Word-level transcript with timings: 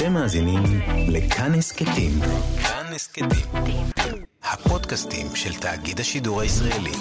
אתם 0.00 0.12
מאזינים 0.12 0.62
לכאן 1.08 1.54
הסכתים. 1.54 2.12
כאן 2.62 2.92
הסכתים. 2.94 3.86
הפודקאסטים 4.42 5.26
של 5.34 5.54
תאגיד 5.54 6.00
השידור 6.00 6.40
הישראלי. 6.40 6.94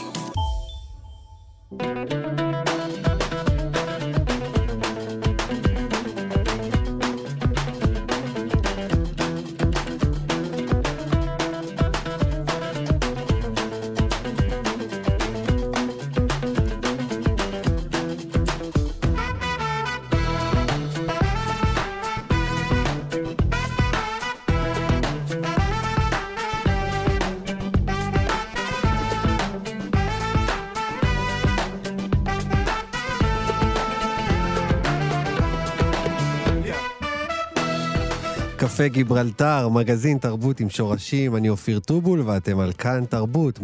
קפה 38.80 38.88
גיברלטר, 38.88 39.70
מגזין 39.70 40.18
תרבות 40.18 40.60
עם 40.60 40.70
שורשים, 40.70 41.36
אני 41.36 41.50
אופיר 41.50 41.80
טובול 41.80 42.22
ואתם 42.22 42.60
על 42.60 42.72
כאן 42.74 43.06
תרבות, 43.10 43.60
104.9, 43.60 43.62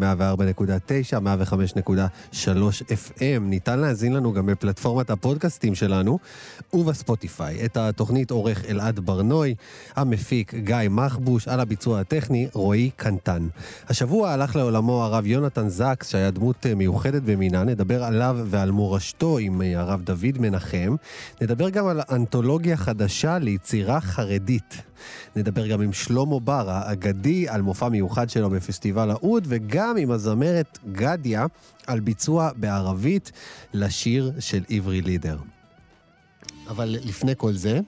105.3 2.34 2.38
FM. 2.90 3.40
ניתן 3.42 3.80
להאזין 3.80 4.14
לנו 4.14 4.34
גם 4.34 4.46
בפלטפורמת 4.46 5.10
הפודקאסטים 5.10 5.76
שלנו 5.76 6.20
ובספוטיפיי. 6.74 7.66
את 7.66 7.78
התוכנית 7.78 8.32
עורך 8.32 8.66
אלעד 8.66 9.00
ברנוי, 9.00 9.56
המפיק 9.96 10.54
גיא 10.54 10.76
מחבוש, 10.90 11.48
על 11.48 11.60
הביצוע 11.60 12.00
הטכני 12.00 12.48
רועי 12.54 12.90
קנטן. 12.96 13.48
השבוע 13.90 14.30
הלך 14.30 14.56
לעולמו 14.56 15.04
הרב 15.04 15.26
יונתן 15.26 15.70
זקס, 15.70 16.10
שהיה 16.10 16.32
דמות 16.32 16.66
מיוחדת 16.66 17.22
במינה, 17.22 17.64
נדבר 17.64 18.04
עליו 18.04 18.38
ועל 18.46 18.72
מורשתו 18.72 19.38
עם 19.38 19.62
הרב 19.76 20.02
דוד 20.02 20.40
מנחם. 20.40 20.96
נדבר 21.42 21.70
גם 21.70 21.88
על 21.88 22.02
אנתולוגיה 22.12 22.78
חדשה 22.78 23.38
ליצירה 23.38 24.02
חרדית. 24.02 24.82
נדבר 25.36 25.68
גם 25.68 25.82
עם 25.82 25.94
שלמה 25.94 26.40
בר, 26.40 26.70
האגדי, 26.70 27.50
על 27.50 27.62
מופע 27.62 27.90
מיוחד 27.90 28.30
שלו 28.30 28.50
בפסטיבל 28.50 29.12
האוד, 29.12 29.46
וגם 29.48 29.98
עם 29.98 30.12
הזמרת 30.12 30.80
גדיה, 30.92 31.46
על 31.88 32.00
ביצוע 32.00 32.50
בערבית 32.56 33.32
לשיר 33.74 34.32
של 34.40 34.64
עברי 34.70 35.02
לידר. 35.02 35.38
אבל 36.70 36.96
לפני 37.04 37.34
כל 37.38 37.54
זה, 37.54 37.80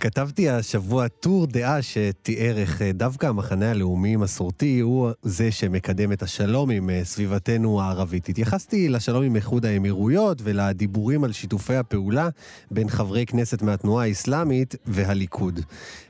כתבתי 0.00 0.48
השבוע 0.48 1.08
טור 1.08 1.46
דעה 1.46 1.82
שתיאר 1.82 2.58
איך 2.58 2.82
אה, 2.82 2.92
דווקא 2.92 3.26
המחנה 3.26 3.70
הלאומי-מסורתי 3.70 4.80
הוא 4.80 5.10
זה 5.22 5.52
שמקדם 5.52 6.12
את 6.12 6.22
השלום 6.22 6.70
עם 6.70 6.90
אה, 6.90 7.00
סביבתנו 7.04 7.82
הערבית. 7.82 8.28
התייחסתי 8.28 8.88
לשלום 8.88 9.22
עם 9.22 9.36
איחוד 9.36 9.66
האמירויות 9.66 10.38
ולדיבורים 10.44 11.24
על 11.24 11.32
שיתופי 11.32 11.74
הפעולה 11.74 12.28
בין 12.70 12.88
חברי 12.88 13.26
כנסת 13.26 13.62
מהתנועה 13.62 14.04
האסלאמית 14.04 14.74
והליכוד. 14.86 15.60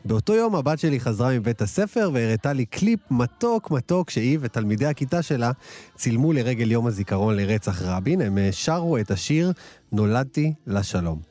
באותו 0.05 0.35
יום 0.35 0.55
הבת 0.55 0.79
שלי 0.79 1.01
חזרה 1.01 1.39
מבית 1.39 1.63
הספר 1.63 2.11
והראתה 2.13 2.53
לי 2.53 2.65
קליפ 2.65 3.01
מתוק 3.11 3.71
מתוק 3.71 4.11
שהיא 4.11 4.39
ותלמידי 4.41 4.87
הכיתה 4.87 5.23
שלה 5.23 5.51
צילמו 5.97 6.33
לרגל 6.33 6.71
יום 6.71 6.87
הזיכרון 6.87 7.37
לרצח 7.37 7.83
רבין. 7.83 8.21
הם 8.21 8.39
אה, 8.39 8.49
שרו 8.53 8.99
את 8.99 9.11
השיר 9.11 9.53
"נולדתי 9.93 10.53
לשלום". 10.67 11.28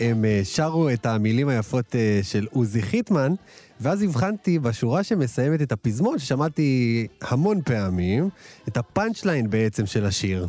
הם 0.00 0.24
אה, 0.24 0.40
שרו 0.44 0.90
את 0.90 1.06
המילים 1.06 1.48
היפות 1.48 1.96
אה, 1.96 2.20
של 2.22 2.46
עוזי 2.50 2.82
חיטמן, 2.82 3.34
ואז 3.80 4.02
הבחנתי 4.02 4.58
בשורה 4.58 5.02
שמסיימת 5.02 5.62
את 5.62 5.72
הפזמון, 5.72 6.18
ששמעתי 6.18 7.06
המון 7.22 7.62
פעמים, 7.62 8.28
את 8.68 8.76
הפאנצ' 8.76 9.24
ליין 9.24 9.50
בעצם 9.50 9.86
של 9.86 10.06
השיר. 10.06 10.46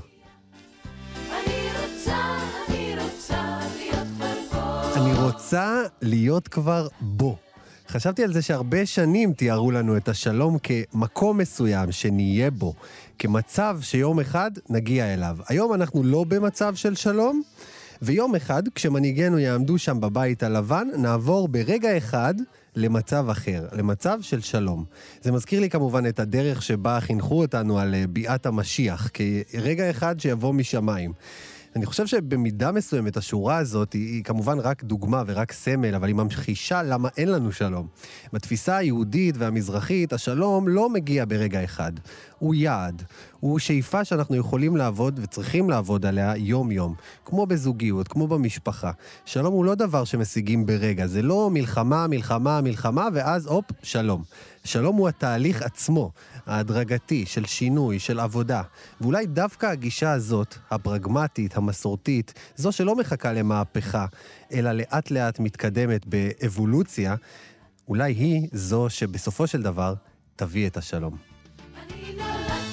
אני 4.95 5.13
רוצה 5.13 5.81
להיות 6.01 6.47
כבר 6.47 6.87
בו. 7.01 7.37
חשבתי 7.87 8.23
על 8.23 8.33
זה 8.33 8.41
שהרבה 8.41 8.85
שנים 8.85 9.33
תיארו 9.33 9.71
לנו 9.71 9.97
את 9.97 10.09
השלום 10.09 10.57
כמקום 10.59 11.37
מסוים 11.37 11.91
שנהיה 11.91 12.51
בו, 12.51 12.73
כמצב 13.19 13.79
שיום 13.81 14.19
אחד 14.19 14.51
נגיע 14.69 15.13
אליו. 15.13 15.37
היום 15.47 15.73
אנחנו 15.73 16.03
לא 16.03 16.23
במצב 16.23 16.75
של 16.75 16.95
שלום, 16.95 17.41
ויום 18.01 18.35
אחד, 18.35 18.63
כשמנהיגינו 18.75 19.39
יעמדו 19.39 19.77
שם 19.77 19.99
בבית 19.99 20.43
הלבן, 20.43 20.87
נעבור 20.97 21.47
ברגע 21.47 21.97
אחד 21.97 22.33
למצב 22.75 23.29
אחר, 23.29 23.67
למצב 23.71 24.17
של 24.21 24.41
שלום. 24.41 24.85
זה 25.21 25.31
מזכיר 25.31 25.59
לי 25.59 25.69
כמובן 25.69 26.05
את 26.05 26.19
הדרך 26.19 26.61
שבה 26.61 26.99
חינכו 26.99 27.41
אותנו 27.41 27.79
על 27.79 27.95
אה, 27.95 28.07
ביאת 28.09 28.45
המשיח, 28.45 29.09
כרגע 29.51 29.89
אחד 29.89 30.19
שיבוא 30.19 30.53
משמיים. 30.53 31.13
אני 31.75 31.85
חושב 31.85 32.07
שבמידה 32.07 32.71
מסוימת 32.71 33.17
השורה 33.17 33.57
הזאת 33.57 33.93
היא, 33.93 34.07
היא 34.07 34.23
כמובן 34.23 34.59
רק 34.59 34.83
דוגמה 34.83 35.23
ורק 35.27 35.51
סמל, 35.51 35.95
אבל 35.95 36.07
היא 36.07 36.15
ממחישה 36.15 36.83
למה 36.83 37.09
אין 37.17 37.31
לנו 37.31 37.51
שלום. 37.51 37.87
בתפיסה 38.33 38.77
היהודית 38.77 39.35
והמזרחית, 39.37 40.13
השלום 40.13 40.67
לא 40.67 40.89
מגיע 40.89 41.25
ברגע 41.25 41.63
אחד. 41.63 41.91
הוא 42.39 42.55
יעד, 42.55 43.03
הוא 43.39 43.59
שאיפה 43.59 44.05
שאנחנו 44.05 44.35
יכולים 44.35 44.77
לעבוד 44.77 45.19
וצריכים 45.23 45.69
לעבוד 45.69 46.05
עליה 46.05 46.33
יום-יום. 46.37 46.95
כמו 47.25 47.45
בזוגיות, 47.45 48.07
כמו 48.07 48.27
במשפחה. 48.27 48.91
שלום 49.25 49.53
הוא 49.53 49.65
לא 49.65 49.75
דבר 49.75 50.03
שמשיגים 50.03 50.65
ברגע, 50.65 51.07
זה 51.07 51.21
לא 51.21 51.49
מלחמה, 51.49 52.07
מלחמה, 52.07 52.61
מלחמה, 52.61 53.07
ואז 53.13 53.47
הופ, 53.47 53.65
שלום. 53.83 54.23
שלום 54.63 54.95
הוא 54.95 55.07
התהליך 55.07 55.61
עצמו, 55.61 56.11
ההדרגתי, 56.51 57.25
של 57.25 57.45
שינוי, 57.45 57.99
של 57.99 58.19
עבודה. 58.19 58.61
ואולי 59.01 59.25
דווקא 59.25 59.65
הגישה 59.65 60.11
הזאת, 60.11 60.55
הפרגמטית, 60.71 61.57
המסורתית, 61.57 62.33
זו 62.55 62.71
שלא 62.71 62.95
מחכה 62.95 63.33
למהפכה, 63.33 64.05
אלא 64.53 64.71
לאט 64.71 65.11
לאט 65.11 65.39
מתקדמת 65.39 66.05
באבולוציה, 66.05 67.15
אולי 67.87 68.13
היא 68.13 68.47
זו 68.51 68.89
שבסופו 68.89 69.47
של 69.47 69.61
דבר 69.61 69.93
תביא 70.35 70.67
את 70.67 70.77
השלום. 70.77 71.17
אני 71.77 72.13
נולדתי 72.17 72.70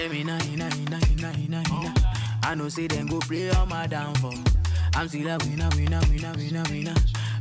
Tell 0.00 0.08
me 0.08 0.24
nine, 0.24 0.56
nine, 0.56 0.84
nine, 0.86 1.16
nine, 1.20 1.46
nine, 1.50 1.62
nine. 1.68 1.94
I 2.42 2.54
know 2.54 2.70
say 2.70 2.86
them 2.86 3.06
go 3.06 3.18
play 3.18 3.50
on 3.50 3.68
my 3.68 3.86
downfall. 3.86 4.32
I'm 4.94 5.06
still 5.08 5.28
a 5.28 5.36
winner, 5.44 5.68
winner, 5.76 6.00
winner, 6.08 6.32
winner, 6.38 6.62
winner. 6.70 6.94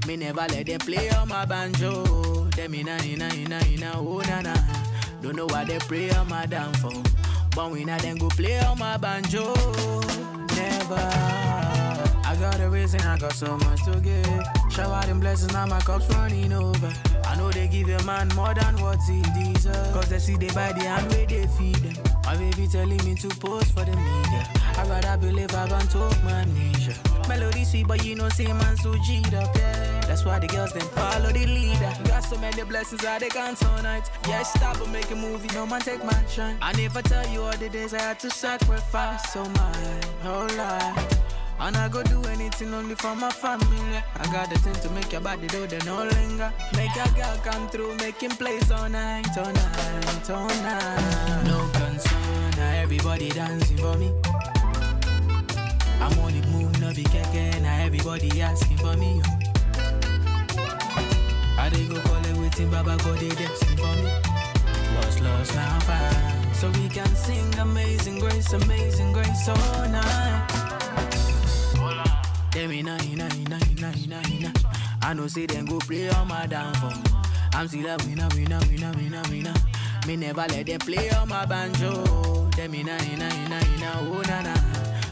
Me 0.06 0.18
never 0.18 0.42
let 0.42 0.66
them 0.66 0.80
play 0.80 1.10
on 1.12 1.30
my 1.30 1.46
banjo. 1.46 2.50
Me 2.70 2.84
nine, 2.84 3.18
nine, 3.18 3.46
nine, 3.46 3.76
nine, 3.80 3.94
oh 3.96 4.22
na 4.28 4.42
na. 4.42 4.54
Don't 5.22 5.38
know 5.38 5.46
why 5.46 5.64
they 5.64 5.80
play 5.80 6.12
on 6.12 6.28
my 6.28 6.46
downfall. 6.48 7.02
But 7.56 7.72
winner 7.72 7.98
them 8.00 8.18
go 8.18 8.28
play 8.28 8.60
on 8.60 8.78
my 8.78 8.98
banjo. 8.98 9.54
Never. 10.58 11.00
I 12.26 12.36
got 12.42 12.60
a 12.60 12.70
reason, 12.70 13.00
I 13.00 13.18
got 13.20 13.32
so 13.32 13.58
much 13.58 13.86
to 13.86 14.02
give. 14.02 14.44
Shower 14.70 15.02
them 15.06 15.22
blessings, 15.22 15.54
now 15.54 15.66
my 15.66 15.80
cup's 15.80 16.14
running 16.14 16.52
over. 16.52 16.94
I 17.24 17.38
know 17.38 17.52
they 17.52 17.70
give 17.70 17.88
a 17.88 18.04
man 18.04 18.28
more 18.36 18.54
than 18.54 18.76
what 18.82 19.00
he 19.08 19.22
deserves. 19.22 19.94
Cause 19.94 20.10
they 20.10 20.20
see 20.20 20.36
they 20.36 20.50
buy 20.50 20.74
the 20.74 20.82
hand 20.82 21.10
they 21.10 21.48
feed 21.58 21.76
them. 21.76 22.09
My 22.30 22.38
baby 22.38 22.68
telling 22.68 23.04
me 23.06 23.16
to 23.16 23.28
post 23.40 23.74
for 23.74 23.84
the 23.84 23.96
media. 23.98 24.48
I 24.78 24.86
rather 24.88 25.18
believe 25.18 25.52
I 25.52 25.68
can 25.68 25.88
talk 25.88 26.24
my 26.24 26.46
nature. 26.46 26.94
Melody 27.28 27.64
sweet, 27.64 27.88
but 27.88 28.06
you 28.06 28.14
know, 28.14 28.30
say 28.30 28.46
man 28.46 28.78
so 28.78 28.94
G'd 28.94 29.34
up, 29.34 29.56
yeah. 29.58 30.02
That's 30.02 30.24
why 30.26 30.38
the 30.38 30.46
girls 30.46 30.72
then 30.74 30.84
follow 30.90 31.32
the 31.32 31.48
leader. 31.48 31.92
Got 32.04 32.24
so 32.24 32.38
many 32.38 32.62
blessings 32.62 33.02
that 33.02 33.22
they 33.22 33.30
can't 33.30 33.58
tonight. 33.58 34.12
Yeah, 34.28 34.44
stop 34.44 34.80
and 34.80 34.94
make 34.94 35.10
a 35.10 35.16
movie, 35.16 35.48
no 35.56 35.66
man 35.66 35.82
take 35.82 36.04
my 36.04 36.24
shine. 36.28 36.56
I 36.62 36.72
never 36.74 37.02
tell 37.02 37.28
you 37.30 37.42
all 37.42 37.58
the 37.58 37.68
days 37.68 37.96
I 37.96 38.02
had 38.02 38.20
to 38.20 38.30
sacrifice 38.30 39.34
so 39.34 39.44
my 39.44 39.74
oh 40.26 40.46
whole 40.46 40.56
life. 40.56 41.20
And 41.62 41.76
I 41.78 41.90
go 41.90 42.04
do 42.04 42.24
anything 42.26 42.76
only 42.76 42.94
for 42.94 43.16
my 43.16 43.32
family. 43.32 44.04
I 44.18 44.24
got 44.32 44.52
the 44.52 44.60
thing 44.60 44.76
to 44.76 44.90
make 44.92 45.12
your 45.12 45.22
body 45.22 45.48
do 45.48 45.66
the 45.66 45.84
no 45.84 46.04
linger. 46.04 46.54
Make 46.78 46.96
a 46.96 47.10
girl 47.18 47.38
come 47.44 47.68
through, 47.70 47.96
making 47.96 48.38
plays 48.38 48.70
all 48.70 48.88
night, 48.88 49.36
all 49.36 49.52
night, 49.52 50.30
all 50.30 50.48
night. 50.48 51.44
No 51.48 51.79
everybody 52.92 53.30
dancing 53.30 53.78
for 53.78 53.96
me. 54.00 54.12
I'm 56.02 56.18
on 56.26 56.34
the 56.34 56.42
move, 56.48 56.82
no 56.82 56.92
be 56.92 57.04
keke, 57.04 57.62
now 57.62 57.86
everybody 57.86 58.42
asking 58.42 58.78
for 58.78 58.98
me. 58.98 59.22
I 61.56 61.70
dey 61.70 61.86
go 61.86 62.02
call 62.02 62.26
it 62.26 62.36
waiting, 62.38 62.72
Baba 62.72 62.98
God 63.04 63.20
did 63.20 63.38
destined 63.38 63.80
for 63.80 63.94
me. 63.94 64.10
Was 65.06 65.22
lost 65.22 65.54
now 65.54 65.80
found. 65.82 66.56
So 66.56 66.72
we 66.72 66.90
can 66.90 67.14
sing 67.16 67.54
amazing 67.60 68.18
grace, 68.18 68.54
amazing 68.54 69.14
grace 69.14 69.48
all 69.48 69.88
night. 69.90 70.48
Them 72.54 72.72
inna 72.72 72.98
inna 73.06 73.30
inna 73.36 73.60
inna 73.70 73.94
inna 74.04 74.22
inna. 74.34 74.54
I 75.04 75.14
know 75.14 75.28
say 75.28 75.46
them 75.46 75.66
go 75.66 75.78
play 75.78 76.10
on 76.10 76.28
my 76.28 76.48
down 76.48 76.74
downfall. 76.74 77.20
I'm 77.54 77.68
still 77.68 77.86
a 77.86 77.98
winner, 78.08 78.28
winner, 78.34 78.60
winner, 78.72 78.92
winner, 78.98 79.22
winner. 79.30 79.54
Me 80.08 80.16
never 80.16 80.46
let 80.50 80.66
them 80.66 80.80
play 80.80 81.10
on 81.12 81.28
my 81.28 81.46
banjo. 81.46 82.50
Them 82.56 82.74
inna 82.74 82.98
inna 83.12 83.30
inna 83.46 83.60
inna 83.76 83.92
oh 84.02 84.24
na 84.28 84.42
na. 84.42 84.56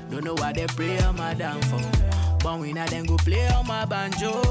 Don't 0.09 0.23
know 0.23 0.33
why 0.35 0.53
they 0.53 0.65
play 0.67 0.99
on 0.99 1.15
my 1.15 1.33
downfall. 1.33 1.81
But 2.43 2.59
we 2.59 2.67
winner 2.67 2.87
them 2.87 3.05
go 3.05 3.17
play 3.17 3.47
on 3.49 3.67
my 3.67 3.85
banjo. 3.85 4.41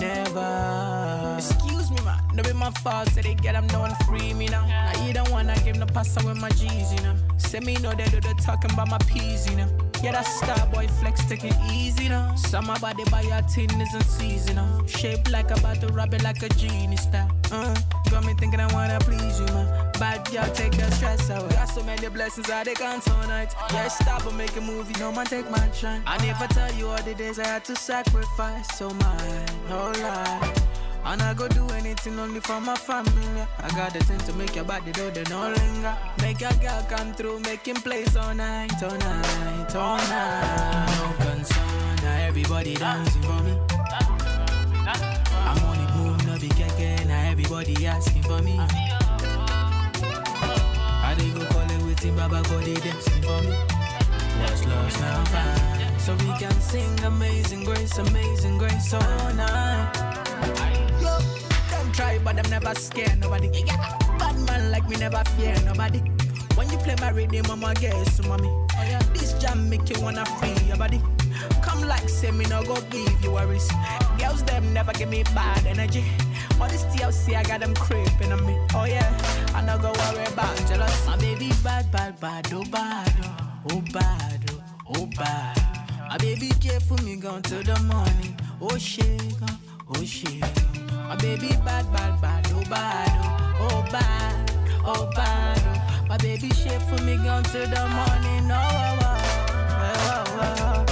Never. 0.00 1.36
Excuse 1.38 1.90
me, 1.90 2.00
man. 2.04 2.18
No 2.34 2.42
be 2.42 2.52
my 2.52 2.70
fault. 2.82 3.08
Say 3.10 3.22
they 3.22 3.34
get 3.34 3.52
them 3.52 3.66
no 3.68 3.80
one 3.80 3.94
free 4.06 4.34
me 4.34 4.46
now. 4.46 4.66
Don't 5.12 5.30
wanna 5.30 5.54
give 5.64 5.76
no 5.76 5.86
pass 5.86 6.16
with 6.24 6.36
my 6.38 6.48
G's, 6.50 6.92
you 6.92 7.00
know. 7.02 7.14
Say 7.36 7.60
me 7.60 7.74
know 7.76 7.92
they 7.94 8.06
do 8.06 8.20
the 8.20 8.34
talking 8.42 8.72
about 8.72 8.88
my 8.88 8.98
peas, 8.98 9.48
you 9.48 9.56
know. 9.56 9.83
Yeah, 10.04 10.12
that 10.12 10.26
star 10.26 10.66
boy 10.66 10.86
flex 10.86 11.24
take 11.24 11.44
it 11.44 11.56
easy 11.72 12.10
now. 12.10 12.34
Some 12.34 12.68
about 12.68 12.98
they 12.98 13.04
buy 13.04 13.22
your 13.22 13.40
tin 13.48 13.70
isn't 13.80 14.04
seasonal. 14.04 14.86
Shaped 14.86 15.30
like 15.30 15.50
a 15.50 15.54
to 15.54 15.86
rub 15.94 16.12
it 16.12 16.22
like 16.22 16.42
a 16.42 16.50
genie 16.50 16.98
style. 16.98 17.30
Uh, 17.50 17.74
got 18.10 18.22
me 18.26 18.34
thinking 18.34 18.60
I 18.60 18.70
wanna 18.74 18.98
please 19.00 19.40
you, 19.40 19.46
man. 19.46 19.92
Bad 19.98 20.30
girl, 20.30 20.46
take 20.52 20.72
the 20.72 20.90
stress 20.90 21.30
out. 21.30 21.48
Got 21.48 21.70
so 21.70 21.82
many 21.82 22.06
blessings 22.08 22.50
I 22.50 22.64
they 22.64 22.74
can't 22.74 23.02
tonight. 23.02 23.54
Yeah, 23.72 23.88
stop 23.88 24.26
and 24.26 24.36
make 24.36 24.54
a 24.58 24.60
movie, 24.60 24.92
no 25.00 25.10
man 25.10 25.24
take 25.24 25.50
my 25.50 25.70
shine. 25.72 26.02
I 26.06 26.18
never 26.18 26.52
tell 26.52 26.70
you 26.74 26.88
all 26.88 27.02
the 27.02 27.14
days 27.14 27.38
I 27.38 27.46
had 27.46 27.64
to 27.64 27.74
sacrifice. 27.74 28.76
So 28.76 28.90
my 28.90 29.46
whole 29.68 30.02
life. 30.02 30.73
And 31.06 31.20
I 31.22 31.34
go 31.34 31.46
do 31.48 31.68
anything 31.70 32.18
only 32.18 32.40
for 32.40 32.60
my 32.60 32.74
family. 32.74 33.46
I 33.58 33.68
got 33.76 33.92
the 33.92 34.00
thing 34.04 34.18
to 34.20 34.32
make 34.34 34.54
your 34.56 34.64
body 34.64 34.90
do 34.92 35.10
the 35.10 35.22
no 35.30 35.50
linger. 35.50 35.94
Make 36.22 36.40
your 36.40 36.52
girl 36.54 36.82
come 36.88 37.12
through, 37.12 37.40
making 37.40 37.76
plays 37.76 38.16
all 38.16 38.34
night, 38.34 38.82
all 38.82 38.96
night, 38.96 39.74
all 39.76 39.98
night. 39.98 40.86
No 40.98 41.12
concern, 41.24 41.96
now 42.02 42.16
everybody 42.26 42.74
dancing 42.74 43.22
for 43.22 43.42
me. 43.42 43.58
I'm 45.46 45.58
on 45.64 45.78
it 45.78 45.94
move, 45.96 46.26
no 46.26 46.38
be 46.38 46.48
keke, 46.48 47.06
now 47.06 47.30
everybody 47.30 47.86
asking 47.86 48.22
for 48.22 48.40
me. 48.42 48.58
I 48.58 48.66
dey 51.18 51.30
go 51.30 51.44
call 51.46 51.70
it 51.70 51.82
waiting, 51.84 52.16
Baba 52.16 52.42
God 52.48 52.64
they 52.64 52.74
dancing 52.74 53.22
for 53.22 53.40
me. 53.42 53.54
Lost, 54.40 54.66
lost, 54.66 55.00
now 55.00 55.24
found. 55.24 56.00
So 56.00 56.14
we 56.16 56.32
can 56.38 56.58
sing 56.60 56.98
amazing 57.04 57.64
grace, 57.64 57.98
amazing 57.98 58.58
grace 58.58 58.92
all 58.94 59.32
night. 59.34 60.13
But 62.24 62.36
them 62.36 62.50
never 62.50 62.74
scare 62.74 63.14
nobody. 63.16 63.48
Yeah, 63.66 63.76
bad 64.18 64.36
man 64.46 64.70
like 64.70 64.88
me 64.88 64.96
never 64.96 65.22
fear 65.36 65.54
nobody. 65.64 66.00
When 66.56 66.70
you 66.70 66.78
play 66.78 66.96
my 67.00 67.10
rhythm, 67.10 67.50
I'ma 67.50 67.74
guess, 67.74 68.26
mommy. 68.26 68.48
Oh, 68.48 68.68
yeah. 68.88 69.02
This 69.12 69.34
jam 69.34 69.68
make 69.68 69.88
you 69.90 70.00
wanna 70.00 70.24
free 70.24 70.54
your 70.66 70.76
body. 70.76 71.02
Come 71.62 71.82
like 71.82 72.08
say 72.08 72.30
me 72.30 72.44
no 72.46 72.62
go 72.62 72.80
give 72.90 73.20
you 73.22 73.32
worries. 73.32 73.68
Girls 74.18 74.42
them 74.44 74.72
never 74.72 74.92
give 74.92 75.08
me 75.08 75.22
bad 75.34 75.66
energy. 75.66 76.04
All 76.60 76.68
this 76.68 76.84
TLC 76.84 77.34
I 77.36 77.42
got 77.42 77.60
them 77.60 77.74
creeping 77.74 78.32
on 78.32 78.46
me. 78.46 78.56
Oh 78.74 78.84
yeah, 78.84 79.08
I 79.54 79.62
no 79.62 79.78
go 79.78 79.92
worry 79.92 80.24
about 80.26 80.56
jealous. 80.68 81.06
My 81.06 81.16
baby 81.16 81.50
bad, 81.62 81.90
bad, 81.90 82.18
bad, 82.20 82.48
oh 82.52 82.64
bad, 82.70 83.12
oh, 83.22 83.72
oh 83.72 83.82
bad, 83.92 84.50
oh, 84.50 84.94
oh 84.96 85.06
bad. 85.18 85.58
My 86.08 86.16
baby 86.18 86.50
care 86.60 86.80
for 86.80 86.96
me 87.02 87.16
gone 87.16 87.42
to 87.42 87.56
the 87.62 87.78
morning. 87.80 88.38
Oh 88.60 88.78
shit, 88.78 89.34
oh, 89.88 90.04
shit. 90.04 90.73
My 91.08 91.16
baby 91.16 91.48
bad, 91.64 91.90
bad, 91.92 92.20
bad, 92.20 92.46
oh 92.52 92.62
bad, 92.68 93.10
oh, 93.60 93.68
oh 93.70 93.84
bad, 93.92 94.50
oh 94.84 95.10
bad. 95.14 95.60
Oh. 95.66 96.06
My 96.08 96.16
baby 96.18 96.48
shit 96.50 96.80
for 96.82 97.00
me 97.02 97.16
gone 97.18 97.42
to 97.44 97.58
the 97.58 97.88
morning. 97.96 98.50
Oh, 98.50 98.56
oh, 98.56 99.18
oh, 99.80 100.24
oh, 100.36 100.40
oh, 100.40 100.74
oh 100.76 100.83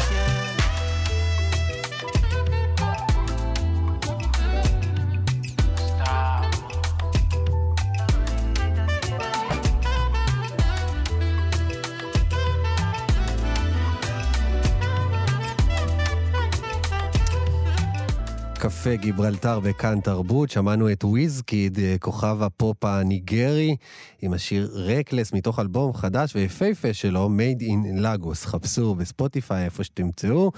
קפה 18.63 18.97
גיברלטר 18.97 19.61
בכאן 19.61 20.01
תרבות, 20.01 20.51
שמענו 20.51 20.93
את 20.93 21.05
וויזקיד, 21.05 21.79
אה, 21.79 21.97
כוכב 22.01 22.43
הפופ 22.43 22.85
הניגרי, 22.85 23.77
עם 24.23 24.33
השיר 24.33 24.71
רקלס 24.75 25.33
מתוך 25.33 25.59
אלבום 25.59 25.95
חדש 25.95 26.37
ויפהפה 26.37 26.95
שלו, 26.95 27.31
Made 27.39 27.63
in 27.63 28.03
Lagos. 28.03 28.47
חפשו 28.47 28.95
בספוטיפיי 28.95 29.65
איפה 29.65 29.85
שתמצאו. 29.85 30.53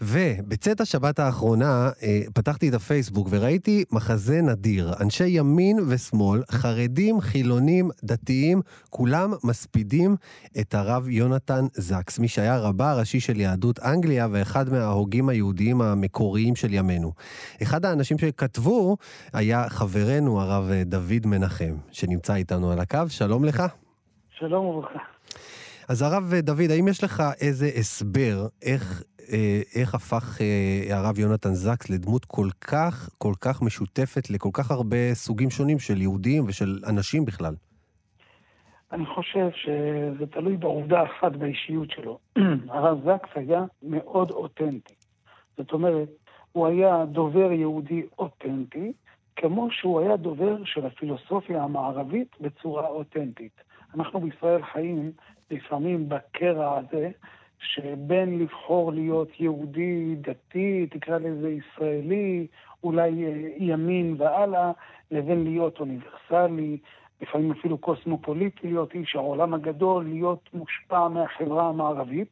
ובצאת 0.00 0.80
השבת 0.80 1.18
האחרונה 1.18 1.90
אה, 2.02 2.20
פתחתי 2.34 2.68
את 2.68 2.74
הפייסבוק 2.74 3.28
וראיתי 3.30 3.84
מחזה 3.92 4.42
נדיר. 4.42 4.92
אנשי 5.00 5.26
ימין 5.28 5.78
ושמאל, 5.88 6.42
חרדים, 6.50 7.20
חילונים, 7.20 7.90
דתיים, 8.04 8.60
כולם 8.90 9.32
מספידים 9.44 10.16
את 10.60 10.74
הרב 10.74 11.08
יונתן 11.08 11.64
זקס, 11.72 12.18
מי 12.18 12.28
שהיה 12.28 12.58
רבה 12.58 12.90
הראשי 12.90 13.20
של 13.20 13.40
יהדות 13.40 13.78
אנגליה 13.78 14.28
ואחד 14.30 14.68
מההוגים 14.68 15.28
היהודיים 15.28 15.80
המקוריים 15.80 16.56
של 16.56 16.74
ימינו. 16.74 17.12
אחד 17.62 17.84
האנשים 17.84 18.18
שכתבו 18.18 18.96
היה 19.32 19.68
חברנו 19.68 20.40
הרב 20.40 20.70
דוד 20.84 21.26
מנחם, 21.26 21.74
שנמצא 21.90 22.34
איתנו 22.34 22.72
על 22.72 22.80
הקו. 22.80 22.98
שלום 23.08 23.44
לך. 23.44 23.62
שלום 24.38 24.66
וברכה. 24.66 24.98
אז 25.90 26.02
הרב 26.02 26.34
דוד, 26.34 26.70
האם 26.70 26.88
יש 26.88 27.04
לך 27.04 27.22
איזה 27.40 27.70
הסבר 27.76 28.46
איך, 28.62 29.02
אה, 29.02 29.09
איך 29.80 29.94
הפך 29.94 30.40
אה, 30.40 30.96
הרב 30.96 31.18
יונתן 31.18 31.52
זקס 31.52 31.90
לדמות 31.90 32.24
כל 32.24 32.48
כך, 32.60 33.10
כל 33.18 33.32
כך 33.40 33.62
משותפת 33.62 34.30
לכל 34.30 34.48
כך 34.52 34.70
הרבה 34.70 35.14
סוגים 35.14 35.50
שונים 35.50 35.78
של 35.78 36.00
יהודים 36.00 36.44
ושל 36.48 36.78
אנשים 36.88 37.24
בכלל? 37.24 37.54
אני 38.92 39.06
חושב 39.06 39.48
שזה 39.54 40.26
תלוי 40.26 40.56
בעובדה 40.56 41.02
אחת 41.04 41.32
באישיות 41.32 41.90
שלו. 41.90 42.18
הרב 42.74 42.98
זקס 43.04 43.28
היה 43.34 43.64
מאוד 43.82 44.30
אותנטי. 44.30 44.94
זאת 45.56 45.72
אומרת, 45.72 46.08
הוא 46.52 46.66
היה 46.66 47.04
דובר 47.04 47.52
יהודי 47.52 48.02
אותנטי, 48.18 48.92
כמו 49.36 49.68
שהוא 49.70 50.00
היה 50.00 50.16
דובר 50.16 50.64
של 50.64 50.86
הפילוסופיה 50.86 51.62
המערבית 51.62 52.36
בצורה 52.40 52.88
אותנטית. 52.88 53.60
אנחנו 53.94 54.20
בישראל 54.20 54.62
חיים 54.72 55.12
לפעמים 55.50 56.08
בקרע 56.08 56.78
הזה, 56.78 57.10
שבין 57.60 58.38
לבחור 58.38 58.92
להיות 58.92 59.40
יהודי, 59.40 60.14
דתי, 60.20 60.86
תקרא 60.90 61.18
לזה 61.18 61.50
ישראלי, 61.50 62.46
אולי 62.84 63.08
ימין 63.58 64.14
והלאה, 64.18 64.72
לבין 65.10 65.44
להיות 65.44 65.80
אוניברסלי, 65.80 66.78
לפעמים 67.20 67.50
אפילו 67.52 67.78
קוסמופוליטי, 67.78 68.66
להיות 68.66 68.94
איש 68.94 69.16
העולם 69.16 69.54
הגדול, 69.54 70.04
להיות 70.04 70.48
מושפע 70.54 71.08
מהחברה 71.08 71.68
המערבית. 71.68 72.28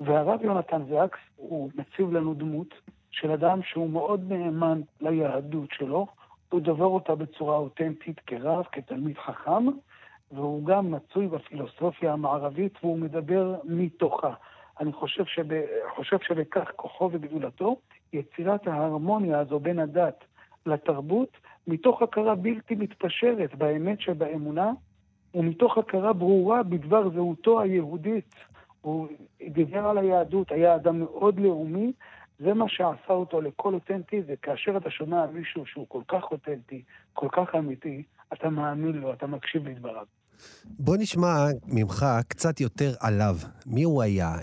והרב 0.00 0.42
יונתן 0.42 0.82
זקס, 0.84 1.18
הוא 1.36 1.70
מציב 1.74 2.12
לנו 2.12 2.34
דמות 2.34 2.74
של 3.10 3.30
אדם 3.30 3.62
שהוא 3.62 3.90
מאוד 3.90 4.32
נאמן 4.32 4.80
ליהדות 5.00 5.68
שלו, 5.72 6.06
הוא 6.48 6.60
דובר 6.60 6.86
אותה 6.86 7.14
בצורה 7.14 7.56
אותנטית 7.56 8.20
כרב, 8.20 8.64
כתלמיד 8.72 9.18
חכם, 9.18 9.66
והוא 10.32 10.64
גם 10.64 10.90
מצוי 10.90 11.28
בפילוסופיה 11.28 12.12
המערבית 12.12 12.78
והוא 12.82 12.98
מדבר 12.98 13.54
מתוכה. 13.64 14.34
אני 14.80 14.92
חושב, 14.92 15.24
שב, 15.26 15.46
חושב 15.96 16.16
שבכך 16.22 16.70
כוחו 16.76 17.10
וגדולתו, 17.12 17.76
יצירת 18.12 18.66
ההרמוניה 18.66 19.38
הזו 19.38 19.60
בין 19.60 19.78
הדת 19.78 20.24
לתרבות, 20.66 21.28
מתוך 21.66 22.02
הכרה 22.02 22.34
בלתי 22.34 22.74
מתפשרת 22.74 23.54
באמת 23.54 24.00
שבאמונה, 24.00 24.72
ומתוך 25.34 25.78
הכרה 25.78 26.12
ברורה 26.12 26.62
בדבר 26.62 27.10
זהותו 27.10 27.60
היהודית. 27.60 28.34
הוא 28.80 29.08
דיבר 29.48 29.86
על 29.86 29.98
היהדות, 29.98 30.52
היה 30.52 30.74
אדם 30.74 31.00
מאוד 31.00 31.40
לאומי, 31.40 31.92
זה 32.38 32.54
מה 32.54 32.68
שעשה 32.68 33.12
אותו 33.12 33.40
לכל 33.40 33.74
אותנטי, 33.74 34.22
וכאשר 34.26 34.76
אתה 34.76 34.90
שומע 34.90 35.26
מישהו 35.26 35.66
שהוא 35.66 35.86
כל 35.88 36.02
כך 36.08 36.30
אותנטי, 36.30 36.82
כל 37.12 37.28
כך 37.32 37.54
אמיתי, 37.54 38.02
אתה 38.32 38.50
מאמין 38.50 38.92
לו, 38.92 39.12
אתה 39.12 39.26
מקשיב 39.26 39.68
לדבריו. 39.68 40.06
בוא 40.78 40.96
נשמע 40.96 41.46
ממך 41.66 42.06
קצת 42.28 42.60
יותר 42.60 42.94
עליו. 43.00 43.38
מי 43.66 43.82
הוא 43.82 44.02
היה? 44.02 44.28
אה, 44.28 44.40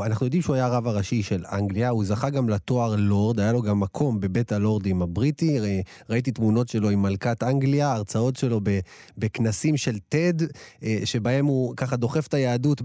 אה, 0.00 0.06
אנחנו 0.06 0.26
יודעים 0.26 0.42
שהוא 0.42 0.56
היה 0.56 0.66
הרב 0.66 0.86
הראשי 0.86 1.22
של 1.22 1.44
אנגליה, 1.52 1.88
הוא 1.88 2.04
זכה 2.04 2.30
גם 2.30 2.48
לתואר 2.48 2.96
לורד, 2.96 3.40
היה 3.40 3.52
לו 3.52 3.62
גם 3.62 3.80
מקום 3.80 4.20
בבית 4.20 4.52
הלורדים 4.52 5.02
הבריטי. 5.02 5.58
ראיתי 6.10 6.30
תמונות 6.30 6.68
שלו 6.68 6.90
עם 6.90 7.02
מלכת 7.02 7.42
אנגליה, 7.42 7.92
הרצאות 7.92 8.36
שלו 8.36 8.60
בכנסים 9.18 9.76
של 9.76 9.98
אה, 10.14 10.98
שבהם 11.04 11.46
הוא 11.46 11.76
ככה 11.76 11.96
דוחף 11.96 12.26
את 12.26 12.34
היהדות 12.34 12.82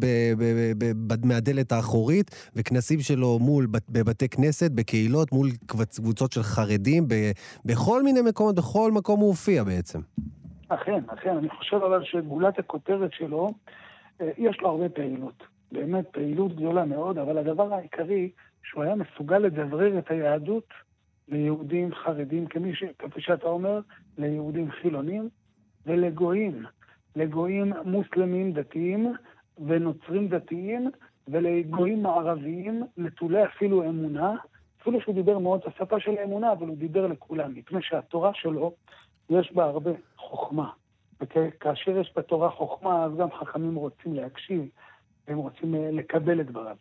מהדלת 1.23 1.71
האחורית, 1.71 2.31
וכנסים 2.55 3.01
שלו 3.01 3.39
מול, 3.39 3.67
בבתי 3.89 4.29
כנסת, 4.29 4.71
בקהילות, 4.71 5.31
מול 5.31 5.51
קבוצות 5.65 6.31
של 6.31 6.43
חרדים, 6.43 7.07
בכל 7.65 8.03
מיני 8.03 8.21
מקומות, 8.21 8.55
בכל 8.55 8.91
מקום 8.91 9.19
הוא 9.19 9.27
הופיע 9.27 9.63
בעצם. 9.63 9.99
אכן, 10.73 11.03
אכן. 11.07 11.37
אני 11.37 11.49
חושב 11.49 11.75
אבל 11.75 12.03
שגולת 12.03 12.59
הכותרת 12.59 13.13
שלו, 13.13 13.53
אה, 14.21 14.31
יש 14.37 14.61
לו 14.61 14.69
הרבה 14.69 14.89
פעילות. 14.89 15.43
באמת 15.71 16.05
פעילות 16.11 16.55
גדולה 16.55 16.85
מאוד, 16.85 17.17
אבל 17.17 17.37
הדבר 17.37 17.73
העיקרי, 17.73 18.31
שהוא 18.63 18.83
היה 18.83 18.95
מסוגל 18.95 19.37
לדברר 19.37 19.99
את 19.99 20.11
היהדות 20.11 20.67
ליהודים 21.27 21.93
חרדים, 21.93 22.47
כמי 22.47 22.75
ש... 22.75 22.83
כפי 22.99 23.21
שאתה 23.21 23.47
אומר, 23.47 23.79
ליהודים 24.17 24.71
חילונים 24.71 25.29
ולגויים. 25.85 26.65
לגויים 27.15 27.73
מוסלמים 27.85 28.51
דתיים 28.51 29.13
ונוצרים 29.67 30.27
דתיים 30.27 30.91
ולגויים 31.27 32.03
מערביים, 32.03 32.83
נטולי 32.97 33.45
אפילו 33.45 33.83
אמונה, 33.83 34.35
אפילו 34.81 35.01
שהוא 35.01 35.15
דיבר 35.15 35.39
מאוד 35.39 35.61
השפה 35.65 35.99
של 35.99 36.17
האמונה, 36.17 36.51
אבל 36.51 36.67
הוא 36.67 36.77
דיבר 36.77 37.07
לכולם, 37.07 37.53
מפני 37.55 37.81
שהתורה 37.81 38.31
שלו, 38.33 38.73
יש 39.31 39.51
בה 39.53 39.63
הרבה 39.63 39.91
חוכמה. 40.17 40.69
וכאשר 41.21 41.97
יש 41.97 42.13
בתורה 42.17 42.49
חוכמה, 42.51 43.03
אז 43.03 43.11
גם 43.17 43.27
חכמים 43.39 43.75
רוצים 43.75 44.13
להקשיב, 44.13 44.61
והם 45.27 45.37
רוצים 45.37 45.75
אה, 45.75 45.91
לקבל 45.91 46.41
את 46.41 46.51
דבריו. 46.51 46.75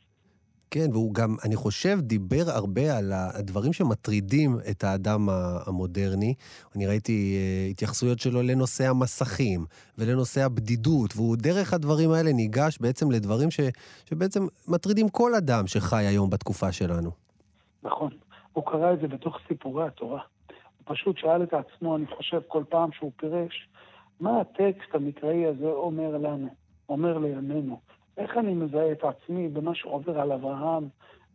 כן, 0.70 0.86
והוא 0.92 1.14
גם, 1.14 1.36
אני 1.44 1.56
חושב, 1.56 1.98
דיבר 2.00 2.42
הרבה 2.46 2.98
על 2.98 3.12
הדברים 3.12 3.72
שמטרידים 3.72 4.56
את 4.70 4.84
האדם 4.84 5.28
המודרני. 5.66 6.34
אני 6.76 6.86
ראיתי 6.86 7.36
uh, 7.36 7.70
התייחסויות 7.70 8.18
שלו 8.18 8.42
לנושא 8.42 8.88
המסכים 8.88 9.64
ולנושא 9.98 10.44
הבדידות, 10.44 11.16
והוא 11.16 11.36
דרך 11.36 11.74
הדברים 11.74 12.10
האלה 12.10 12.32
ניגש 12.32 12.78
בעצם 12.80 13.10
לדברים 13.10 13.50
ש, 13.50 13.60
שבעצם 14.04 14.46
מטרידים 14.68 15.08
כל 15.08 15.34
אדם 15.34 15.66
שחי 15.66 16.04
היום 16.04 16.30
בתקופה 16.30 16.72
שלנו. 16.72 17.10
נכון. 17.82 18.10
הוא 18.52 18.64
קרא 18.66 18.92
את 18.92 19.00
זה 19.00 19.08
בתוך 19.08 19.38
סיפורי 19.48 19.86
התורה. 19.86 20.20
פשוט 20.84 21.18
שאל 21.18 21.42
את 21.42 21.54
עצמו, 21.54 21.96
אני 21.96 22.06
חושב, 22.06 22.40
כל 22.48 22.64
פעם 22.68 22.92
שהוא 22.92 23.12
פירש, 23.16 23.68
מה 24.20 24.40
הטקסט 24.40 24.94
המקראי 24.94 25.46
הזה 25.46 25.66
אומר 25.66 26.16
לנו, 26.16 26.48
אומר 26.88 27.18
לימינו? 27.18 27.80
איך 28.16 28.36
אני 28.36 28.54
מזהה 28.54 28.92
את 28.92 29.04
עצמי 29.04 29.48
במה 29.48 29.74
שעובר 29.74 30.20
על 30.20 30.32
אברהם, 30.32 30.88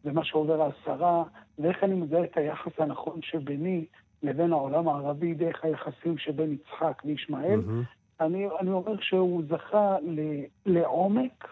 במה 0.04 0.24
שעובר 0.24 0.62
על 0.62 0.72
שרה, 0.86 1.24
ואיך 1.60 1.84
אני 1.84 1.96
מזהה 1.96 2.24
את 2.24 2.38
היחס 2.38 2.72
הנכון 2.78 3.20
שביני 3.22 3.86
לבין 4.24 4.54
העולם 4.54 4.88
הערבי 4.88 5.34
דרך 5.34 5.66
היחסים 5.66 6.18
שבין 6.18 6.52
יצחק 6.52 7.02
וישמעאל. 7.06 7.60
Mm-hmm. 7.60 8.24
אני, 8.24 8.48
אני 8.60 8.72
אומר 8.72 9.02
שהוא 9.02 9.44
זכה 9.50 9.98
ל, 10.02 10.20
לעומק 10.66 11.48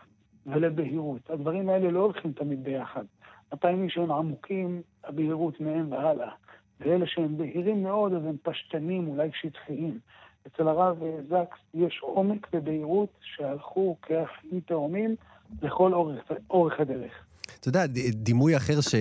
ולבהירות. 0.45 1.29
הדברים 1.29 1.69
האלה 1.69 1.91
לא 1.91 1.99
הולכים 1.99 2.31
תמיד 2.31 2.63
ביחד. 2.63 3.03
הפעמים 3.51 3.89
שהם 3.89 4.11
עמוקים, 4.11 4.81
הבהירות 5.03 5.61
מהם 5.61 5.91
והלאה. 5.91 6.31
ואלה 6.79 7.07
שהם 7.07 7.37
בהירים 7.37 7.83
מאוד, 7.83 8.13
אז 8.13 8.25
הם 8.25 8.37
פשטנים, 8.43 9.07
אולי 9.07 9.29
שטחיים. 9.33 9.99
אצל 10.47 10.67
הרב 10.67 10.99
זקס 11.29 11.57
יש 11.73 11.99
עומק 12.01 12.47
ובהירות 12.53 13.09
שהלכו 13.21 13.95
כאחים 14.01 14.59
תאומים 14.65 15.15
לכל 15.61 15.93
אורך, 15.93 16.31
אורך 16.49 16.79
הדרך. 16.79 17.25
אתה 17.63 17.69
יודע, 17.69 17.85
דימוי 18.13 18.57
אחר 18.57 18.81
ש, 18.81 18.95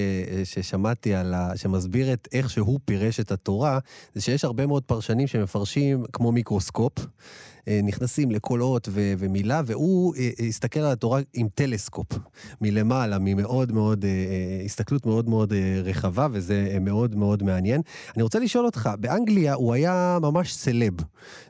ששמעתי 0.45 1.15
על 1.15 1.35
ה... 1.35 1.57
שמסביר 1.57 2.13
את 2.13 2.29
איך 2.33 2.51
שהוא 2.51 2.81
פירש 2.85 3.21
את 3.21 3.33
התורה, 3.33 3.79
זה 4.15 4.21
שיש 4.21 4.45
הרבה 4.45 4.67
מאוד 4.67 4.83
פרשנים 4.83 5.27
שמפרשים 5.27 6.05
כמו 6.13 6.33
מיקרוסקופ, 6.33 6.93
אה, 7.69 7.81
נכנסים 7.83 8.31
לכל 8.31 8.61
אות 8.61 8.89
ו- 8.91 9.13
ומילה, 9.19 9.63
והוא 9.67 10.15
אה, 10.17 10.31
אה, 10.41 10.47
הסתכל 10.47 10.81
על 10.81 10.93
התורה 10.93 11.21
עם 11.35 11.49
טלסקופ, 11.55 12.07
מלמעלה, 12.61 13.17
ממאוד 13.21 13.73
מאוד, 13.73 14.05
הסתכלות 14.65 15.07
מאוד 15.07 15.29
מאוד 15.29 15.53
רחבה, 15.85 16.27
וזה 16.33 16.77
מאוד 16.81 17.17
מאוד 17.17 17.43
מעניין. 17.43 17.81
אני 18.17 18.23
רוצה 18.23 18.39
לשאול 18.39 18.65
אותך, 18.67 18.91
באנגליה 19.01 19.55
הוא 19.55 19.75
היה 19.75 20.19
ממש 20.23 20.55
סלב, 20.55 20.95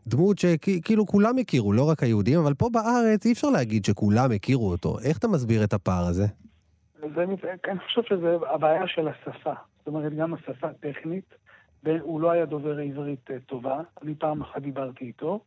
דמות 0.06 0.38
שכאילו 0.38 1.06
כולם 1.06 1.38
הכירו, 1.38 1.72
לא 1.72 1.82
רק 1.82 2.02
היהודים, 2.02 2.38
אבל 2.38 2.54
פה 2.54 2.68
בארץ 2.72 3.26
אי 3.26 3.32
אפשר 3.32 3.50
להגיד 3.50 3.84
שכולם 3.84 4.32
הכירו 4.32 4.70
אותו. 4.70 4.98
איך 5.00 5.18
אתה 5.18 5.28
מסביר 5.28 5.64
את 5.64 5.72
הפער 5.72 6.06
הזה? 6.06 6.26
זה, 7.14 7.24
אני 7.68 7.78
חושב 7.78 8.02
שזה 8.02 8.36
הבעיה 8.46 8.86
של 8.86 9.08
השפה. 9.08 9.52
זאת 9.78 9.86
אומרת, 9.86 10.14
גם 10.14 10.34
השפה 10.34 10.68
הטכנית, 10.68 11.34
הוא 12.00 12.20
לא 12.20 12.30
היה 12.30 12.46
דובר 12.46 12.78
עברית 12.78 13.30
טובה, 13.46 13.80
אני 14.02 14.14
פעם 14.14 14.40
אחת 14.40 14.62
דיברתי 14.62 15.04
איתו, 15.04 15.40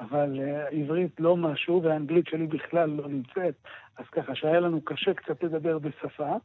אבל 0.00 0.40
uh, 0.40 0.74
עברית 0.74 1.20
לא 1.20 1.36
משהו, 1.36 1.82
והאנגלית 1.82 2.26
שלי 2.26 2.46
בכלל 2.46 2.90
לא 2.90 3.08
נמצאת, 3.08 3.54
אז 3.98 4.04
ככה 4.12 4.34
שהיה 4.34 4.60
לנו 4.60 4.80
קשה 4.80 5.14
קצת 5.14 5.42
לדבר 5.42 5.78
בשפה. 5.78 6.36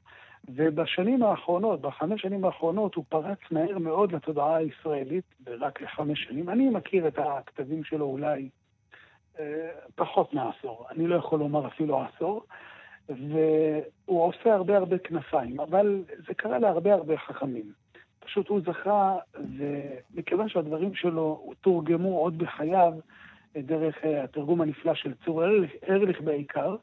ובשנים 0.49 1.23
האחרונות, 1.23 1.81
בחמש 1.81 2.21
שנים 2.21 2.45
האחרונות, 2.45 2.95
הוא 2.95 3.05
פרץ 3.09 3.37
מהר 3.51 3.77
מאוד 3.77 4.11
לתודעה 4.11 4.55
הישראלית, 4.55 5.23
רק 5.47 5.81
לחמש 5.81 6.23
שנים. 6.23 6.49
אני 6.49 6.69
מכיר 6.69 7.07
את 7.07 7.19
הכתבים 7.19 7.83
שלו 7.83 8.05
אולי 8.05 8.49
אה, 9.39 9.69
פחות 9.95 10.33
מעשור, 10.33 10.85
אני 10.91 11.07
לא 11.07 11.15
יכול 11.15 11.39
לומר 11.39 11.67
אפילו 11.67 12.03
עשור, 12.03 12.45
והוא 13.09 14.23
עושה 14.23 14.53
הרבה 14.53 14.77
הרבה 14.77 14.97
כנפיים, 14.97 15.59
אבל 15.59 16.03
זה 16.27 16.33
קרה 16.33 16.59
להרבה 16.59 16.93
הרבה 16.93 17.17
חכמים. 17.17 17.71
פשוט 18.19 18.47
הוא 18.47 18.61
זכה, 18.65 19.15
ומכיוון 19.57 20.49
שהדברים 20.49 20.95
שלו 20.95 21.53
תורגמו 21.61 22.17
עוד 22.17 22.37
בחייו, 22.37 22.93
דרך 23.57 23.95
אה, 24.05 24.23
התרגום 24.23 24.61
הנפלא 24.61 24.93
של 24.93 25.13
צור 25.25 25.43
ארליך, 25.89 26.21
בעיקר, 26.21 26.75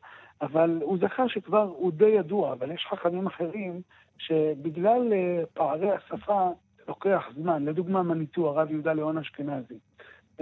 אבל 0.43 0.79
הוא 0.83 0.99
זכה 1.01 1.29
שכבר 1.29 1.73
הוא 1.77 1.93
די 1.93 2.09
ידוע, 2.09 2.53
אבל 2.53 2.71
יש 2.71 2.87
חכמים 2.91 3.27
אחרים 3.27 3.81
שבגלל 4.19 5.13
אה, 5.13 5.43
פערי 5.55 5.91
השפה 5.91 6.51
לוקח 6.89 7.25
זמן. 7.35 7.65
לדוגמה, 7.65 8.03
מניטו, 8.03 8.49
הרב 8.49 8.71
יהודה 8.71 8.93
ליאון 8.93 9.19
אשכנזי, 9.19 9.75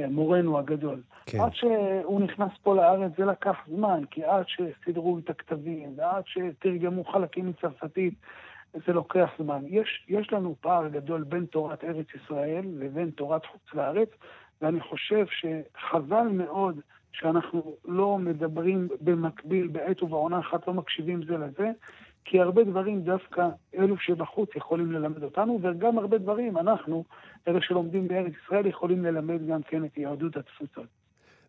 מורנו 0.09 0.59
הגדול. 0.59 1.03
כן. 1.27 1.41
עד 1.41 1.55
שהוא 1.55 2.21
נכנס 2.21 2.51
פה 2.63 2.75
לארץ 2.75 3.13
זה 3.19 3.25
לקח 3.25 3.57
זמן, 3.69 4.03
כי 4.11 4.25
עד 4.25 4.45
שסידרו 4.47 5.19
את 5.19 5.31
הכתבים, 5.31 5.93
ועד 5.97 6.23
שתרגמו 6.27 7.05
חלקים 7.05 7.49
מצרפתית, 7.49 8.15
זה 8.87 8.93
לוקח 8.93 9.31
זמן. 9.39 9.61
יש, 9.67 10.07
יש 10.09 10.33
לנו 10.33 10.57
פער 10.61 10.89
גדול 10.89 11.23
בין 11.23 11.47
תורת 11.47 11.85
ארץ 11.85 12.07
ישראל 12.15 12.65
לבין 12.79 13.11
תורת 13.11 13.47
חוץ 13.47 13.75
לארץ, 13.75 14.09
ואני 14.63 14.81
חושב 14.81 15.27
שחבל 15.31 16.29
מאוד 16.33 16.81
שאנחנו 17.13 17.77
לא 17.85 18.19
מדברים 18.19 18.89
במקביל 19.01 19.67
בעת 19.67 20.03
ובעונה 20.03 20.39
אחת, 20.39 20.67
לא 20.67 20.75
מקשיבים 20.75 21.23
זה 21.23 21.37
לזה, 21.37 21.71
כי 22.25 22.41
הרבה 22.41 22.65
דברים 22.65 23.03
דווקא 23.03 23.49
אלו 23.75 23.99
שבחוץ 23.99 24.51
יכולים 24.57 24.93
ללמד 24.93 25.23
אותנו, 25.23 25.59
וגם 25.63 25.99
הרבה 25.99 26.19
דברים 26.19 26.59
אנחנו, 26.59 27.05
אלה 27.49 27.61
שלומדים 27.63 28.09
בארץ 28.09 28.33
ישראל, 28.45 28.67
יכולים 28.67 29.05
ללמד 29.05 29.47
גם 29.47 29.63
כן 29.63 29.85
את 29.85 29.99
יהדות 29.99 30.37
התפוצות. 30.37 31.00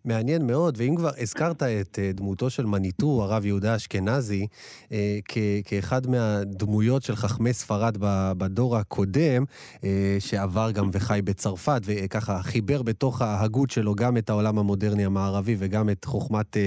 מעניין 0.05 0.47
מאוד, 0.47 0.75
ואם 0.77 0.95
כבר 0.95 1.09
הזכרת 1.21 1.63
את 1.63 1.99
אה, 2.01 2.11
דמותו 2.13 2.49
של 2.49 2.65
מניטו, 2.65 3.23
הרב 3.23 3.45
יהודה 3.45 3.75
אשכנזי, 3.75 4.47
אה, 4.91 5.19
כאחד 5.65 6.07
מהדמויות 6.07 7.03
של 7.03 7.15
חכמי 7.15 7.53
ספרד 7.53 7.97
בדור 8.37 8.77
הקודם, 8.77 9.43
אה, 9.83 10.17
שעבר 10.19 10.71
גם 10.71 10.89
וחי 10.93 11.19
בצרפת, 11.23 11.81
וככה 11.85 12.41
חיבר 12.41 12.81
בתוך 12.81 13.21
ההגות 13.21 13.69
שלו 13.69 13.95
גם 13.95 14.17
את 14.17 14.29
העולם 14.29 14.59
המודרני 14.59 15.05
המערבי 15.05 15.55
וגם 15.59 15.89
את 15.89 16.05
חוכמת 16.05 16.57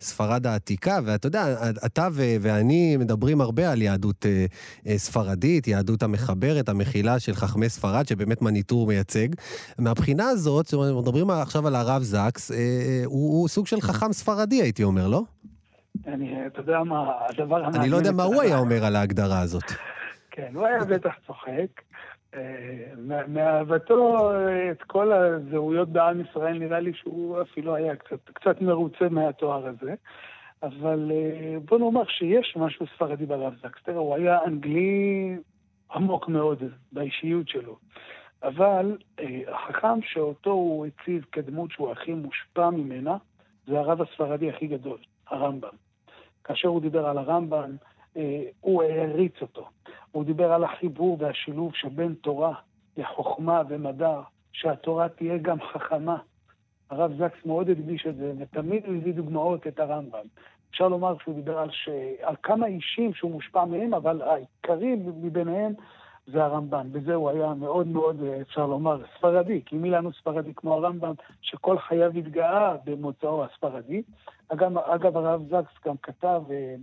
ספרד 0.00 0.46
העתיקה. 0.46 0.98
ואתה 1.04 1.26
יודע, 1.26 1.70
אתה 1.86 2.08
ואני 2.14 2.96
מדברים 2.96 3.40
הרבה 3.40 3.72
על 3.72 3.82
יהדות 3.82 4.26
ספרדית, 4.96 5.68
יהדות 5.68 6.02
המחברת, 6.02 6.68
המכילה 6.68 7.18
של 7.18 7.34
חכמי 7.34 7.68
ספרד, 7.68 8.08
שבאמת 8.08 8.42
מניטו 8.42 8.86
מייצג. 8.86 9.28
מהבחינה 9.78 10.28
הזאת, 10.28 10.66
זאת 10.66 10.74
אומרת, 10.74 11.02
מדברים 11.02 11.30
עכשיו 11.30 11.66
על 11.66 11.74
הרב 11.74 12.02
זקס, 12.02 12.50
הוא, 13.04 13.40
הוא 13.40 13.48
סוג 13.48 13.66
של 13.66 13.80
חכם 13.80 14.12
ספרדי, 14.12 14.62
הייתי 14.62 14.82
אומר, 14.82 15.08
לא? 15.08 15.22
אני, 16.06 16.46
אתה 16.46 16.60
יודע 16.60 16.82
מה, 16.82 17.12
הדבר 17.28 17.56
המעניין... 17.56 17.82
אני 17.82 17.90
לא 17.90 17.96
יודע 17.96 18.12
מה 18.12 18.22
הוא 18.22 18.42
היה 18.42 18.58
אומר 18.58 18.84
על 18.84 18.96
ההגדרה 18.96 19.40
הזאת. 19.40 19.64
כן, 20.30 20.50
הוא 20.54 20.66
היה 20.66 20.84
בטח 20.84 21.12
צוחק. 21.26 21.82
אה, 22.34 23.20
מאהבתו 23.28 24.30
את 24.70 24.82
כל 24.82 25.12
הזהויות 25.12 25.88
בעם 25.88 26.20
ישראל, 26.20 26.58
נראה 26.58 26.80
לי 26.80 26.92
שהוא 26.94 27.42
אפילו 27.42 27.74
היה 27.74 27.96
קצת, 27.96 28.30
קצת 28.32 28.60
מרוצה 28.60 29.08
מהתואר 29.10 29.66
הזה. 29.66 29.94
אבל 30.62 31.10
אה, 31.14 31.56
בוא 31.64 31.78
נאמר 31.78 32.04
שיש 32.06 32.56
משהו 32.56 32.86
ספרדי 32.94 33.26
ברב 33.26 33.54
זקסטר, 33.62 33.96
הוא 33.96 34.14
היה 34.14 34.38
אנגלי 34.46 35.36
עמוק 35.94 36.28
מאוד 36.28 36.62
באישיות 36.92 37.48
שלו. 37.48 37.76
אבל 38.42 38.96
אה, 39.18 39.40
החכם 39.48 40.02
שאותו 40.02 40.50
הוא 40.50 40.86
הציב 40.86 41.24
כדמות 41.32 41.70
שהוא 41.70 41.90
הכי 41.90 42.14
מושפע 42.14 42.70
ממנה, 42.70 43.16
זה 43.66 43.80
הרב 43.80 44.02
הספרדי 44.02 44.50
הכי 44.50 44.66
גדול, 44.66 44.98
הרמב"ם. 45.28 45.76
כאשר 46.44 46.68
הוא 46.68 46.80
דיבר 46.80 47.06
על 47.06 47.18
הרמב"ם, 47.18 47.76
אה, 48.16 48.42
הוא 48.60 48.82
העריץ 48.82 49.42
אותו. 49.42 49.68
הוא 50.12 50.24
דיבר 50.24 50.52
על 50.52 50.64
החיבור 50.64 51.16
והשילוב 51.20 51.74
שבין 51.74 52.14
תורה 52.14 52.54
לחוכמה 52.96 53.62
ומדע, 53.68 54.20
שהתורה 54.52 55.08
תהיה 55.08 55.38
גם 55.38 55.60
חכמה. 55.60 56.16
הרב 56.90 57.12
זקס 57.18 57.46
מאוד 57.46 57.70
הדגיש 57.70 58.06
את 58.06 58.16
זה, 58.16 58.32
ותמיד 58.38 58.86
הוא 58.86 58.96
הביא 58.96 59.14
דוגמאות 59.14 59.66
את 59.66 59.80
הרמב"ם. 59.80 60.26
אפשר 60.70 60.88
לומר 60.88 61.14
שהוא 61.22 61.34
דיבר 61.34 61.58
על, 61.58 61.70
ש... 61.70 61.88
על 62.22 62.34
כמה 62.42 62.66
אישים 62.66 63.14
שהוא 63.14 63.30
מושפע 63.30 63.64
מהם, 63.64 63.94
אבל 63.94 64.22
העיקרים 64.22 65.02
מביניהם 65.22 65.72
זה 66.26 66.44
הרמב"ן. 66.44 66.92
בזה 66.92 67.14
הוא 67.14 67.30
היה 67.30 67.54
מאוד 67.54 67.86
מאוד, 67.86 68.22
אפשר 68.40 68.66
לומר, 68.66 69.02
ספרדי, 69.18 69.62
כי 69.66 69.76
מי 69.76 69.90
לנו 69.90 70.12
ספרדי 70.12 70.54
כמו 70.54 70.74
הרמב"ם, 70.74 71.14
שכל 71.40 71.78
חייו 71.78 72.10
התגאה 72.18 72.76
במוצאו 72.84 73.44
הספרדי. 73.44 74.02
אגב, 74.48 74.78
אגב 74.78 75.16
הרב 75.16 75.42
זקס 75.48 75.84
גם 75.86 75.96
כתב, 76.02 76.42
אה, 76.50 76.74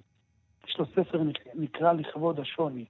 יש 0.68 0.80
לו 0.80 0.86
ספר 0.86 1.24
נקרא 1.56 1.94
לכבוד 1.94 2.40
השוני. 2.40 2.86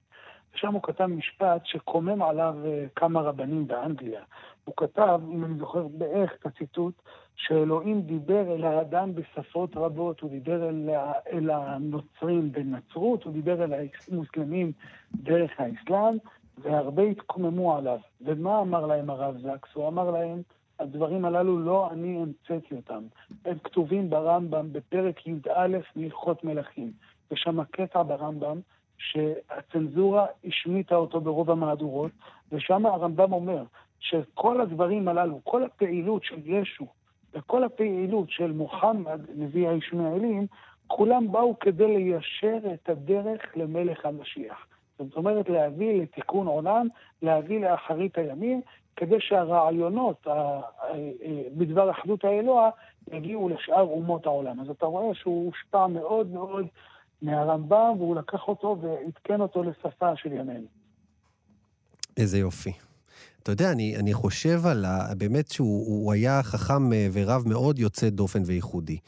ושם 0.54 0.74
הוא 0.74 0.82
כתב 0.82 1.06
משפט 1.06 1.60
שקומם 1.64 2.22
עליו 2.22 2.54
אה, 2.64 2.86
כמה 2.96 3.20
רבנים 3.20 3.66
באנגליה. 3.66 4.22
הוא 4.64 4.74
כתב, 4.76 5.20
אם 5.32 5.44
אני 5.44 5.58
זוכר 5.58 5.86
בערך 5.88 6.32
את 6.40 6.46
הציטוט, 6.46 6.94
שאלוהים 7.36 8.02
דיבר 8.02 8.54
אל 8.54 8.64
האדם 8.64 9.14
בשפות 9.14 9.76
רבות, 9.76 10.20
הוא 10.20 10.30
דיבר 10.30 10.68
אל, 10.68 10.90
אל 11.32 11.50
הנוצרים 11.50 12.52
בנצרות, 12.52 13.24
הוא 13.24 13.32
דיבר 13.32 13.64
אל 13.64 13.72
המוסלמים 14.08 14.72
דרך 15.14 15.50
האסלאם, 15.58 16.16
והרבה 16.62 17.02
התקוממו 17.02 17.76
עליו. 17.76 17.98
ומה 18.20 18.60
אמר 18.60 18.86
להם 18.86 19.10
הרב 19.10 19.36
זקס? 19.38 19.68
הוא 19.74 19.88
אמר 19.88 20.10
להם, 20.10 20.42
הדברים 20.78 21.24
הללו 21.24 21.58
לא 21.58 21.90
אני 21.90 22.22
המצאתי 22.22 22.74
אותם. 22.74 23.02
הם 23.44 23.58
כתובים 23.64 24.10
ברמב"ם 24.10 24.72
בפרק 24.72 25.26
י"א 25.26 25.78
מהלכות 25.96 26.44
מלכים. 26.44 26.92
ושם 27.30 27.60
הקטע 27.60 28.02
ברמב"ם 28.02 28.60
שהצנזורה 28.98 30.26
השמיטה 30.44 30.96
אותו 30.96 31.20
ברוב 31.20 31.50
המהדורות, 31.50 32.10
ושם 32.52 32.86
הרמב"ם 32.86 33.32
אומר 33.32 33.62
שכל 34.00 34.60
הדברים 34.60 35.08
הללו, 35.08 35.40
כל 35.44 35.64
הפעילות 35.64 36.24
של 36.24 36.40
ישו 36.44 36.86
וכל 37.34 37.64
הפעילות 37.64 38.30
של 38.30 38.52
מוחמד, 38.52 39.20
נביא 39.34 39.68
הישמעאלים, 39.68 40.46
כולם 40.86 41.32
באו 41.32 41.58
כדי 41.58 41.86
ליישר 41.86 42.58
את 42.74 42.88
הדרך 42.88 43.56
למלך 43.56 44.06
המשיח. 44.06 44.66
זאת 45.08 45.16
אומרת, 45.16 45.48
להביא 45.48 46.02
לתיקון 46.02 46.46
עולם, 46.46 46.88
להביא 47.22 47.60
לאחרית 47.60 48.18
הימים, 48.18 48.60
כדי 48.96 49.16
שהרעיונות 49.20 50.26
בדבר 51.56 51.90
אחדות 51.90 52.24
האלוה 52.24 52.70
יגיעו 53.12 53.48
לשאר 53.48 53.80
אומות 53.80 54.26
העולם. 54.26 54.60
אז 54.60 54.70
אתה 54.70 54.86
רואה 54.86 55.14
שהוא 55.14 55.46
הושפע 55.46 55.86
מאוד 55.86 56.26
מאוד 56.26 56.66
מהרמב"ם, 57.22 57.94
והוא 57.98 58.16
לקח 58.16 58.48
אותו 58.48 58.76
ועדכן 58.80 59.40
אותו 59.40 59.62
לשפה 59.62 60.16
של 60.16 60.32
ימינו. 60.32 60.66
איזה 62.16 62.38
יופי. 62.38 62.72
אתה 63.42 63.52
יודע, 63.52 63.72
אני, 63.72 63.96
אני 63.96 64.14
חושב 64.14 64.66
על 64.66 64.84
ה... 64.84 65.14
באמת 65.18 65.50
שהוא 65.50 66.12
היה 66.12 66.42
חכם 66.42 66.92
אה, 66.92 67.08
ורב 67.12 67.48
מאוד 67.48 67.78
יוצא 67.78 68.08
דופן 68.08 68.42
וייחודי. 68.46 68.98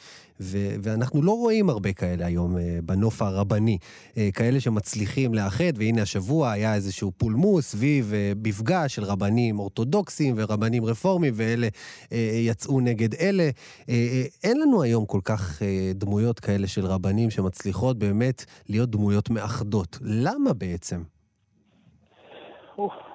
ו, 0.40 0.74
ואנחנו 0.82 1.22
לא 1.22 1.30
רואים 1.30 1.70
הרבה 1.70 1.92
כאלה 1.92 2.26
היום 2.26 2.58
אה, 2.58 2.78
בנוף 2.84 3.22
הרבני. 3.22 3.78
אה, 4.16 4.28
כאלה 4.34 4.60
שמצליחים 4.60 5.34
לאחד, 5.34 5.72
והנה 5.74 6.02
השבוע 6.02 6.50
היה 6.50 6.74
איזשהו 6.74 7.12
פולמוס 7.16 7.66
סביב 7.66 8.12
מפגש 8.44 8.94
של 8.94 9.04
רבנים 9.04 9.58
אורתודוקסים 9.58 10.34
ורבנים 10.36 10.84
רפורמים, 10.84 11.32
ואלה 11.36 11.68
יצאו 12.46 12.80
נגד 12.80 13.14
אלה. 13.14 13.50
אין 14.44 14.60
לנו 14.60 14.82
היום 14.82 15.06
כל 15.06 15.20
כך 15.24 15.62
דמויות 15.94 16.40
כאלה 16.40 16.66
של 16.66 16.86
רבנים 16.86 17.30
שמצליחות 17.30 17.98
באמת 17.98 18.44
להיות 18.68 18.90
דמויות 18.90 19.30
מאחדות. 19.30 19.98
למה 20.02 20.52
בעצם? 20.52 21.02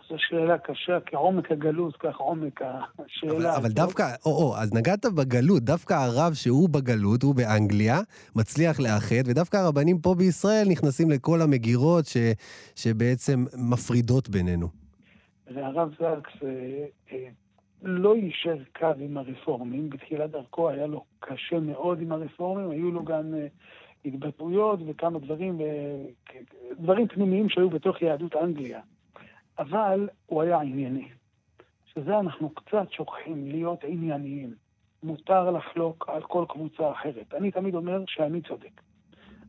זו 0.10 0.16
שאלה 0.18 0.58
קשה, 0.58 1.00
כעומק 1.06 1.52
הגלות, 1.52 1.98
כך 1.98 2.16
עומק 2.18 2.62
השאלה. 2.62 3.34
אבל, 3.34 3.46
אבל 3.46 3.70
דווקא, 3.70 4.04
או, 4.26 4.32
או, 4.32 4.58
אז 4.58 4.74
נגעת 4.74 5.06
בגלות, 5.06 5.64
דווקא 5.64 5.94
הרב 5.94 6.34
שהוא 6.34 6.70
בגלות, 6.70 7.24
הוא 7.24 7.36
באנגליה, 7.36 8.00
מצליח 8.36 8.80
לאחד, 8.80 9.24
ודווקא 9.26 9.58
הרבנים 9.58 9.98
פה 10.00 10.16
בישראל 10.16 10.68
נכנסים 10.70 11.10
לכל 11.12 11.42
המגירות 11.42 12.06
ש, 12.06 12.18
שבעצם 12.76 13.46
מפרידות 13.72 14.30
בינינו. 14.30 14.68
והרב 15.56 15.90
זקס 15.92 16.44
אה, 16.44 16.86
אה, 17.12 17.28
לא 17.82 18.16
יישר 18.16 18.58
קו 18.80 18.94
עם 19.00 19.18
הרפורמים, 19.18 19.90
בתחילת 19.90 20.32
דרכו 20.32 20.70
היה 20.70 20.88
לו 20.88 21.04
קשה 21.20 21.60
מאוד 21.60 22.02
עם 22.02 22.12
הרפורמים, 22.12 22.70
היו 22.70 22.92
לו 22.92 23.04
גם... 23.04 23.34
אה, 23.36 23.48
התבטאויות 24.06 24.80
וכמה 24.88 25.20
דברים, 25.20 25.62
דברים 26.80 27.08
פנימיים 27.08 27.50
שהיו 27.50 27.70
בתוך 27.70 28.02
יהדות 28.02 28.36
אנגליה. 28.36 28.80
אבל 29.60 30.10
הוא 30.26 30.42
היה 30.42 30.62
ענייני. 30.62 31.08
שזה 31.86 32.20
אנחנו 32.20 32.50
קצת 32.50 32.92
שוכחים, 32.92 33.48
להיות 33.48 33.84
ענייניים. 33.84 34.54
מותר 35.04 35.52
לחלוק 35.52 36.10
על 36.10 36.22
כל 36.24 36.46
קבוצה 36.50 36.92
אחרת. 36.92 37.34
אני 37.34 37.52
תמיד 37.52 37.76
אומר 37.76 38.04
שאני 38.08 38.42
צודק. 38.42 38.82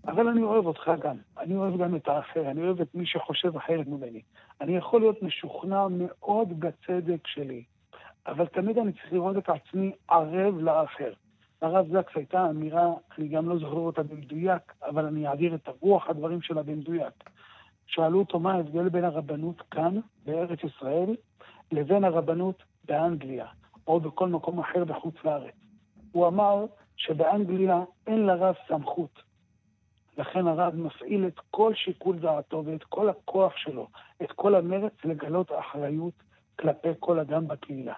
אבל 0.06 0.28
אני 0.28 0.42
אוהב 0.42 0.66
אותך 0.66 0.90
גם. 1.00 1.16
אני 1.38 1.56
אוהב 1.56 1.76
גם 1.76 1.96
את 1.96 2.08
האחר, 2.08 2.50
אני 2.50 2.62
אוהב 2.62 2.80
את 2.80 2.94
מי 2.94 3.06
שחושב 3.06 3.56
אחרת 3.56 3.86
ממני. 3.86 4.22
אני 4.60 4.76
יכול 4.76 5.00
להיות 5.00 5.22
משוכנע 5.22 5.86
מאוד 5.90 6.60
בצדק 6.60 7.26
שלי, 7.26 7.62
אבל 8.26 8.46
תמיד 8.46 8.78
אני 8.78 8.92
צריך 8.92 9.12
לראות 9.12 9.36
את 9.36 9.48
עצמי 9.48 9.92
ערב 10.08 10.58
לאחר. 10.58 11.12
לרב 11.62 11.86
זקס 11.92 12.12
הייתה 12.16 12.50
אמירה, 12.50 12.92
אני 13.18 13.28
גם 13.28 13.48
לא 13.48 13.58
זוכר 13.58 13.76
אותה 13.76 14.02
במדויק, 14.02 14.72
אבל 14.82 15.06
אני 15.06 15.28
אעביר 15.28 15.54
את 15.54 15.68
הרוח 15.68 16.08
הדברים 16.08 16.42
שלה 16.42 16.62
במדויק. 16.62 17.24
שאלו 17.88 18.18
אותו 18.18 18.38
מה 18.38 18.52
ההבדל 18.52 18.88
בין 18.88 19.04
הרבנות 19.04 19.62
כאן, 19.70 20.00
בארץ 20.26 20.58
ישראל, 20.64 21.16
לבין 21.72 22.04
הרבנות 22.04 22.62
באנגליה, 22.84 23.46
או 23.86 24.00
בכל 24.00 24.28
מקום 24.28 24.58
אחר 24.58 24.84
בחוץ 24.84 25.14
לארץ. 25.24 25.54
הוא 26.12 26.26
אמר 26.26 26.64
שבאנגליה 26.96 27.82
אין 28.06 28.26
לרב 28.26 28.54
סמכות. 28.68 29.22
לכן 30.18 30.46
הרב 30.46 30.76
מפעיל 30.76 31.26
את 31.26 31.40
כל 31.50 31.74
שיקול 31.74 32.18
דעתו 32.18 32.62
ואת 32.66 32.84
כל 32.84 33.08
הכוח 33.08 33.56
שלו, 33.56 33.86
את 34.22 34.32
כל 34.32 34.54
המרץ 34.54 34.92
לגלות 35.04 35.52
אחריות 35.52 36.14
כלפי 36.58 36.88
כל 37.00 37.18
אדם 37.18 37.48
בקהילה. 37.48 37.94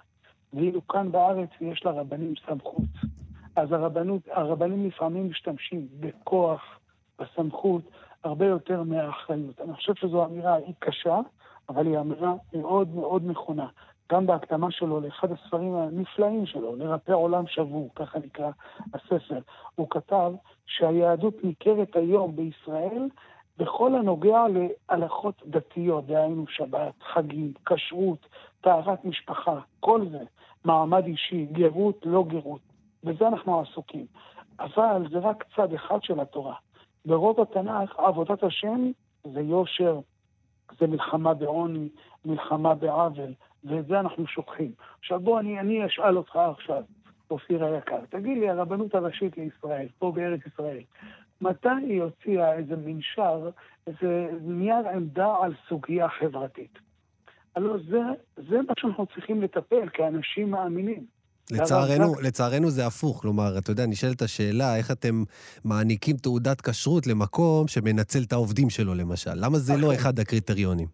ואילו 0.53 0.87
כאן 0.87 1.11
בארץ 1.11 1.49
יש 1.61 1.85
לרבנים 1.85 2.33
סמכות. 2.45 2.91
אז 3.55 3.71
הרבנות, 3.71 4.21
הרבנים 4.31 4.87
לפעמים 4.87 5.29
משתמשים 5.29 5.87
בכוח, 5.99 6.79
בסמכות, 7.19 7.81
הרבה 8.23 8.45
יותר 8.45 8.83
מהאחריות. 8.83 9.61
אני 9.61 9.73
חושב 9.73 9.95
שזו 9.95 10.25
אמירה, 10.25 10.55
היא 10.55 10.73
קשה, 10.79 11.19
אבל 11.69 11.87
היא 11.87 11.99
אמירה 11.99 12.33
מאוד 12.53 12.95
מאוד 12.95 13.21
נכונה. 13.25 13.67
גם 14.11 14.27
בהקדמה 14.27 14.71
שלו 14.71 14.99
לאחד 14.99 15.31
הספרים 15.31 15.75
הנפלאים 15.75 16.45
שלו, 16.45 16.75
לרפא 16.75 17.11
עולם 17.11 17.47
שבור, 17.47 17.89
ככה 17.95 18.19
נקרא 18.19 18.49
הספר, 18.93 19.39
הוא 19.75 19.87
כתב 19.89 20.33
שהיהדות 20.65 21.43
ניכרת 21.43 21.95
היום 21.95 22.35
בישראל 22.35 23.09
בכל 23.57 23.95
הנוגע 23.95 24.43
להלכות 24.89 25.41
דתיות, 25.45 26.05
דהיינו 26.05 26.47
שבת, 26.47 26.93
חגים, 27.13 27.53
כשרות, 27.65 28.27
טהרת 28.61 29.05
משפחה, 29.05 29.59
כל 29.79 30.05
זה, 30.11 30.23
מעמד 30.65 31.05
אישי, 31.05 31.45
גרות, 31.51 32.05
לא 32.05 32.23
גרות. 32.27 32.61
בזה 33.03 33.27
אנחנו 33.27 33.59
עסוקים. 33.59 34.05
אבל 34.59 35.07
זה 35.11 35.19
רק 35.19 35.43
צד 35.55 35.73
אחד 35.73 36.03
של 36.03 36.19
התורה. 36.19 36.55
ברוב 37.05 37.41
התנ"ך 37.41 37.99
עבודת 37.99 38.43
השם 38.43 38.91
זה 39.33 39.41
יושר, 39.41 39.99
זה 40.79 40.87
מלחמה 40.87 41.33
בעוני, 41.33 41.89
מלחמה 42.25 42.75
בעוול, 42.75 43.33
ואת 43.63 43.87
זה 43.87 43.99
אנחנו 43.99 44.27
שוכחים. 44.27 44.71
עכשיו 44.99 45.19
בוא, 45.19 45.39
אני, 45.39 45.59
אני 45.59 45.85
אשאל 45.85 46.17
אותך 46.17 46.35
עכשיו, 46.35 46.83
אופיר 47.31 47.65
היקר, 47.65 48.05
תגיד 48.09 48.37
לי, 48.37 48.49
הרבנות 48.49 48.95
הראשית 48.95 49.37
לישראל, 49.37 49.87
פה 49.99 50.11
בארץ 50.11 50.39
ישראל, 50.45 50.81
מתי 51.41 51.69
היא 51.87 52.01
הוציאה 52.01 52.53
איזה 52.53 52.75
מנשר, 52.75 53.49
איזה 53.87 54.29
נייר 54.41 54.87
עמדה 54.87 55.35
על 55.41 55.53
סוגיה 55.69 56.09
חברתית? 56.09 56.79
הלוא 57.55 57.77
זה, 57.89 58.01
זה 58.35 58.57
מה 58.67 58.73
שאנחנו 58.79 59.05
צריכים 59.05 59.41
לטפל 59.41 59.89
כאנשים 59.93 60.51
מאמינים. 60.51 61.05
לצערנו, 61.51 62.19
לצערנו 62.21 62.69
זה 62.69 62.87
הפוך. 62.87 63.21
כלומר, 63.21 63.57
אתה 63.57 63.71
יודע, 63.71 63.85
נשאלת 63.85 64.21
השאלה, 64.21 64.77
איך 64.77 64.91
אתם 64.91 65.23
מעניקים 65.65 66.17
תעודת 66.17 66.61
כשרות 66.61 67.07
למקום 67.07 67.67
שמנצל 67.67 68.19
את 68.27 68.33
העובדים 68.33 68.69
שלו, 68.69 68.95
למשל? 68.95 69.33
למה 69.35 69.57
זה 69.57 69.77
לא 69.77 69.93
אחד 69.93 70.19
הקריטריונים? 70.19 70.87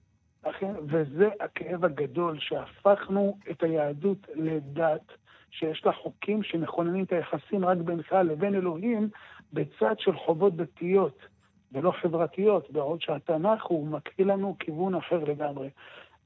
אכן, 0.44 0.74
וזה 0.86 1.28
הכאב 1.40 1.86
הגדול, 1.86 2.38
שהפכנו 2.40 3.38
את 3.52 3.64
היהדות 3.64 4.28
לדת 4.36 5.12
שיש 5.52 5.82
לה 5.86 5.92
חוקים 6.04 6.44
שמכוננים 6.44 7.04
את 7.04 7.12
היחסים 7.12 7.66
רק 7.66 7.78
בינך 7.78 8.12
לבין 8.12 8.56
אלוהים 8.56 9.10
בצד 9.54 9.96
של 10.00 10.18
חובות 10.26 10.56
דתיות 10.56 11.18
ולא 11.72 11.94
חברתיות, 12.02 12.72
בעוד 12.72 13.02
שהתנ"ך 13.02 13.66
הוא 13.66 13.88
מקריא 13.88 14.28
לנו 14.28 14.56
כיוון 14.60 14.96
אחר 14.96 15.24
לגמרי. 15.24 15.70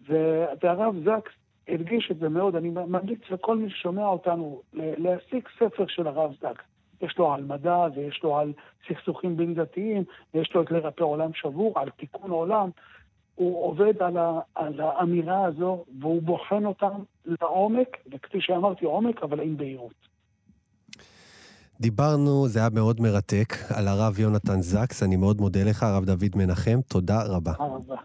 והרב 0.08 0.96
זקס 1.06 1.32
הדגיש 1.68 2.12
את 2.12 2.20
זה 2.20 2.30
מאוד. 2.30 2.56
אני 2.56 2.70
ממליץ 2.70 3.20
לכל 3.30 3.58
מי 3.58 3.70
ששומע 3.70 4.06
אותנו 4.06 4.62
להשיג 4.74 5.48
ספר 5.60 5.86
של 5.88 6.08
הרב 6.08 6.32
זק. 6.42 6.64
יש 7.02 7.18
לו 7.18 7.34
על 7.34 7.44
מדע 7.44 7.88
ויש 7.96 8.20
לו 8.24 8.38
על 8.38 8.54
סכסוכים 8.88 9.38
בין 9.38 9.54
דתיים, 9.54 10.04
ויש 10.34 10.56
לו 10.56 10.62
את 10.62 10.72
לרפא 10.72 11.04
עולם 11.04 11.32
שבור, 11.34 11.80
על 11.80 11.90
תיקון 11.90 12.32
עולם. 12.32 12.70
הוא 13.36 13.66
עובד 13.66 13.94
על, 14.00 14.18
ה, 14.18 14.40
על 14.56 14.82
האמירה 14.82 15.46
הזו, 15.46 15.86
והוא 16.02 16.22
בוחן 16.22 16.66
אותם 16.66 17.04
לעומק, 17.26 17.98
וכפי 18.12 18.38
שאמרתי, 18.42 18.86
עומק, 18.86 19.24
אבל 19.24 19.40
עם 19.40 19.58
בהירות. 19.58 20.12
דיברנו, 21.82 22.48
זה 22.48 22.60
היה 22.60 22.70
מאוד 22.74 23.02
מרתק, 23.02 23.54
על 23.78 23.88
הרב 23.88 24.20
יונתן 24.20 24.62
זקס. 24.62 25.04
אני 25.04 25.16
מאוד 25.16 25.42
מודה 25.42 25.64
לך, 25.64 25.84
הרב 25.84 26.06
דוד 26.06 26.36
מנחם. 26.36 26.80
תודה 26.90 27.24
רבה. 27.24 27.54
תודה 27.54 27.66
רבה. 27.66 27.96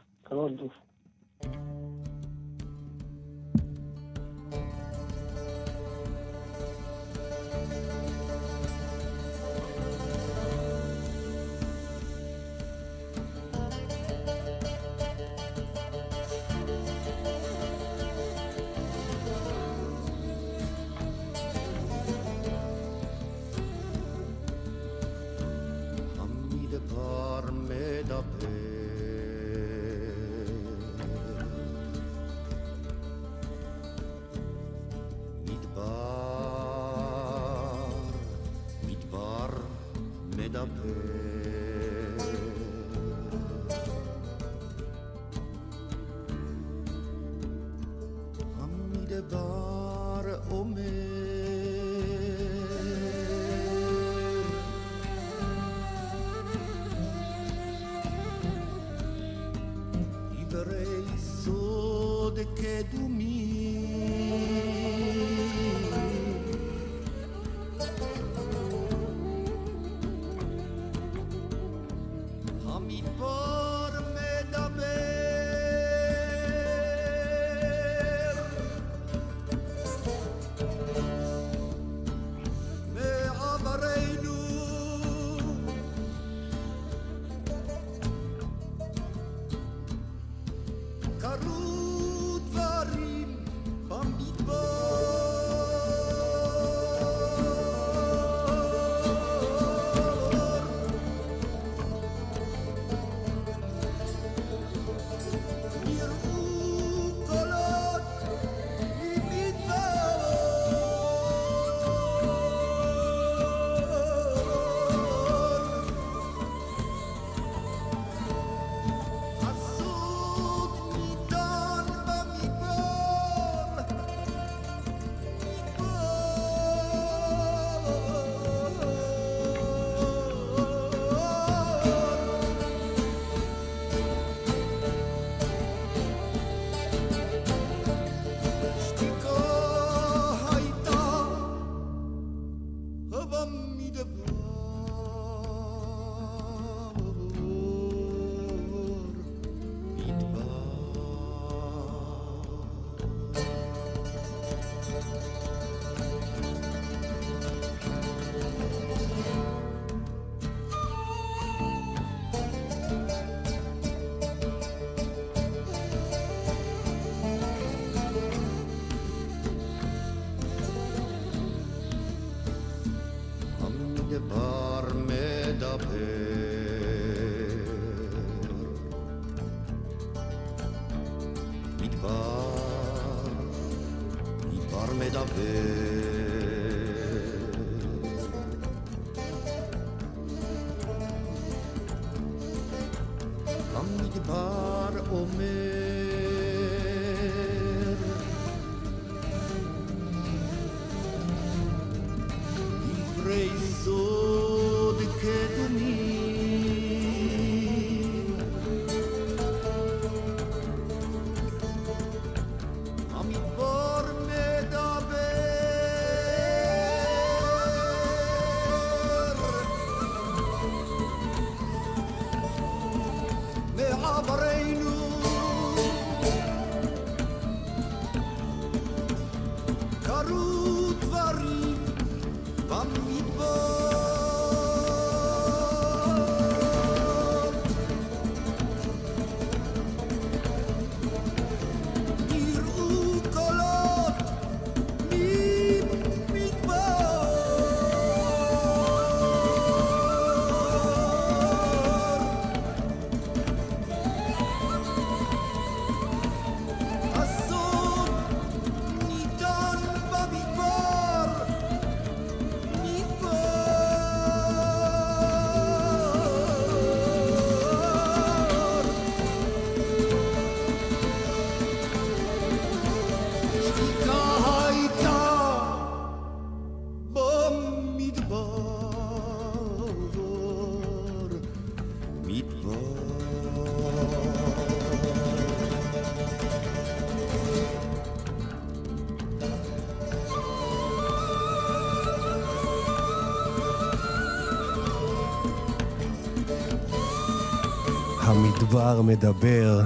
המדבר 298.95 299.81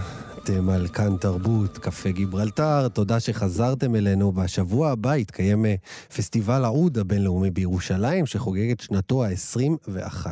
אתם 0.50 0.68
על 0.68 0.88
כאן 0.88 1.16
תרבות, 1.16 1.78
קפה 1.78 2.10
גיברלטר, 2.10 2.88
תודה 2.88 3.20
שחזרתם 3.20 3.94
אלינו. 3.96 4.32
בשבוע 4.32 4.90
הבא 4.90 5.16
יתקיים 5.16 5.66
אה, 5.66 5.74
פסטיבל 6.16 6.64
העוד 6.64 6.98
הבינלאומי 6.98 7.50
בירושלים, 7.50 8.26
שחוגג 8.26 8.70
את 8.70 8.80
שנתו 8.80 9.24
ה-21. 9.24 10.26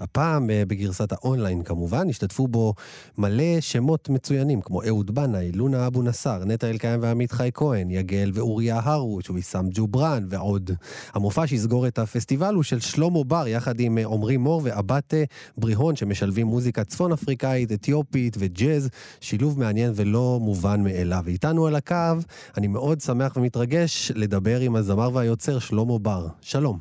הפעם, 0.00 0.50
אה, 0.50 0.62
בגרסת 0.68 1.12
האונליין 1.12 1.62
כמובן, 1.62 2.08
השתתפו 2.08 2.48
בו 2.48 2.74
מלא 3.18 3.60
שמות 3.60 4.08
מצוינים, 4.08 4.60
כמו 4.60 4.82
אהוד 4.82 5.14
בנאי, 5.14 5.52
לונה 5.52 5.86
אבו 5.86 6.02
נסאר, 6.02 6.44
נטע 6.44 6.70
אלקיים 6.70 7.02
ועמית 7.02 7.32
חי 7.32 7.50
כהן, 7.54 7.90
יגל 7.90 8.30
ואוריה 8.34 8.80
הרוש, 8.84 9.30
ויסאם 9.30 9.68
ג'ובראן 9.70 10.26
ועוד. 10.30 10.70
המופע 11.14 11.46
שיסגור 11.46 11.86
את 11.86 11.98
הפסטיבל 11.98 12.54
הוא 12.54 12.62
של 12.62 12.80
שלמה 12.80 13.24
בר, 13.24 13.46
יחד 13.46 13.80
עם 13.80 13.98
אה, 13.98 14.06
עמרי 14.06 14.36
מור 14.36 14.60
ואבטה 14.64 15.16
בריהון, 15.56 15.96
שמשלבים 15.96 16.46
מוזיקה 16.46 16.84
צפון 16.84 17.12
אפריקאית, 17.12 17.72
אתיופית 17.72 18.36
וג'אז. 18.38 18.88
שילוב 19.20 19.51
מעניין 19.58 19.92
ולא 19.96 20.38
מובן 20.40 20.84
מאליו. 20.84 21.22
ואיתנו 21.24 21.66
על 21.66 21.74
הקו, 21.74 22.16
אני 22.56 22.66
מאוד 22.66 23.00
שמח 23.00 23.36
ומתרגש 23.36 24.12
לדבר 24.16 24.58
עם 24.60 24.76
הזמר 24.76 25.08
והיוצר 25.14 25.58
שלמה 25.58 25.98
בר. 25.98 26.26
שלום. 26.40 26.78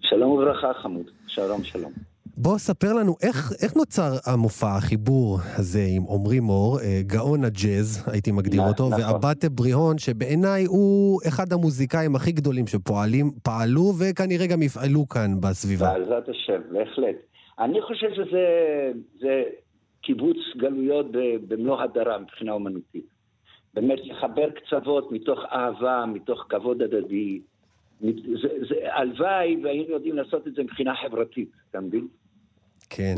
שלום 0.00 0.30
וברכה 0.30 0.72
חמוד, 0.82 1.06
שלום 1.26 1.64
שלום. 1.64 1.92
בוא 2.38 2.58
ספר 2.58 2.92
לנו 2.92 3.14
איך, 3.22 3.52
איך 3.62 3.76
נוצר 3.76 4.12
המופע, 4.26 4.76
החיבור 4.76 5.38
הזה 5.58 5.84
עם 5.96 6.02
עמרי 6.10 6.40
מור, 6.40 6.80
אה, 6.80 7.00
גאון 7.06 7.44
הג'אז, 7.44 8.08
הייתי 8.12 8.32
מגדיר 8.32 8.60
נכון. 8.60 8.72
אותו, 8.72 8.90
ואבטה 8.90 9.48
בריהון, 9.48 9.98
שבעיניי 9.98 10.64
הוא 10.64 11.20
אחד 11.28 11.52
המוזיקאים 11.52 12.16
הכי 12.16 12.32
גדולים 12.32 12.66
שפועלים, 12.66 13.30
פעלו 13.42 13.92
וכנראה 13.98 14.46
גם 14.46 14.62
יפעלו 14.62 15.08
כאן 15.08 15.40
בסביבה. 15.40 15.98
בעזרת 15.98 16.28
השם, 16.28 16.60
בהחלט. 16.72 17.16
אני 17.58 17.82
חושב 17.82 18.06
שזה 18.14 18.44
זה 19.20 19.42
קיבוץ 20.06 20.36
גלויות 20.56 21.06
במלוא 21.48 21.82
הדרה 21.82 22.18
מבחינה 22.18 22.52
אומנותית. 22.52 23.06
באמת 23.74 23.98
לחבר 24.04 24.50
קצוות 24.50 25.12
מתוך 25.12 25.38
אהבה, 25.52 26.04
מתוך 26.06 26.46
כבוד 26.48 26.82
הדדי. 26.82 27.40
זה, 28.00 28.48
זה, 28.68 28.74
הלוואי 28.92 29.56
והיינו 29.62 29.90
יודעים 29.90 30.16
לעשות 30.16 30.46
את 30.46 30.54
זה 30.54 30.62
מבחינה 30.62 30.94
חברתית, 30.94 31.48
אתה 31.70 31.80
מבין? 31.80 32.08
כן. 32.90 33.14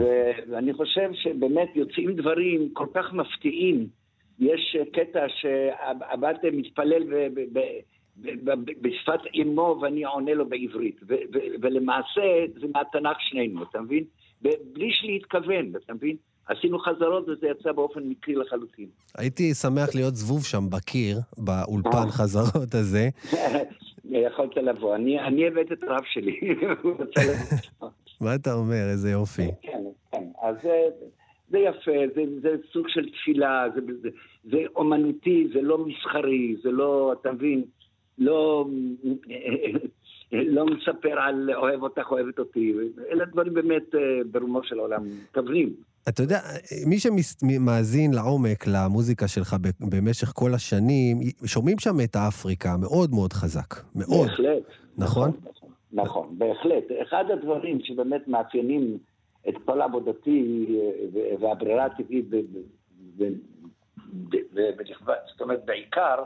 ואני 0.51 0.73
חושב 0.73 1.11
שבאמת 1.13 1.69
יוצאים 1.75 2.17
דברים 2.17 2.69
כל 2.73 2.87
כך 2.95 3.13
מפתיעים. 3.13 3.87
יש 4.39 4.77
קטע 4.93 5.27
שהבת 5.29 6.45
מתפלל 6.53 7.03
בשפת 8.81 9.21
אמו 9.43 9.79
ואני 9.83 10.05
עונה 10.05 10.35
לו 10.35 10.49
בעברית. 10.49 11.01
ולמעשה 11.63 12.45
זה 12.61 12.67
מהתנ"ך 12.75 13.17
שנינו, 13.21 13.63
אתה 13.63 13.81
מבין? 13.81 14.05
בלי 14.43 14.91
להתכוון, 15.03 15.73
אתה 15.85 15.95
מבין? 15.95 16.17
עשינו 16.49 16.79
חזרות 16.79 17.29
וזה 17.29 17.47
יצא 17.47 17.73
באופן 17.73 18.01
מקרי 18.03 18.35
לחלוטין. 18.35 18.87
הייתי 19.19 19.55
שמח 19.55 19.95
להיות 19.95 20.17
זבוב 20.17 20.45
שם 20.45 20.71
בקיר, 20.71 21.19
באולפן 21.39 22.11
חזרות 22.11 22.75
הזה. 22.75 23.09
יכולת 24.11 24.57
לבוא. 24.57 24.95
אני, 24.95 25.21
אני 25.21 25.47
הבאתי 25.47 25.75
את 25.75 25.83
הרב 25.83 26.05
שלי. 26.05 26.41
מה 28.21 28.35
אתה 28.35 28.55
אומר? 28.55 28.89
איזה 28.91 29.11
יופי. 29.11 29.47
כן, 29.63 29.83
כן. 30.13 30.25
אז 30.43 30.57
זה, 30.63 30.85
זה 31.51 31.59
יפה, 31.59 31.93
זה, 32.15 32.23
זה 32.41 32.57
סוג 32.73 32.89
של 32.89 33.09
תפילה, 33.11 33.65
זה, 33.75 33.81
זה, 34.03 34.09
זה 34.51 34.59
אומנותי, 34.77 35.49
זה 35.53 35.63
לא 35.63 35.79
מסחרי, 35.79 36.57
זה 36.63 36.71
לא, 36.71 37.15
אתה 37.21 37.33
מבין, 37.33 37.65
לא, 38.19 38.67
לא 40.33 40.67
מספר 40.67 41.21
על 41.21 41.51
אוהב 41.55 41.83
אותך, 41.83 42.11
אוהבת 42.11 42.39
אותי. 42.39 42.75
אלה 43.11 43.25
דברים 43.25 43.55
באמת 43.55 43.95
ברומו 44.31 44.63
של 44.65 44.79
העולם, 44.79 45.03
כוונים. 45.35 45.75
אתה 46.09 46.23
יודע, 46.23 46.41
מי 46.87 46.97
שמאזין 46.99 48.15
לעומק 48.15 48.67
למוזיקה 48.67 49.29
שלך 49.29 49.57
במשך 49.81 50.33
כל 50.35 50.55
השנים, 50.55 51.21
שומעים 51.45 51.79
שם 51.79 52.01
את 52.05 52.17
האפריקה 52.17 52.77
מאוד 52.77 53.11
מאוד 53.11 53.33
חזק. 53.33 53.75
מאוד. 53.95 54.29
בהחלט. 54.29 54.63
נכון? 54.99 55.31
נכון, 55.31 55.71
נכון, 55.93 56.39
בהחלט. 56.39 56.85
אחד 57.03 57.25
הדברים 57.33 57.79
שבאמת 57.83 58.29
מאפיינים 58.29 58.99
את 59.49 59.55
כל 59.65 59.83
עבודתי 59.83 60.67
והברירה 61.41 61.85
הטבעית, 61.85 62.25
זאת 65.33 65.41
אומרת, 65.41 65.65
בעיקר, 65.65 66.23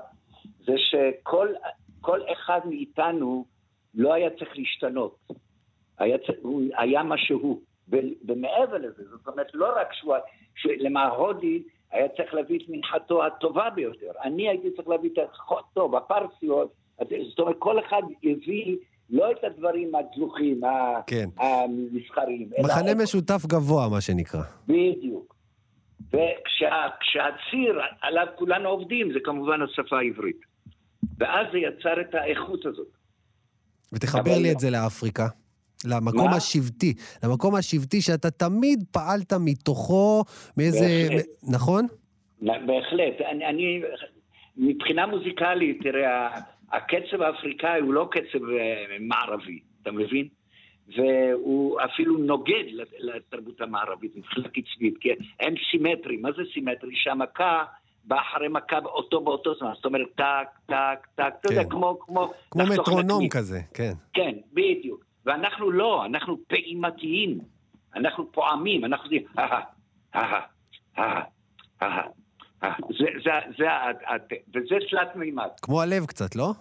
זה 0.66 0.72
שכל 0.76 2.20
אחד 2.32 2.61
מאיתנו 2.64 3.44
לא 3.94 4.14
היה 4.14 4.30
צריך 4.30 4.50
להשתנות. 4.54 5.18
היה, 5.98 6.16
הוא 6.42 6.62
היה 6.78 7.02
מה 7.02 7.18
שהוא. 7.18 7.61
ומעבר 7.88 8.79
לזה, 8.79 9.03
זאת 9.11 9.29
אומרת, 9.29 9.47
לא 9.55 9.68
רק 9.77 9.92
שהוא, 9.92 10.14
למה 10.79 11.09
הודי 11.09 11.62
היה 11.92 12.09
צריך 12.09 12.35
להביא 12.35 12.59
את 12.59 12.64
מנחתו 12.68 13.27
הטובה 13.27 13.71
ביותר. 13.71 14.11
אני 14.25 14.49
הייתי 14.49 14.71
צריך 14.77 14.88
להביא 14.88 15.11
את 15.12 15.18
הטוב, 15.59 15.97
הפרסיות, 15.97 16.73
זאת 17.29 17.38
אומרת, 17.38 17.57
כל 17.59 17.79
אחד 17.79 18.03
הביא 18.25 18.77
לא 19.11 19.31
את 19.31 19.45
הדברים 19.45 19.92
הדלוחים, 19.95 20.61
כן. 21.07 21.29
המסחריים. 21.38 22.51
מחנה. 22.59 22.95
משותף 22.95 23.47
גבוה, 23.47 23.88
מה 23.88 24.01
שנקרא. 24.01 24.42
בדיוק. 24.68 25.35
וכשהציר 26.09 27.81
עליו 28.03 28.27
כולנו 28.37 28.68
עובדים, 28.68 29.12
זה 29.12 29.18
כמובן 29.25 29.62
השפה 29.62 29.99
העברית. 29.99 30.40
ואז 31.18 31.47
זה 31.53 31.59
יצר 31.59 32.01
את 32.01 32.14
האיכות 32.14 32.66
הזאת. 32.66 32.88
ותחבר 33.92 34.38
לי 34.42 34.53
את 34.53 34.61
זה 34.61 34.71
לאפריקה. 34.71 35.27
למקום 35.85 36.31
מה? 36.31 36.37
השבטי, 36.37 36.95
למקום 37.25 37.55
השבטי 37.55 38.01
שאתה 38.01 38.31
תמיד 38.31 38.85
פעלת 38.90 39.33
מתוכו 39.40 40.25
מאיזה... 40.57 41.09
בהחלט. 41.09 41.27
נכון? 41.42 41.87
בהחלט. 42.40 43.21
אני, 43.31 43.47
אני, 43.47 43.83
מבחינה 44.57 45.07
מוזיקלית, 45.07 45.83
תראה, 45.83 46.38
הקצב 46.73 47.23
האפריקאי 47.23 47.81
הוא 47.81 47.95
לא 47.95 48.09
קצב 48.11 48.45
מערבי, 49.01 49.59
אתה 49.83 49.92
מבין? 49.92 50.29
והוא 50.97 51.81
אפילו 51.81 52.18
נוגד 52.18 52.64
לתרבות 52.99 53.61
המערבית 53.61 54.16
מבחינה 54.16 54.49
קצבית, 54.49 54.99
כי 55.01 55.09
הם 55.40 55.55
סימטריים. 55.71 56.23
מה 56.23 56.29
זה 56.37 56.42
סימטרי? 56.55 56.90
שהמכה 56.95 57.64
אחרי 58.09 58.49
מכה 58.49 58.79
אותו 58.85 59.21
באותו 59.21 59.55
זמן, 59.55 59.71
זאת 59.75 59.85
אומרת, 59.85 60.07
טק, 60.16 60.49
טק, 60.66 61.07
טק, 61.14 61.35
אתה 61.40 61.53
יודע, 61.53 61.64
כמו... 61.64 61.99
כמו, 62.01 62.33
כמו 62.51 62.62
מטרונום 62.66 63.29
כזה, 63.29 63.61
כן. 63.75 63.92
כן, 64.12 64.33
בדיוק. 64.53 65.05
ואנחנו 65.26 65.70
לא, 65.70 66.06
אנחנו 66.06 66.37
פעימתיים, 66.48 67.38
אנחנו 67.94 68.32
פועמים, 68.32 68.85
אנחנו 68.85 69.08
זה, 73.58 73.68
וזה 74.54 74.76
תלת 74.90 75.16
מימד. 75.16 75.48
כמו 75.62 75.82
הלב 75.82 76.06
קצת, 76.06 76.37
לא? 76.37 76.52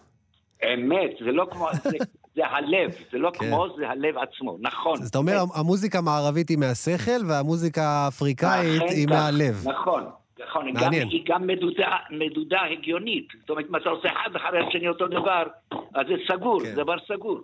אמת, 0.74 1.12
זה 1.20 1.32
לא 1.32 1.48
כמו, 1.52 1.68
זה, 1.84 1.98
זה 2.36 2.48
הלב, 2.48 2.92
זה 3.12 3.18
לא 3.18 3.32
כן. 3.34 3.46
כמו, 3.46 3.68
זה 3.78 3.90
הלב 3.90 4.18
עצמו, 4.18 4.58
נכון. 4.60 5.02
אז 5.02 5.08
אתה 5.08 5.18
אומר, 5.18 5.38
המוזיקה 5.56 5.98
המערבית 5.98 6.50
היא 6.50 6.58
מהשכל, 6.58 7.26
והמוזיקה 7.28 7.82
האפריקאית 7.82 8.82
היא 8.82 9.08
מהלב. 9.08 9.68
נכון, 9.68 10.04
נכון, 10.48 10.74
מעניין. 10.74 11.04
גם, 11.04 11.10
היא 11.10 11.24
גם 11.26 11.48
מדודה, 11.48 11.98
מדודה 12.10 12.62
הגיונית. 12.72 13.28
זאת 13.40 13.50
אומרת, 13.50 13.66
אם 13.70 13.76
אתה 13.76 13.90
עושה 13.90 14.10
אחד 14.12 14.36
אחרי 14.36 14.68
השני 14.68 14.88
אותו 14.88 15.08
דבר, 15.08 15.44
אז 15.72 16.08
זה 16.08 16.14
סגור, 16.28 16.60
כן. 16.60 16.66
זה 16.66 16.76
דבר 16.76 16.96
סגור. 17.08 17.40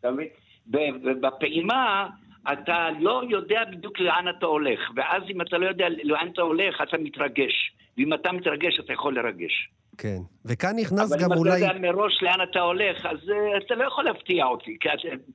אתה 0.00 0.10
מבין? 0.10 0.28
ובפעימה 0.72 2.08
אתה 2.52 2.88
לא 3.00 3.22
יודע 3.28 3.60
בדיוק 3.72 4.00
לאן 4.00 4.24
אתה 4.38 4.46
הולך, 4.46 4.80
ואז 4.96 5.22
אם 5.30 5.40
אתה 5.40 5.58
לא 5.58 5.66
יודע 5.66 5.86
לאן 6.04 6.28
אתה 6.32 6.42
הולך, 6.42 6.80
אתה 6.82 6.98
מתרגש. 6.98 7.72
ואם 7.98 8.14
אתה 8.14 8.32
מתרגש, 8.32 8.80
אתה 8.80 8.92
יכול 8.92 9.18
לרגש. 9.18 9.70
כן, 9.98 10.18
וכאן 10.44 10.76
נכנס 10.76 11.12
גם 11.20 11.32
אולי... 11.32 11.50
אבל 11.50 11.58
אם 11.58 11.64
אתה 11.64 11.76
יודע 11.76 11.92
מראש 11.92 12.22
לאן 12.22 12.38
אתה 12.50 12.60
הולך, 12.60 13.06
אז 13.06 13.18
uh, 13.28 13.64
אתה 13.66 13.74
לא 13.74 13.84
יכול 13.84 14.04
להפתיע 14.04 14.44
אותי, 14.44 14.76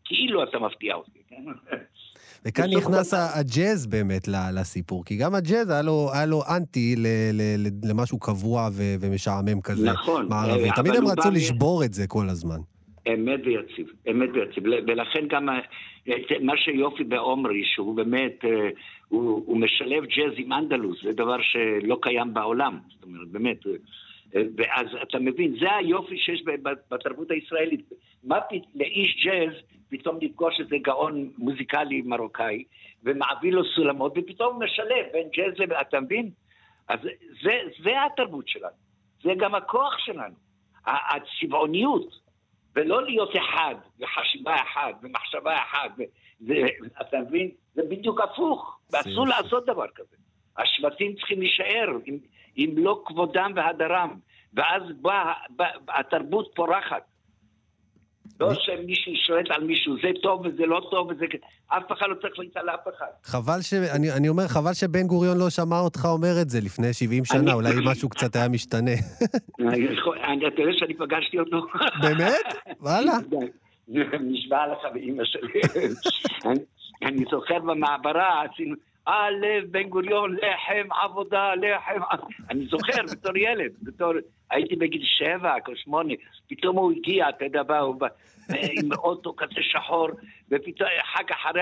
כאילו 0.06 0.44
אתה 0.44 0.60
מפתיע 0.60 0.96
אותי. 0.96 1.20
וכאן 2.46 2.66
נכנס 2.78 3.14
הג'אז 3.14 3.88
באמת 3.88 4.28
לסיפור, 4.28 5.06
כי 5.06 5.18
גם 5.18 5.36
הג'אז 5.36 5.70
היה 5.70 5.82
לו, 5.82 6.10
היה 6.14 6.26
לו 6.26 6.42
אנטי 6.58 6.96
ל, 6.96 7.08
ל, 7.34 7.42
ל, 7.58 7.90
למשהו 7.90 8.20
קבוע 8.20 8.70
ומשעמם 9.00 9.62
כזה, 9.62 9.92
נכון, 9.92 10.30
מערבי. 10.30 10.70
תמיד 10.76 10.96
הם 10.96 11.08
רצו 11.08 11.32
לשבור 11.32 11.84
את 11.84 11.94
זה 11.94 12.08
כל 12.08 12.30
הזמן. 12.30 12.58
אמת 13.08 13.40
ויציב, 13.44 13.92
אמת 14.12 14.30
ויציב. 14.34 14.64
ולכן 14.66 15.28
גם 15.28 15.50
מה 16.42 16.58
שיופי 16.58 17.04
בעומרי, 17.04 17.64
שהוא 17.66 17.96
באמת, 17.96 18.46
אה, 18.46 18.70
הוא, 19.08 19.44
הוא 19.46 19.58
משלב 19.58 20.06
ג'אז 20.06 20.34
עם 20.38 20.54
אנדלוס, 20.54 21.04
זה 21.04 21.14
דבר 21.14 21.42
שלא 21.42 21.98
קיים 22.02 22.34
בעולם. 22.34 22.80
זאת 22.90 23.04
אומרת, 23.04 23.28
באמת. 23.28 23.68
אה, 23.68 24.42
ואז 24.58 24.88
אתה 25.04 25.20
מבין, 25.20 25.56
זה 25.60 25.76
היופי 25.76 26.18
שיש 26.18 26.44
בתרבות 26.90 27.32
הישראלית. 27.32 27.90
מה 28.24 28.40
לאיש 28.76 29.26
ג'אז 29.26 29.54
פתאום 29.90 30.18
לפגוש 30.22 30.60
איזה 30.60 30.78
גאון 30.78 31.30
מוזיקלי 31.38 32.02
מרוקאי, 32.02 32.64
ומעביר 33.04 33.56
לו 33.56 33.66
סולמות, 33.66 34.14
ופתאום 34.18 34.64
משלב 34.64 35.06
בין 35.14 35.28
ג'אז 35.38 35.60
לבין, 35.60 35.78
אתה 35.82 36.00
מבין? 36.00 36.30
אז 36.88 37.00
זה, 37.44 37.60
זה 37.84 37.92
התרבות 38.06 38.48
שלנו. 38.48 38.76
זה 39.24 39.30
גם 39.38 39.56
הכוח 39.56 39.98
שלנו. 39.98 40.36
הצבעוניות. 40.86 42.22
ולא 42.76 43.04
להיות 43.04 43.30
אחד, 43.36 43.76
וחשיבה 44.00 44.56
אחת, 44.56 44.96
ומחשבה 45.04 45.58
אחת, 45.58 45.92
זה, 46.40 46.54
אתה 47.02 47.18
מבין? 47.20 47.52
זה 47.74 47.82
בדיוק 47.90 48.22
הפוך, 48.22 48.80
ואסור 48.92 49.28
לעשות 49.28 49.66
דבר 49.66 49.88
כזה. 49.96 50.16
השבטים 50.58 51.16
צריכים 51.16 51.40
להישאר, 51.40 51.88
אם, 52.08 52.18
אם 52.58 52.74
לא 52.78 53.04
כבודם 53.06 53.52
והדרם. 53.56 54.20
ואז 54.54 54.84
באה 55.02 55.34
בא, 55.50 55.66
התרבות 55.90 56.52
פורחת. 56.56 57.04
לא 58.42 58.54
שמישהו 58.54 59.14
שולט 59.28 59.46
על 59.50 59.64
מישהו, 59.64 59.96
זה 60.04 60.10
טוב 60.22 60.46
וזה 60.46 60.66
לא 60.66 60.88
טוב 60.92 61.08
וזה... 61.08 61.26
אף 61.68 61.92
אחד 61.92 62.06
לא 62.10 62.16
צריך 62.22 62.40
להגיד 62.40 62.58
על 62.58 62.70
אף 62.70 62.88
אחד. 62.98 63.06
חבל 63.24 63.62
ש... 63.62 63.74
אני, 63.74 64.12
אני 64.12 64.30
אומר, 64.30 64.48
חבל 64.48 64.74
שבן 64.74 65.08
גוריון 65.08 65.38
לא 65.38 65.50
שמע 65.50 65.80
אותך 65.80 66.06
אומר 66.06 66.42
את 66.42 66.50
זה 66.50 66.60
לפני 66.62 66.94
70 66.94 67.26
שנה, 67.26 67.40
אני... 67.40 67.54
אולי 67.54 67.70
משהו 67.86 68.10
קצת 68.10 68.36
היה 68.36 68.50
משתנה. 68.50 68.92
אתה 69.54 70.62
יודע 70.62 70.74
שאני 70.78 70.94
פגשתי 70.94 71.40
אותו. 71.40 71.66
באמת? 72.02 72.46
וואלה. 72.80 73.14
נשבע 74.22 74.68
לך 74.72 74.94
באימא 74.94 75.24
שלי. 75.26 75.62
אני 77.04 77.24
זוכר 77.32 77.60
במעברה, 77.60 78.44
עשינו... 78.44 78.76
א', 79.06 79.46
בן 79.72 79.84
גוריון, 79.84 80.36
לחם, 80.36 80.88
עבודה, 81.04 81.56
לחם. 81.56 82.02
אני 82.50 82.66
זוכר 82.66 83.04
בתור 83.12 83.38
ילד, 83.38 83.72
בתור... 83.82 84.14
הייתי 84.52 84.76
בגיל 84.76 85.02
שבע 85.06 85.56
או 85.68 85.76
שמונה, 85.76 86.14
פתאום 86.50 86.78
הוא 86.78 86.92
הגיע, 86.92 87.30
אתה 87.30 87.46
יודע, 87.46 87.64
בא, 87.64 87.80
הוא 87.80 87.96
בא 87.96 88.08
עם 88.50 88.94
אוטו 89.04 89.36
כזה 89.36 89.62
שחור, 89.62 90.08
ופתאום 90.52 90.90
אחר 91.02 91.24
כך 91.28 91.36
אחרי, 91.36 91.62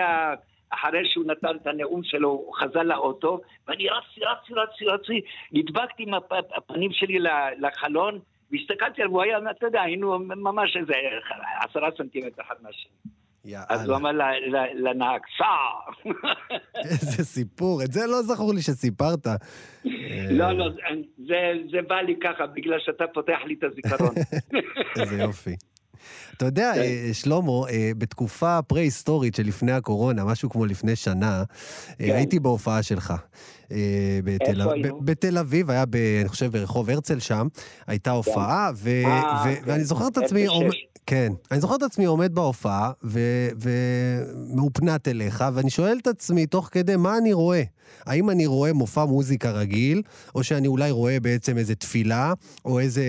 אחרי 0.70 1.10
שהוא 1.10 1.26
נתן 1.26 1.56
את 1.62 1.68
הנאום 1.68 2.04
שלו, 2.04 2.30
הוא 2.30 2.56
חזר 2.56 2.84
לאוטו, 2.84 3.40
ואני 3.68 3.90
רצתי, 3.90 4.22
רצתי, 4.22 4.54
רצתי, 4.54 4.86
רצתי, 4.86 5.22
נדבקתי 5.52 6.04
עם 6.04 6.14
הפנים 6.58 6.92
שלי 6.92 7.20
לחלון, 7.60 8.20
והסתכלתי 8.52 9.02
עליו, 9.02 9.14
הוא 9.14 9.22
היה, 9.22 9.38
אתה 9.52 9.66
יודע, 9.66 9.82
היינו 9.82 10.20
ממש 10.20 10.78
איזה 10.78 10.94
עשרה 11.62 11.90
סנטימטר 11.98 12.42
אחד 12.42 12.56
מהשני. 12.62 12.92
אז 13.70 13.90
הוא 13.90 13.96
אמר 13.96 14.12
לנהג, 14.76 15.22
סע! 15.38 16.10
איזה 16.90 17.26
סיפור, 17.26 17.84
את 17.84 17.92
זה 17.92 18.08
לא 18.08 18.22
זכור 18.22 18.54
לי 18.54 18.62
שסיפרת. 18.62 19.28
לא, 20.30 20.52
לא, 20.52 20.70
זה 21.72 21.82
בא 21.88 21.96
לי 21.96 22.16
ככה, 22.24 22.48
בגלל 22.48 22.80
שאתה 22.80 23.04
פותח 23.14 23.38
לי 23.46 23.56
את 23.60 23.64
הזיכרון. 23.64 24.16
איזה 25.02 25.22
יופי. 25.22 25.56
אתה 26.38 26.46
יודע, 26.46 26.72
כן. 26.76 26.82
אה, 26.82 27.10
שלמה, 27.14 27.52
אה, 27.70 27.92
בתקופה 27.98 28.62
פרה-היסטורית 28.62 29.36
שלפני 29.36 29.72
הקורונה, 29.72 30.26
משהו 30.26 30.50
כמו 30.50 30.66
לפני 30.66 30.96
שנה, 30.96 31.40
אה, 31.40 31.96
כן. 31.98 32.16
הייתי 32.16 32.40
בהופעה 32.40 32.84
שלך. 32.84 33.14
בתל, 34.24 34.62
בתל 35.02 35.38
אביב, 35.38 35.70
היה, 35.70 35.86
ב, 35.86 35.96
אני 36.22 36.30
חושב, 36.30 36.52
ברחוב 36.52 36.90
הרצל 36.90 37.20
שם, 37.20 37.48
הייתה 37.88 38.12
הופעה, 38.12 38.72
ו, 38.76 38.90
ו, 38.90 39.44
כן. 39.44 39.62
ואני 39.66 39.84
זוכר 39.84 40.08
את 40.08 40.18
עצמי... 40.18 40.48
כן. 41.10 41.30
אני 41.52 41.60
זוכר 41.60 41.76
את 41.76 41.84
עצמי 41.84 42.06
עומד 42.06 42.36
בהופעה, 42.36 42.92
ומאופנת 43.64 45.08
אליך, 45.08 45.44
ואני 45.54 45.70
שואל 45.70 45.98
את 46.02 46.08
עצמי 46.08 46.46
תוך 46.46 46.70
כדי 46.72 46.96
מה 46.96 47.18
אני 47.18 47.34
רואה. 47.34 47.64
האם 48.06 48.30
אני 48.30 48.46
רואה 48.46 48.74
מופע 48.74 49.06
מוזיקה 49.06 49.52
רגיל, 49.52 50.02
או 50.36 50.44
שאני 50.44 50.68
אולי 50.68 50.92
רואה 50.92 51.18
בעצם 51.20 51.58
איזה 51.58 51.76
תפילה, 51.76 52.34
או 52.66 52.80
איזה, 52.80 53.04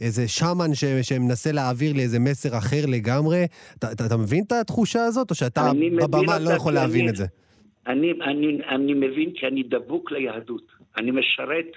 איזה 0.00 0.28
שמן 0.28 0.74
ש, 0.74 0.84
שמנסה 0.84 1.52
להעביר 1.52 1.92
לי 1.92 2.02
איזה 2.02 2.18
מסר 2.18 2.58
אחר 2.58 2.86
לגמרי? 2.88 3.46
אתה, 3.78 3.92
אתה, 3.92 4.06
אתה 4.06 4.16
מבין 4.16 4.44
את 4.46 4.52
התחושה 4.52 5.04
הזאת, 5.04 5.30
או 5.30 5.34
שאתה 5.34 5.70
בבמה 6.02 6.38
לא 6.38 6.50
יכול 6.50 6.72
להבין 6.72 7.00
אני, 7.00 7.10
את 7.10 7.16
זה? 7.16 7.26
אני, 7.86 8.12
אני, 8.12 8.58
אני 8.68 8.94
מבין 8.94 9.30
כי 9.34 9.46
אני 9.46 9.62
דבוק 9.62 10.12
ליהדות. 10.12 10.66
אני 10.96 11.10
משרת 11.10 11.70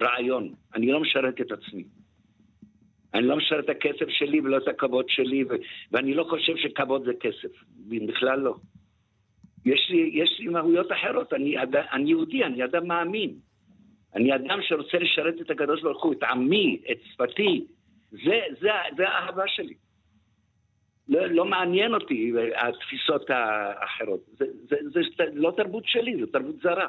רעיון, 0.00 0.48
אני 0.74 0.86
לא 0.86 1.00
משרת 1.00 1.34
את 1.40 1.52
עצמי. 1.52 1.84
אני 3.14 3.26
לא 3.26 3.36
משרת 3.36 3.64
את 3.64 3.70
הכסף 3.70 4.08
שלי 4.08 4.40
ולא 4.40 4.56
את 4.56 4.68
הכבוד 4.68 5.08
שלי, 5.08 5.44
ו- 5.44 5.54
ואני 5.92 6.14
לא 6.14 6.24
חושב 6.24 6.56
שכבוד 6.56 7.04
זה 7.04 7.12
כסף, 7.20 7.64
בכלל 7.88 8.38
לא. 8.38 8.54
יש 9.66 9.90
לי, 9.90 10.10
יש 10.14 10.40
לי 10.40 10.48
מהויות 10.48 10.92
אחרות, 10.92 11.32
אני, 11.32 11.62
אד, 11.62 11.76
אני 11.76 12.10
יהודי, 12.10 12.44
אני 12.44 12.64
אדם 12.64 12.86
מאמין. 12.86 13.34
אני 14.14 14.34
אדם 14.34 14.58
שרוצה 14.62 14.98
לשרת 14.98 15.40
את 15.40 15.50
הקדוש 15.50 15.82
ברוך 15.82 16.04
הוא, 16.04 16.12
את 16.12 16.22
עמי, 16.22 16.80
את 16.90 16.98
שפתי. 17.12 17.64
זה, 18.10 18.40
זה, 18.60 18.68
זה 18.96 19.08
האהבה 19.08 19.44
שלי. 19.46 19.74
לא, 21.08 21.26
לא 21.26 21.44
מעניין 21.44 21.94
אותי 21.94 22.32
התפיסות 22.56 23.30
האחרות. 23.30 24.20
זה, 24.38 24.44
זה, 24.68 24.76
זה, 24.92 25.00
זה 25.16 25.24
לא 25.32 25.52
תרבות 25.56 25.84
שלי, 25.86 26.20
זו 26.20 26.26
תרבות 26.26 26.56
זרה. 26.62 26.88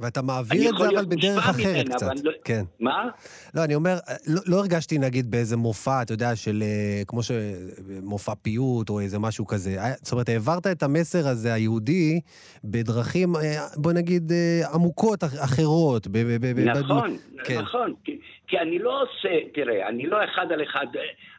ואתה 0.00 0.22
מעביר 0.22 0.70
את 0.70 0.74
זה 0.78 0.88
אבל 0.88 1.04
בדרך 1.04 1.48
אחרת 1.48 1.66
ממנה, 1.66 1.94
קצת. 1.94 2.24
לא... 2.24 2.32
כן. 2.44 2.62
מה? 2.80 3.08
לא, 3.54 3.64
אני 3.64 3.74
אומר, 3.74 3.94
לא, 4.26 4.40
לא 4.46 4.56
הרגשתי 4.56 4.98
נגיד 4.98 5.30
באיזה 5.30 5.56
מופע, 5.56 6.02
אתה 6.02 6.12
יודע, 6.12 6.36
של 6.36 6.62
אה, 6.62 7.02
כמו 7.06 7.20
שמופע 7.22 8.32
פיוט 8.42 8.90
או 8.90 9.00
איזה 9.00 9.18
משהו 9.18 9.46
כזה. 9.46 9.76
זאת 10.02 10.12
אומרת, 10.12 10.28
העברת 10.28 10.66
את 10.66 10.82
המסר 10.82 11.28
הזה, 11.28 11.54
היהודי, 11.54 12.20
בדרכים, 12.64 13.36
אה, 13.36 13.40
בוא 13.76 13.92
נגיד, 13.92 14.32
אה, 14.32 14.60
עמוקות 14.74 15.24
אחרות. 15.24 16.06
ב- 16.06 16.12
ב- 16.12 16.46
ב- 16.56 16.58
נכון, 16.58 17.16
ב- 17.16 17.42
כן. 17.44 17.58
נכון. 17.58 17.94
כי, 18.04 18.18
כי 18.46 18.58
אני 18.58 18.78
לא 18.78 19.02
עושה, 19.02 19.28
תראה, 19.54 19.88
אני 19.88 20.06
לא 20.06 20.24
אחד 20.24 20.46
על 20.52 20.62
אחד. 20.62 20.86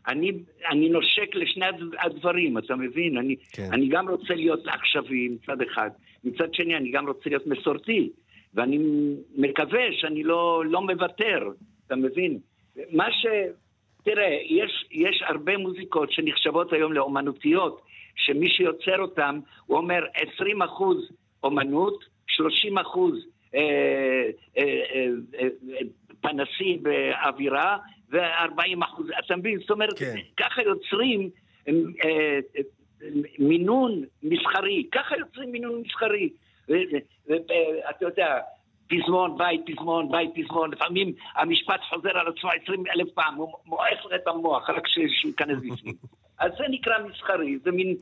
אני, 0.07 0.31
אני 0.71 0.89
נושק 0.89 1.35
לשני 1.35 1.65
הדברים, 2.05 2.57
אתה 2.57 2.75
מבין? 2.75 3.17
אני, 3.17 3.35
כן. 3.51 3.69
אני 3.71 3.89
גם 3.89 4.09
רוצה 4.09 4.33
להיות 4.33 4.67
עכשווי 4.67 5.29
מצד 5.29 5.57
אחד, 5.71 5.89
מצד 6.23 6.53
שני 6.53 6.77
אני 6.77 6.91
גם 6.91 7.07
רוצה 7.07 7.29
להיות 7.29 7.47
מסורתי. 7.47 8.09
ואני 8.53 8.79
מקווה 9.37 9.81
שאני 9.91 10.23
לא, 10.23 10.63
לא 10.65 10.81
מוותר, 10.81 11.49
אתה 11.87 11.95
מבין? 11.95 12.39
מה 12.91 13.11
ש... 13.11 13.25
תראה, 14.03 14.37
יש, 14.45 14.85
יש 14.91 15.23
הרבה 15.27 15.57
מוזיקות 15.57 16.11
שנחשבות 16.11 16.73
היום 16.73 16.93
לאומנותיות, 16.93 17.81
שמי 18.15 18.49
שיוצר 18.49 18.99
אותן, 18.99 19.39
הוא 19.65 19.77
אומר 19.77 20.05
20 20.33 20.61
אחוז 20.61 21.11
אומנות, 21.43 22.03
30 22.27 22.77
אחוז 22.77 23.25
אה, 23.55 24.29
אה, 24.57 24.63
אה, 24.95 25.07
אה, 25.39 25.47
פנסי 26.21 26.77
באווירה, 26.81 27.77
ו-40 28.11 28.85
אחוז, 28.85 29.07
אתה 29.25 29.35
מבין? 29.35 29.59
זאת 29.59 29.71
אומרת, 29.71 29.99
כן. 29.99 30.15
ככה 30.37 30.61
יוצרים 30.61 31.29
אה, 31.67 31.73
אה, 32.05 32.61
מינון 33.39 34.03
מסחרי, 34.23 34.83
ככה 34.91 35.15
יוצרים 35.17 35.51
מינון 35.51 35.81
מסחרי. 35.85 36.29
ואתה 37.27 38.05
יודע, 38.05 38.39
פזמון, 38.87 39.37
בית, 39.37 39.61
פזמון, 39.65 40.11
בית, 40.11 40.29
פזמון, 40.35 40.71
לפעמים 40.71 41.13
המשפט 41.35 41.79
חוזר 41.89 42.17
על 42.17 42.27
עצמו 42.27 42.49
עשרים 42.49 42.83
אלף 42.95 43.09
פעם, 43.13 43.35
הוא 43.35 43.53
מועך 43.65 44.05
לך 44.05 44.11
את 44.15 44.27
המוח, 44.27 44.69
רק 44.69 44.87
שייכנס 45.21 45.57
בפנים. 45.57 45.95
אז 46.41 46.51
זה 46.57 46.63
נקרא 46.69 46.93
מסחרי, 47.03 47.57
זה 47.63 47.71
מין, 47.71 47.95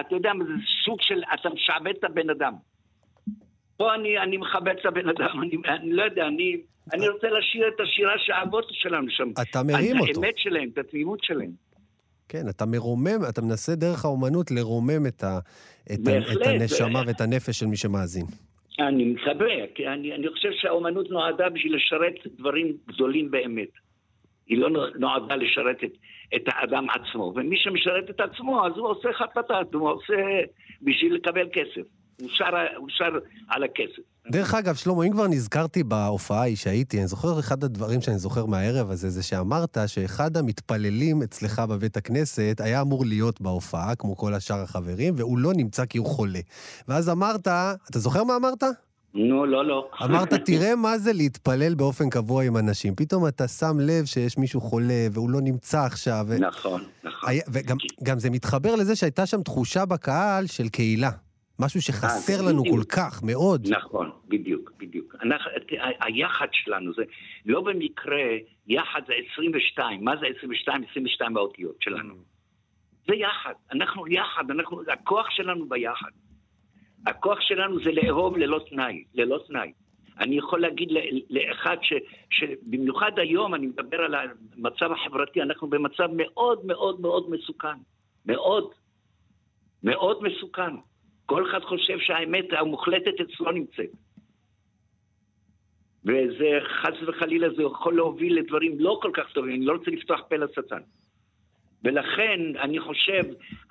אתה 0.00 0.14
יודע, 0.14 0.32
זה 0.46 0.52
סוג 0.84 0.98
של, 1.02 1.22
אתה 1.34 1.48
משעבד 1.48 1.94
את 1.98 2.04
הבן 2.04 2.30
אדם. 2.30 2.52
פה 3.76 3.94
אני, 3.94 4.18
אני 4.18 4.36
מכבד 4.36 4.74
את 4.80 4.86
הבן 4.86 5.08
אדם, 5.08 5.42
אני, 5.42 5.56
אני 5.68 5.92
לא 5.92 6.02
יודע, 6.02 6.26
אני, 6.26 6.56
אני 6.92 7.08
רוצה 7.08 7.26
לשיר 7.30 7.68
את 7.68 7.80
השירה 7.80 8.12
שהאבות 8.18 8.64
שלנו 8.70 9.10
שם. 9.10 9.30
אתה 9.42 9.62
מרים 9.62 10.00
אותו. 10.00 10.10
את 10.12 10.16
האמת 10.16 10.38
שלהם, 10.38 10.68
את 10.72 10.78
התמימות 10.78 11.18
שלהם. 11.22 11.65
כן, 12.28 12.48
אתה 12.48 12.66
מרומם, 12.66 13.20
אתה 13.28 13.42
מנסה 13.42 13.74
דרך 13.74 14.04
האומנות 14.04 14.50
לרומם 14.50 15.06
את, 15.08 15.24
ה, 15.24 15.38
את, 15.92 16.00
בהחלט, 16.04 16.46
ה, 16.46 16.50
את 16.56 16.60
הנשמה. 16.60 17.02
ואת 17.06 17.20
הנפש 17.20 17.58
של 17.58 17.66
מי 17.66 17.76
שמאזין. 17.76 18.26
אני 18.78 19.04
מקווה, 19.04 19.54
כי 19.74 19.86
אני, 19.86 20.14
אני 20.14 20.28
חושב 20.28 20.48
שהאומנות 20.52 21.10
נועדה 21.10 21.48
בשביל 21.48 21.76
לשרת 21.76 22.14
דברים 22.38 22.76
גדולים 22.88 23.30
באמת. 23.30 23.68
היא 24.46 24.58
לא 24.58 24.68
נועדה 24.98 25.36
לשרת 25.36 25.84
את, 25.84 25.92
את 26.36 26.42
האדם 26.46 26.86
עצמו. 26.90 27.32
ומי 27.36 27.56
שמשרת 27.56 28.10
את 28.10 28.20
עצמו, 28.20 28.66
אז 28.66 28.72
הוא 28.76 28.88
עושה 28.88 29.08
חטטת, 29.12 29.74
הוא 29.74 29.90
עושה 29.90 30.14
בשביל 30.82 31.14
לקבל 31.14 31.48
כסף. 31.52 31.86
הוא 32.20 32.28
שר, 32.32 32.44
הוא 32.76 32.88
שר 32.88 33.18
על 33.48 33.62
הכסף. 33.64 34.02
דרך 34.30 34.54
אגב, 34.54 34.74
שלמה, 34.74 35.04
אם 35.04 35.12
כבר 35.12 35.26
נזכרתי 35.26 35.82
בהופעה 35.82 36.40
ההיא 36.40 36.56
שהייתי, 36.56 36.98
אני 36.98 37.06
זוכר 37.06 37.40
אחד 37.40 37.64
הדברים 37.64 38.00
שאני 38.00 38.18
זוכר 38.18 38.46
מהערב 38.46 38.90
הזה, 38.90 39.10
זה 39.10 39.22
שאמרת 39.22 39.78
שאחד 39.86 40.36
המתפללים 40.36 41.22
אצלך 41.22 41.58
בבית 41.58 41.96
הכנסת 41.96 42.60
היה 42.64 42.80
אמור 42.80 43.04
להיות 43.04 43.40
בהופעה, 43.40 43.94
כמו 43.94 44.16
כל 44.16 44.34
השאר 44.34 44.62
החברים, 44.62 45.14
והוא 45.16 45.38
לא 45.38 45.52
נמצא 45.56 45.84
כי 45.84 45.98
הוא 45.98 46.06
חולה. 46.06 46.40
ואז 46.88 47.08
אמרת, 47.08 47.48
אתה 47.90 47.98
זוכר 47.98 48.24
מה 48.24 48.36
אמרת? 48.36 48.62
נו, 49.14 49.46
לא, 49.46 49.64
לא. 49.64 49.88
אמרת, 50.04 50.32
תראה 50.46 50.76
מה 50.76 50.98
זה 50.98 51.12
להתפלל 51.12 51.74
באופן 51.74 52.10
קבוע 52.10 52.44
עם 52.44 52.56
אנשים. 52.56 52.94
פתאום 52.94 53.28
אתה 53.28 53.48
שם 53.48 53.76
לב 53.80 54.04
שיש 54.04 54.38
מישהו 54.38 54.60
חולה 54.60 55.06
והוא 55.12 55.30
לא 55.30 55.40
נמצא 55.40 55.80
עכשיו. 55.80 56.24
ו... 56.28 56.38
נכון, 56.38 56.84
נכון. 57.04 57.28
היה, 57.30 57.42
וגם 57.48 58.18
זה 58.18 58.30
מתחבר 58.30 58.74
לזה 58.74 58.96
שהייתה 58.96 59.26
שם 59.26 59.42
תחושה 59.42 59.84
בקהל 59.84 60.46
של 60.46 60.68
קהילה. 60.68 61.10
משהו 61.58 61.82
שחסר 61.82 62.42
לנו 62.48 62.62
בדיוק. 62.62 62.76
כל 62.76 62.84
כך, 62.96 63.22
מאוד. 63.22 63.66
נכון, 63.70 64.10
בדיוק, 64.28 64.72
בדיוק. 64.78 65.14
אנחנו, 65.22 65.50
היחד 66.00 66.46
שלנו 66.52 66.94
זה, 66.94 67.02
לא 67.46 67.60
במקרה, 67.60 68.22
יחד 68.66 69.00
זה 69.06 69.12
22. 69.32 70.04
מה 70.04 70.16
זה 70.16 70.26
22? 70.38 70.84
22 70.90 71.34
באותיות 71.34 71.76
שלנו. 71.80 72.14
זה 73.08 73.14
יחד, 73.14 73.52
אנחנו 73.72 74.08
יחד, 74.08 74.50
אנחנו, 74.50 74.82
הכוח 74.92 75.30
שלנו 75.30 75.68
ביחד. 75.68 76.10
הכוח 77.06 77.40
שלנו 77.40 77.84
זה 77.84 77.92
לאהוב 77.92 78.36
ללא 78.36 78.60
תנאי, 78.70 79.04
ללא 79.14 79.38
תנאי. 79.48 79.72
אני 80.18 80.38
יכול 80.38 80.60
להגיד 80.60 80.88
לאחד 81.30 81.76
ש, 81.82 81.92
שבמיוחד 82.30 83.18
היום, 83.18 83.54
אני 83.54 83.66
מדבר 83.66 84.00
על 84.00 84.14
המצב 84.14 84.92
החברתי, 84.92 85.42
אנחנו 85.42 85.70
במצב 85.70 86.08
מאוד 86.16 86.66
מאוד 86.66 87.00
מאוד 87.00 87.30
מסוכן. 87.30 87.78
מאוד. 88.26 88.70
מאוד 89.82 90.22
מסוכן. 90.22 90.74
כל 91.26 91.50
אחד 91.50 91.60
חושב 91.60 91.98
שהאמת 91.98 92.52
המוחלטת 92.52 93.20
אצלו 93.20 93.50
נמצאת. 93.50 93.90
וזה 96.04 96.58
חס 96.62 97.02
וחלילה, 97.06 97.50
זה 97.50 97.62
יכול 97.62 97.96
להוביל 97.96 98.38
לדברים 98.38 98.76
לא 98.78 98.98
כל 99.02 99.10
כך 99.14 99.32
טובים, 99.32 99.54
אני 99.54 99.64
לא 99.64 99.72
רוצה 99.72 99.90
לפתוח 99.90 100.20
פה 100.28 100.36
לשטן. 100.36 100.80
ולכן 101.84 102.40
אני 102.60 102.80
חושב, 102.80 103.22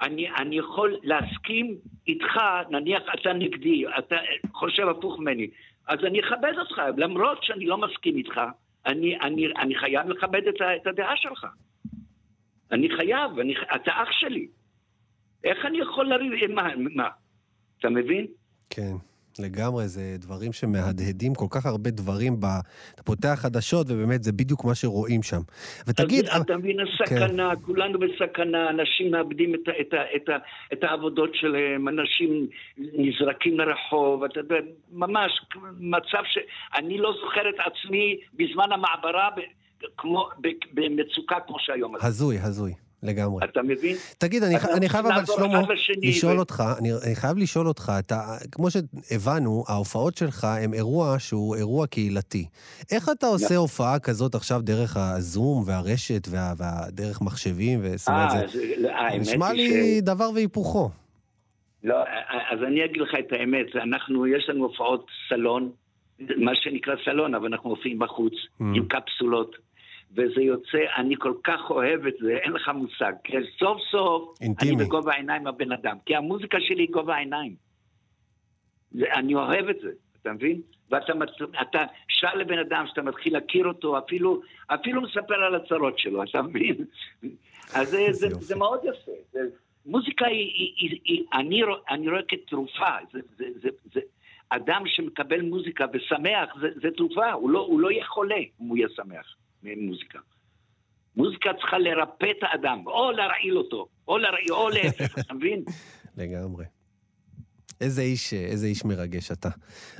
אני, 0.01 0.29
אני 0.29 0.57
יכול 0.57 0.97
להסכים 1.03 1.77
איתך, 2.07 2.39
נניח 2.69 3.03
אתה 3.13 3.33
נגדי, 3.33 3.83
אתה 3.97 4.15
חושב 4.51 4.87
הפוך 4.87 5.19
ממני, 5.19 5.47
אז 5.87 5.99
אני 6.03 6.19
אכבד 6.19 6.53
אותך, 6.57 6.81
למרות 6.97 7.43
שאני 7.43 7.65
לא 7.65 7.77
מסכים 7.77 8.17
איתך, 8.17 8.41
אני, 8.85 9.19
אני, 9.19 9.47
אני 9.47 9.75
חייב 9.75 10.09
לכבד 10.09 10.47
את, 10.47 10.61
את 10.81 10.87
הדעה 10.87 11.17
שלך. 11.17 11.47
אני 12.71 12.89
חייב, 12.97 13.39
אני, 13.39 13.55
אתה 13.75 13.91
אח 14.03 14.11
שלי. 14.11 14.47
איך 15.43 15.65
אני 15.65 15.77
יכול 15.77 16.05
לריב, 16.07 16.51
מה, 16.51 16.69
מה? 16.75 17.09
אתה 17.85 17.93
מבין? 17.93 18.25
כן. 18.69 18.95
לגמרי, 19.39 19.87
זה 19.87 20.01
דברים 20.19 20.53
שמהדהדים 20.53 21.35
כל 21.35 21.45
כך 21.49 21.65
הרבה 21.65 21.89
דברים. 21.89 22.39
ב... 22.39 22.45
אתה 22.95 23.03
פותח 23.03 23.39
חדשות, 23.41 23.87
ובאמת 23.89 24.23
זה 24.23 24.31
בדיוק 24.31 24.65
מה 24.65 24.75
שרואים 24.75 25.23
שם. 25.23 25.41
ותגיד... 25.87 26.25
אז, 26.25 26.41
אתה 26.41 26.57
מבין, 26.57 26.77
הסכנה, 26.79 27.55
כן. 27.55 27.61
כולנו 27.61 27.99
בסכנה, 27.99 28.69
אנשים 28.69 29.11
מאבדים 29.11 29.55
את, 29.55 29.69
את, 29.81 29.93
את, 30.15 30.29
את, 30.73 30.83
העבודות 30.83 31.29
שלהם, 31.33 31.87
אנשים 31.87 32.47
נזרקים 32.77 33.59
לרחוב, 33.59 34.23
אתה 34.23 34.39
יודע, 34.39 34.55
ממש 34.91 35.31
מצב 35.79 36.23
ש... 36.25 36.37
אני 36.75 36.97
לא 36.97 37.13
זוכר 37.21 37.49
את 37.49 37.55
עצמי 37.65 38.17
בזמן 38.33 38.71
המעברה 38.71 39.29
כמו, 39.97 40.29
במצוקה 40.73 41.39
כמו 41.47 41.59
שהיום. 41.59 41.95
הזוי, 42.01 42.37
הזוי. 42.39 42.84
לגמרי. 43.03 43.45
אתה 43.45 43.61
מבין? 43.61 43.95
תגיד, 44.17 44.43
אני, 44.43 44.55
אני 44.77 44.89
חייב 44.89 45.05
אבל, 45.05 45.25
שלמה, 45.25 45.61
לשאול 46.03 46.35
ו... 46.35 46.39
אותך, 46.39 46.63
אני, 46.79 46.89
אני 47.05 47.15
חייב 47.15 47.37
לשאול 47.37 47.67
אותך, 47.67 47.91
אתה, 47.99 48.21
כמו 48.51 48.67
שהבנו, 48.71 49.63
ההופעות 49.67 50.17
שלך 50.17 50.43
הם 50.43 50.73
אירוע 50.73 51.15
שהוא 51.19 51.55
אירוע 51.55 51.87
קהילתי. 51.87 52.45
איך 52.91 53.09
אתה 53.09 53.27
עושה 53.27 53.55
yeah. 53.55 53.57
הופעה 53.57 53.99
כזאת 53.99 54.35
עכשיו 54.35 54.61
דרך 54.63 54.97
הזום 54.97 55.63
והרשת 55.65 56.27
וה, 56.29 56.53
והדרך 56.57 57.21
מחשבים? 57.21 57.79
וזאת 57.83 58.07
אומרת, 58.07 58.49
זה 58.49 58.73
לא, 58.77 59.09
נשמע 59.19 59.53
לי 59.53 59.97
ש... 59.99 60.01
דבר 60.01 60.29
והיפוכו. 60.35 60.89
לא, 61.83 61.95
אז 62.51 62.59
אני 62.67 62.85
אגיד 62.85 63.01
לך 63.01 63.15
את 63.19 63.31
האמת, 63.31 63.65
אנחנו, 63.75 64.27
יש 64.27 64.49
לנו 64.49 64.63
הופעות 64.63 65.07
סלון, 65.29 65.71
מה 66.19 66.51
שנקרא 66.55 66.93
סלון, 67.05 67.35
אבל 67.35 67.45
אנחנו 67.45 67.69
מופיעים 67.69 67.99
בחוץ, 67.99 68.33
mm. 68.33 68.63
עם 68.75 68.85
קפסולות. 68.87 69.55
וזה 70.15 70.41
יוצא, 70.41 70.77
אני 70.97 71.15
כל 71.19 71.33
כך 71.43 71.59
אוהב 71.69 72.07
את 72.07 72.13
זה, 72.21 72.37
אין 72.37 72.51
לך 72.51 72.69
מושג. 72.75 73.13
סוף 73.59 73.81
סוף 73.91 74.41
אינטימי. 74.41 74.75
אני 74.75 74.85
בגובה 74.85 75.13
העיניים 75.13 75.47
הבן 75.47 75.71
אדם. 75.71 75.97
כי 76.05 76.15
המוזיקה 76.15 76.57
שלי 76.61 76.83
היא 76.83 76.91
גובה 76.91 77.15
העיניים. 77.15 77.55
אני 78.95 79.35
אוהב 79.35 79.69
את 79.69 79.79
זה, 79.81 79.91
אתה 80.21 80.33
מבין? 80.33 80.61
ואתה 80.91 81.13
אתה 81.61 81.85
שר 82.07 82.35
לבן 82.35 82.59
אדם 82.59 82.85
שאתה 82.87 83.01
מתחיל 83.01 83.33
להכיר 83.33 83.67
אותו, 83.67 83.97
אפילו, 83.97 84.41
אפילו 84.67 85.01
מספר 85.01 85.33
על 85.33 85.55
הצרות 85.55 85.99
שלו, 85.99 86.23
אתה 86.23 86.41
מבין? 86.41 86.75
אז 87.75 87.89
זה, 87.89 88.07
זה, 88.11 88.29
זה, 88.29 88.35
זה 88.35 88.55
מאוד 88.55 88.79
יפה. 88.83 89.11
זה, 89.31 89.39
מוזיקה 89.85 90.25
היא, 90.25 90.51
היא, 90.53 90.73
היא, 90.77 90.99
היא 91.03 91.23
אני, 91.33 91.61
אני 91.89 92.09
רואה 92.09 92.21
כתרופה. 92.27 92.95
זה, 93.13 93.19
זה, 93.37 93.45
זה, 93.61 93.69
זה, 93.93 93.99
אדם 94.49 94.83
שמקבל 94.85 95.41
מוזיקה 95.41 95.85
ושמח, 95.93 96.55
זה, 96.61 96.67
זה 96.81 96.91
תרופה, 96.97 97.31
הוא 97.31 97.49
לא, 97.49 97.59
הוא 97.59 97.79
לא 97.79 97.91
יהיה 97.91 98.05
חולה 98.05 98.35
אם 98.35 98.67
הוא 98.67 98.77
יהיה 98.77 98.87
שמח. 98.95 99.35
ממוזיקה. 99.65 100.19
מוזיקה 101.15 101.49
צריכה 101.53 101.77
לרפא 101.77 102.31
את 102.31 102.37
האדם, 102.41 102.83
או 102.87 103.11
להרעיל 103.11 103.57
אותו, 103.57 103.87
או, 104.07 104.17
להרעיל, 104.17 104.51
או 104.51 104.69
להפך, 104.69 105.17
אתה 105.19 105.33
מבין? 105.33 105.63
לגמרי. 106.17 106.65
איזה 107.85 108.01
איש, 108.01 108.33
איזה 108.33 108.67
איש 108.67 108.85
מרגש 108.85 109.31
אתה. 109.31 109.49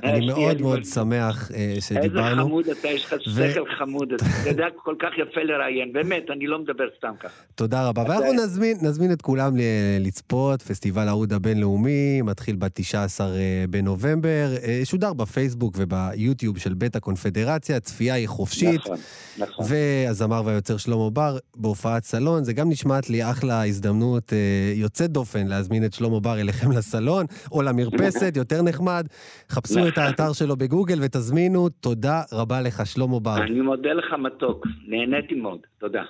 אני 0.04 0.26
מאוד 0.26 0.60
מאוד 0.60 0.84
שמח 0.84 1.50
uh, 1.50 1.54
שדיברנו. 1.80 2.30
איזה 2.30 2.42
חמוד 2.42 2.68
אתה, 2.68 2.88
יש 2.88 3.04
לך 3.04 3.14
שכל 3.20 3.70
חמוד, 3.78 4.12
אתה 4.14 4.48
יודע, 4.48 4.66
כל 4.76 4.94
כך 4.98 5.08
יפה 5.18 5.40
לראיין, 5.42 5.92
באמת, 5.92 6.30
אני 6.30 6.46
לא 6.46 6.58
מדבר 6.58 6.84
סתם 6.98 7.12
ככה. 7.20 7.42
תודה 7.54 7.88
רבה, 7.88 8.02
ואנחנו 8.02 8.32
נזמין, 8.82 9.12
את 9.12 9.22
כולם 9.22 9.52
לצפות, 10.00 10.62
פסטיבל 10.62 11.08
העוד 11.08 11.32
הבינלאומי, 11.32 12.22
מתחיל 12.22 12.56
ב-19 12.56 13.20
אה, 13.20 13.64
בנובמבר, 13.70 14.54
אה, 14.62 14.80
שודר 14.84 15.12
בפייסבוק 15.12 15.74
וביוטיוב 15.78 16.58
של 16.58 16.74
בית 16.74 16.96
הקונפדרציה, 16.96 17.80
צפייה 17.80 18.14
היא 18.14 18.28
חופשית. 18.28 18.80
נכון, 18.80 18.98
נכון. 19.38 19.66
והזמר 19.68 20.42
והיוצר 20.44 20.76
שלמה 20.76 21.10
בר 21.10 21.38
בהופעת 21.56 22.04
סלון, 22.04 22.44
זה 22.44 22.52
גם 22.52 22.70
נשמעת 22.70 23.10
לי 23.10 23.30
אחלה 23.30 23.66
הזדמנות 23.66 24.32
יוצאת 24.74 25.10
דופן 25.10 25.46
להזמין 25.46 25.84
את 25.84 25.92
שלמה 25.92 26.20
בר 26.20 26.40
אליכם 26.40 26.72
לסלון, 26.72 27.26
או 27.52 27.62
למרפסת, 27.76 28.32
יותר 28.36 28.62
נחמד. 28.62 29.06
חפשו 29.50 29.88
את 29.88 29.98
האתר 29.98 30.32
שלו 30.32 30.56
בגוגל 30.56 30.98
ותזמינו. 31.02 31.68
תודה 31.68 32.22
רבה 32.32 32.60
לך, 32.60 32.86
שלמה 32.86 33.20
בר. 33.20 33.42
אני 33.42 33.60
מודה 33.60 33.92
לך 33.92 34.12
מתוק, 34.18 34.66
נהניתי 34.88 35.34
מאוד. 35.34 35.60
תודה. 35.78 36.02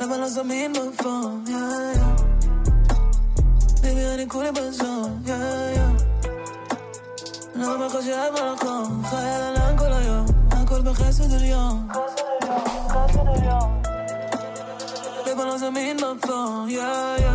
למה 0.00 0.18
לא 0.18 0.28
זמין 0.28 0.72
בפון, 0.72 1.44
יא 1.48 1.54
יא 1.96 2.09
ביבי 4.20 4.22
אני 4.22 4.30
כולי 4.30 4.52
בזון, 4.52 5.22
יא 5.26 5.34
יא 5.76 5.82
אני 7.54 7.62
לא 7.62 7.86
מחשב 7.86 8.32
על 8.36 8.48
החום, 8.48 9.02
חי 9.04 9.16
על 9.16 9.56
ענן 9.56 9.78
כל 9.78 9.92
היום, 9.92 10.26
הכל 10.50 10.82
בחסד 10.82 11.34
עליון 11.34 11.88
ביבי 15.24 15.44
לא 15.44 15.58
זמין 15.58 15.96
בפון, 15.96 16.68
יא 16.68 16.82
יא 17.18 17.32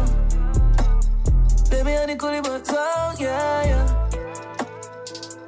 ביבי 1.70 1.98
אני 1.98 2.18
כולי 2.18 2.42
בזון, 2.42 3.14
יא 3.20 3.30
יא 3.66 3.84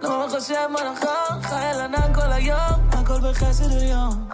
לא 0.01 0.27
מחשב 0.27 0.69
על 0.79 0.88
החום, 0.88 1.41
חי 1.41 1.65
על 1.65 1.81
ענן 1.81 2.13
כל 2.13 2.31
היום, 2.31 2.89
הכל 2.91 3.19
בחסד 3.29 3.71
עליון 3.71 4.27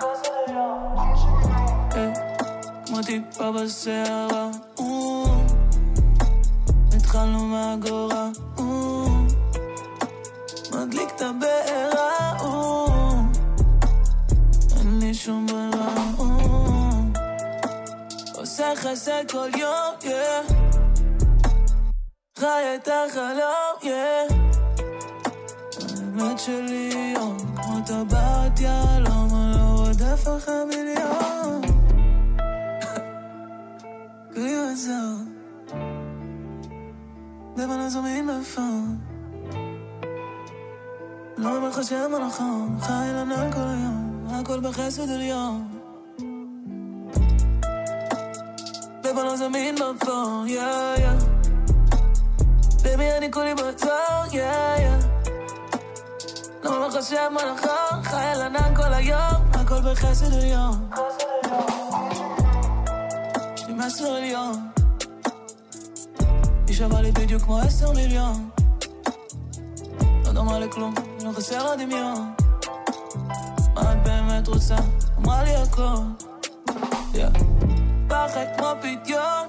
כמו 2.85 3.01
טיפה 3.01 3.51
בסערה 3.51 4.49
התחלנו 7.13 7.45
מהגורה, 7.45 8.29
מדליק 10.71 11.09
את 11.15 11.21
הבעירה, 11.21 12.33
אין 14.79 14.99
לי 14.99 15.13
שום 15.13 15.47
ברירה, 15.47 15.95
עושה 18.35 18.73
חסד 18.75 19.23
כל 19.31 19.49
יום, 19.57 19.93
yeah. 20.01 20.53
חי 22.39 22.63
את 22.75 22.87
החלום, 22.87 23.75
yeah. 23.81 24.33
האמת 25.81 26.39
שלי 26.39 27.13
יום, 27.15 27.37
כמו 27.55 27.79
טבעת 27.85 28.59
יהלום, 28.59 29.29
אני 29.35 29.57
לא 29.57 29.85
רודף 29.85 30.27
אחרי 30.37 30.65
מיליון. 30.65 31.72
לבנה 37.73 37.89
זומין 37.89 38.27
בפון 38.27 38.97
לא 41.37 41.55
אומר 41.55 41.69
לך 41.69 41.83
שם 41.83 42.11
הנכון, 42.15 42.77
חי 42.81 43.09
לענן 43.13 43.51
כל 43.51 43.59
היום, 43.59 44.27
הכל 44.31 44.59
בחסד 44.59 45.09
עליון. 45.09 45.67
לבנה 49.03 49.37
זמין 49.37 49.75
בפון, 49.75 50.47
יא 50.47 50.61
יא. 50.97 51.09
בייבי 52.83 53.11
אני 53.17 53.31
כולי 53.31 53.53
בצור, 53.53 54.25
יא 54.31 54.43
יא. 54.77 54.97
לא 56.63 56.75
אומר 56.75 56.87
לך 56.87 57.03
שם 57.03 57.35
הנכון, 57.39 58.03
חי 58.03 58.25
על 58.25 58.41
ענן 58.41 58.75
כל 58.75 58.93
היום, 58.93 59.41
הכל 59.53 59.81
בחסד 59.91 60.33
עליון. 60.33 60.89
יש 63.55 63.67
לי 63.67 63.73
מסר 63.73 64.13
עליון. 64.13 64.72
היא 66.73 66.79
שווה 66.79 67.01
לי 67.01 67.11
בדיוק 67.11 67.41
כמו 67.41 67.59
עשר 67.59 67.91
מיליון 67.91 68.49
לא 70.25 70.31
דומה 70.31 70.59
לכלום, 70.59 70.93
לא 71.23 71.31
חסר 71.31 71.67
הדמיון 71.67 72.33
מה 73.75 73.91
את 73.91 74.03
באמת 74.03 74.47
רוצה? 74.47 74.75
אמרה 75.17 75.43
לי 75.43 75.55
הכל 75.55 75.95
פחד 78.07 78.45
כמו 78.57 78.67
פדיון 78.81 79.47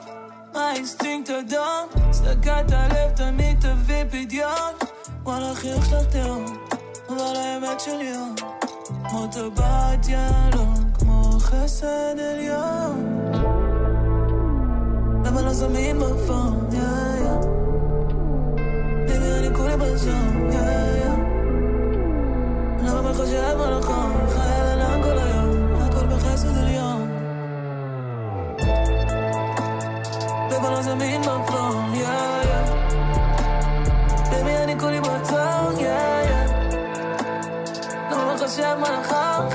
האינסטינקט 0.54 1.30
אדום 1.30 2.10
צדקת 2.10 2.64
הלב 2.72 3.10
תמיד 3.16 3.60
תביא 3.60 4.04
פדיון 4.10 4.72
וואלה 5.22 5.54
חיוך 5.54 5.84
שלך 5.84 6.06
תהום 6.10 6.44
אבל 7.08 7.36
האמת 7.36 7.80
שלי 7.80 8.04
יום 8.04 8.34
כמו 9.08 9.26
טבעת 9.26 10.08
יהלום 10.08 10.74
כמו 10.98 11.30
חסד 11.40 12.18
עליון 12.18 13.14
למה 15.24 15.42
לא 15.42 15.52
זמין 15.52 15.98
בפון, 15.98 16.68
יא 19.64 19.70
יא 19.70 19.76
Baby, 19.76 19.80
אני 19.80 19.80
כולי 19.80 19.92
בזון, 19.92 20.50
יא 20.52 20.58
יא 20.58 21.34
חושב 23.16 23.60
על 23.60 23.72
החום, 23.72 24.12
חייל 24.28 24.66
ענן 24.66 25.02
כל 25.02 25.18
היום, 25.18 25.82
הכל 25.82 26.06
בחסד 26.06 26.58
עליון. 26.58 27.10
ובוא 30.50 30.70
נזמין 30.70 31.22
במפור, 31.22 31.74
יא 31.94 32.08
יא. 32.44 32.64
במי 34.32 34.56
אני 34.56 34.80
כולי 34.80 35.00
בצור, 35.00 35.72
יא 35.78 35.88
יא. 36.28 36.46
לא 38.10 38.36
חושב 38.38 38.76
על 38.86 38.94
החום, 38.94 39.50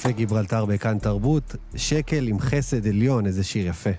קפה 0.00 0.10
גיברלטר 0.10 0.64
בכאן 0.64 0.98
תרבות, 0.98 1.56
שקל 1.76 2.28
עם 2.28 2.40
חסד 2.40 2.86
עליון, 2.86 3.26
איזה 3.26 3.44
שיר 3.44 3.66
יפה. 3.66 3.90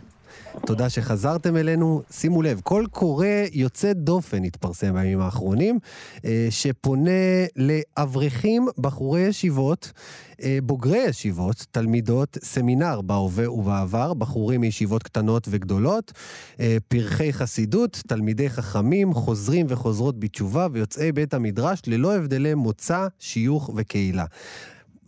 תודה 0.66 0.89
שחזרתם 0.89 1.58
אלינו. 1.58 2.02
שימו 2.12 2.41
לב, 2.41 2.60
קול 2.60 2.88
קורא 2.88 3.26
יוצא 3.52 3.93
דופן 3.93 4.43
התפרסם 4.43 4.93
בימים 4.93 5.22
האחרונים, 5.22 5.80
אה, 6.26 6.47
שפונה 6.49 7.12
לאברכים, 7.56 8.68
בחורי 8.78 9.22
ישיבות, 9.22 9.91
אה, 10.43 10.60
בוגרי 10.64 10.97
ישיבות, 10.97 11.66
תלמידות, 11.72 12.38
סמינר 12.43 13.02
בהווה 13.02 13.52
ובעבר, 13.52 14.14
בחורים 14.14 14.62
מישיבות 14.62 15.04
קטנות 15.04 15.47
וגדולות, 15.52 16.12
אה, 16.60 16.78
פרחי 16.88 17.34
חסידות, 17.34 18.02
תלמידי 18.08 18.49
חכמים, 18.49 19.14
חוזרים 19.14 19.66
וחוזרות 19.70 20.20
בתשובה 20.20 20.68
ויוצאי 20.72 21.12
בית 21.12 21.34
המדרש 21.34 21.82
ללא 21.88 22.16
הבדלי 22.16 22.54
מוצא, 22.54 23.08
שיוך 23.20 23.70
וקהילה. 23.76 24.26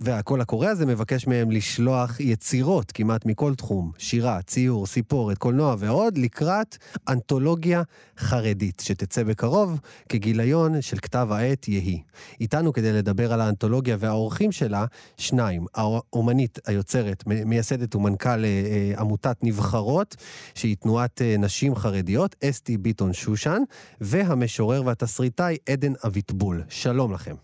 והקול 0.01 0.41
הקורא 0.41 0.67
הזה 0.67 0.85
מבקש 0.85 1.27
מהם 1.27 1.51
לשלוח 1.51 2.19
יצירות 2.19 2.91
כמעט 2.91 3.25
מכל 3.25 3.55
תחום, 3.55 3.91
שירה, 3.97 4.41
ציור, 4.41 4.85
סיפורת, 4.85 5.37
קולנוע 5.37 5.75
ועוד, 5.79 6.17
לקראת 6.17 6.77
אנתולוגיה 7.09 7.81
חרדית, 8.17 8.79
שתצא 8.85 9.23
בקרוב 9.23 9.79
כגיליון 10.09 10.81
של 10.81 10.97
כתב 10.97 11.27
העת 11.31 11.67
יהי. 11.67 12.03
איתנו 12.41 12.73
כדי 12.73 12.93
לדבר 12.93 13.33
על 13.33 13.41
האנתולוגיה 13.41 13.95
והאורחים 13.99 14.51
שלה, 14.51 14.85
שניים, 15.17 15.65
האומנית 15.75 16.59
היוצרת, 16.67 17.23
מייסדת 17.27 17.95
ומנכ"ל 17.95 18.29
אה, 18.29 18.45
אה, 18.45 18.93
עמותת 18.99 19.37
נבחרות, 19.43 20.15
שהיא 20.55 20.75
תנועת 20.75 21.21
אה, 21.21 21.35
נשים 21.39 21.75
חרדיות, 21.75 22.35
אסתי 22.49 22.77
ביטון 22.77 23.13
שושן, 23.13 23.61
והמשורר 24.01 24.85
והתסריטאי 24.85 25.57
עדן 25.69 25.93
אביטבול. 26.07 26.61
שלום 26.69 27.13
לכם. 27.13 27.35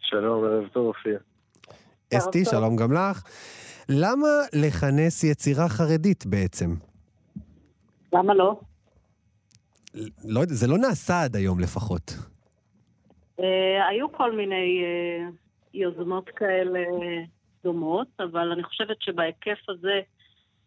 שלום, 0.00 0.44
ערב 0.44 0.68
טוב, 0.72 0.86
אופיר. 0.86 1.33
אסתי, 2.12 2.44
שלום 2.44 2.76
גם 2.76 2.92
לך. 2.92 3.22
למה 3.88 4.28
לכנס 4.52 5.24
יצירה 5.24 5.68
חרדית 5.68 6.26
בעצם? 6.26 6.74
למה 8.12 8.34
לא? 8.34 8.60
לא 10.24 10.42
זה 10.46 10.66
לא 10.66 10.78
נעשה 10.78 11.22
עד 11.22 11.36
היום 11.36 11.60
לפחות. 11.60 12.14
אה, 13.40 13.88
היו 13.88 14.12
כל 14.12 14.36
מיני 14.36 14.82
אה, 14.84 15.28
יוזמות 15.74 16.30
כאלה 16.36 16.80
דומות, 17.64 18.08
אבל 18.18 18.52
אני 18.52 18.62
חושבת 18.62 18.96
שבהיקף 19.00 19.58
הזה 19.68 20.00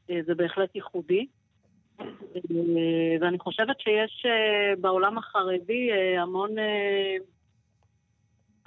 אה, 0.10 0.20
זה 0.28 0.36
בהחלט 0.36 0.76
ייחודי. 0.76 1.28
אה, 2.00 2.06
ואני 3.22 3.40
חושבת 3.40 3.80
שיש 3.80 4.26
אה, 4.26 4.76
בעולם 4.82 5.18
החרדי 5.18 5.90
אה, 5.92 6.22
המון... 6.22 6.52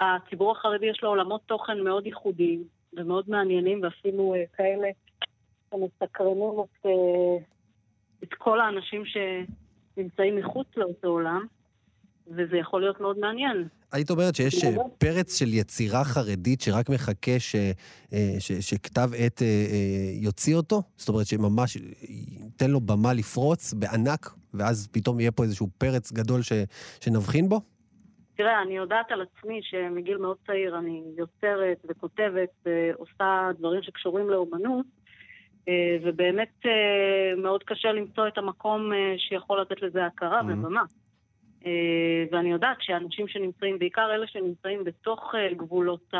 הציבור 0.01 0.51
החרדי 0.51 0.85
יש 0.85 0.99
לו 1.03 1.09
עולמות 1.09 1.41
תוכן 1.45 1.79
מאוד 1.79 2.05
ייחודיים 2.05 2.63
ומאוד 2.93 3.29
מעניינים, 3.29 3.81
ואפילו 3.83 4.33
אה, 4.35 4.43
כאלה 4.53 4.87
שמסקרנים 5.69 6.59
את, 6.63 6.85
אה, 6.85 6.91
את 8.23 8.33
כל 8.33 8.61
האנשים 8.61 9.03
שנמצאים 9.05 10.35
מחוץ 10.35 10.67
לאותו 10.77 11.07
עולם, 11.07 11.45
וזה 12.27 12.57
יכול 12.57 12.81
להיות 12.81 13.01
מאוד 13.01 13.19
מעניין. 13.19 13.67
היית 13.91 14.09
אומרת 14.09 14.35
שיש 14.35 14.63
אה, 14.63 14.75
פרץ 14.97 15.39
של 15.39 15.53
יצירה 15.53 16.03
חרדית 16.03 16.61
שרק 16.61 16.89
מחכה 16.89 17.39
ש, 17.39 17.55
ש, 18.39 18.51
שכתב 18.51 19.09
עת 19.17 19.41
יוציא 20.13 20.55
אותו? 20.55 20.81
זאת 20.97 21.09
אומרת 21.09 21.27
שממש 21.27 21.77
ייתן 22.01 22.71
לו 22.71 22.81
במה 22.81 23.13
לפרוץ 23.13 23.73
בענק, 23.73 24.33
ואז 24.53 24.87
פתאום 24.91 25.19
יהיה 25.19 25.31
פה 25.31 25.43
איזשהו 25.43 25.69
פרץ 25.77 26.11
גדול 26.11 26.41
ש, 26.41 26.51
שנבחין 27.01 27.49
בו? 27.49 27.61
תראה, 28.41 28.61
אני 28.61 28.77
יודעת 28.77 29.11
על 29.11 29.21
עצמי 29.21 29.59
שמגיל 29.63 30.17
מאוד 30.17 30.37
צעיר 30.47 30.77
אני 30.77 31.03
יוצרת 31.17 31.77
וכותבת 31.87 32.49
ועושה 32.65 33.49
דברים 33.59 33.81
שקשורים 33.83 34.29
לאומנות, 34.29 34.85
אה, 35.67 35.97
ובאמת 36.03 36.51
אה, 36.65 37.35
מאוד 37.37 37.63
קשה 37.63 37.91
למצוא 37.91 38.27
את 38.27 38.37
המקום 38.37 38.93
אה, 38.93 39.13
שיכול 39.17 39.61
לתת 39.61 39.81
לזה 39.81 40.05
הכרה 40.05 40.41
Mhm. 40.41 40.43
ובמה. 40.43 40.83
ואני 42.31 42.51
יודעת 42.51 42.77
שאנשים 42.79 43.27
שנמצאים, 43.27 43.79
בעיקר 43.79 44.13
אלה 44.15 44.27
שנמצאים 44.27 44.83
בתוך 44.83 45.35
גבולות 45.57 46.13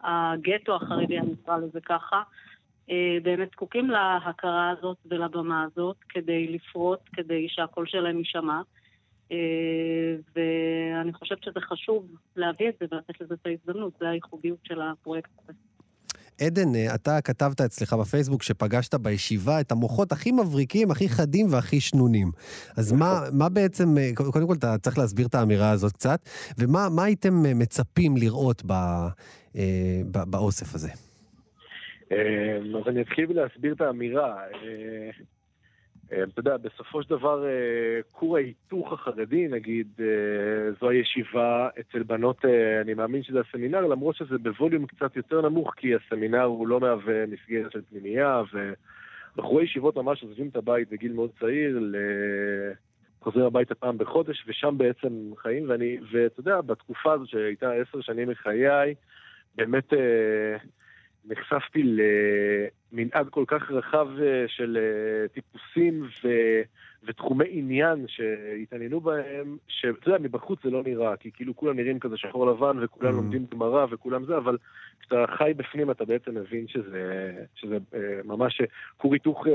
הגטו 0.00 0.76
החרדי, 0.76 1.18
אני 1.18 1.32
אקרא 1.42 1.56
לזה 1.56 1.80
ככה, 1.80 2.22
באמת 3.22 3.50
זקוקים 3.50 3.90
להכרה 3.90 4.70
הזאת 4.70 4.96
ולבמה 5.06 5.62
הזאת 5.62 5.96
כדי 6.08 6.46
לפרוט, 6.46 7.00
כדי 7.12 7.48
שהקול 7.48 7.86
שלהם 7.86 8.18
יישמע. 8.18 8.60
אה, 9.32 10.16
ואני 10.36 11.12
חושבת 11.12 11.42
שזה 11.42 11.60
חשוב 11.60 12.06
להביא 12.36 12.68
את 12.68 12.74
זה 12.80 12.86
ולתת 12.92 13.20
לזה 13.20 13.34
את 13.34 13.46
ההזדמנות, 13.46 13.92
זה 14.00 14.08
הייחודיות 14.08 14.58
של 14.64 14.80
הפרויקט 14.82 15.30
הזה. 15.44 15.52
עדן, 16.40 16.74
אה, 16.74 16.94
אתה 16.94 17.20
כתבת 17.24 17.60
אצלך 17.60 17.92
בפייסבוק 17.92 18.42
שפגשת 18.42 18.94
בישיבה 18.94 19.60
את 19.60 19.72
המוחות 19.72 20.12
הכי 20.12 20.32
מבריקים, 20.32 20.90
הכי 20.90 21.08
חדים 21.08 21.46
והכי 21.50 21.80
שנונים. 21.80 22.30
אז 22.76 22.92
מה, 22.92 23.20
מה 23.32 23.48
בעצם, 23.48 23.98
אה, 23.98 24.10
קודם 24.14 24.46
כל 24.46 24.54
אתה 24.54 24.78
צריך 24.78 24.98
להסביר 24.98 25.26
את 25.26 25.34
האמירה 25.34 25.70
הזאת 25.70 25.92
קצת, 25.92 26.20
ומה 26.58 26.88
מה 26.96 27.04
הייתם 27.04 27.34
מצפים 27.58 28.16
לראות 28.16 28.62
ב, 28.66 28.72
אה, 29.56 30.00
ב, 30.10 30.18
באוסף 30.30 30.74
הזה? 30.74 30.90
אז 32.10 32.88
אני 32.88 33.02
אתחיל 33.02 33.26
בלהסביר 33.26 33.74
את 33.74 33.80
האמירה. 33.80 34.36
אה, 36.12 36.22
אתה 36.22 36.40
יודע, 36.40 36.56
בסופו 36.56 37.02
של 37.02 37.10
דבר, 37.10 37.46
אה, 37.46 38.00
כור 38.12 38.36
ההיתוך 38.36 38.92
החרדי, 38.92 39.48
נגיד, 39.48 39.88
אה, 40.00 40.72
זו 40.80 40.88
הישיבה 40.88 41.68
אצל 41.80 42.02
בנות, 42.02 42.44
אני 42.80 42.94
מאמין 42.94 43.22
שזה 43.22 43.40
הסמינר, 43.40 43.80
למרות 43.80 44.16
שזה 44.16 44.38
בווליום 44.38 44.86
קצת 44.86 45.16
יותר 45.16 45.40
נמוך, 45.40 45.74
כי 45.76 45.94
הסמינר 45.94 46.42
הוא 46.42 46.68
לא 46.68 46.80
מהווה 46.80 47.26
מסגרת 47.26 47.72
של 47.72 47.80
פנימייה, 47.90 48.42
ובחורי 48.52 49.64
ישיבות 49.64 49.96
ממש 49.96 50.22
עוזבים 50.22 50.48
את 50.48 50.56
הבית 50.56 50.88
בגיל 50.90 51.12
מאוד 51.12 51.30
צעיר. 51.40 51.94
חוזרים 53.20 53.46
הביתה 53.46 53.74
פעם 53.74 53.98
בחודש, 53.98 54.44
ושם 54.46 54.78
בעצם 54.78 55.30
חיים, 55.38 55.64
ואני, 55.68 55.98
ואתה 56.12 56.40
יודע, 56.40 56.60
בתקופה 56.60 57.12
הזאת 57.12 57.28
שהייתה 57.28 57.72
עשר 57.72 58.00
שנים 58.00 58.28
מחיי, 58.28 58.94
באמת 59.54 59.92
נחשפתי 61.28 61.82
למנעד 62.92 63.28
כל 63.28 63.44
כך 63.46 63.70
רחב 63.70 64.08
אה, 64.20 64.44
של 64.48 64.78
אה, 64.80 65.28
טיפוסים 65.28 66.02
ו, 66.24 66.28
ותחומי 67.04 67.44
עניין 67.48 68.04
שהתעניינו 68.08 69.00
בהם, 69.00 69.56
שאתה 69.68 70.08
יודע, 70.08 70.18
מבחוץ 70.18 70.58
זה 70.64 70.70
לא 70.70 70.82
נראה, 70.82 71.16
כי 71.16 71.30
כאילו 71.34 71.56
כולם 71.56 71.76
נראים 71.76 71.98
כזה 71.98 72.16
שחור 72.16 72.46
לבן 72.46 72.84
וכולם 72.84 73.12
Mm. 73.12 73.16
לומדים 73.16 73.46
גמרא 73.52 73.86
וכולם 73.90 74.24
זה, 74.24 74.36
אבל 74.36 74.56
כשאתה 75.00 75.24
חי 75.38 75.52
בפנים 75.56 75.90
אתה 75.90 76.04
בעצם 76.04 76.34
מבין 76.34 76.68
שזה, 76.68 77.32
שזה 77.54 77.78
אה, 77.94 78.20
ממש 78.24 78.60
כור 78.96 79.12
היתוך 79.12 79.46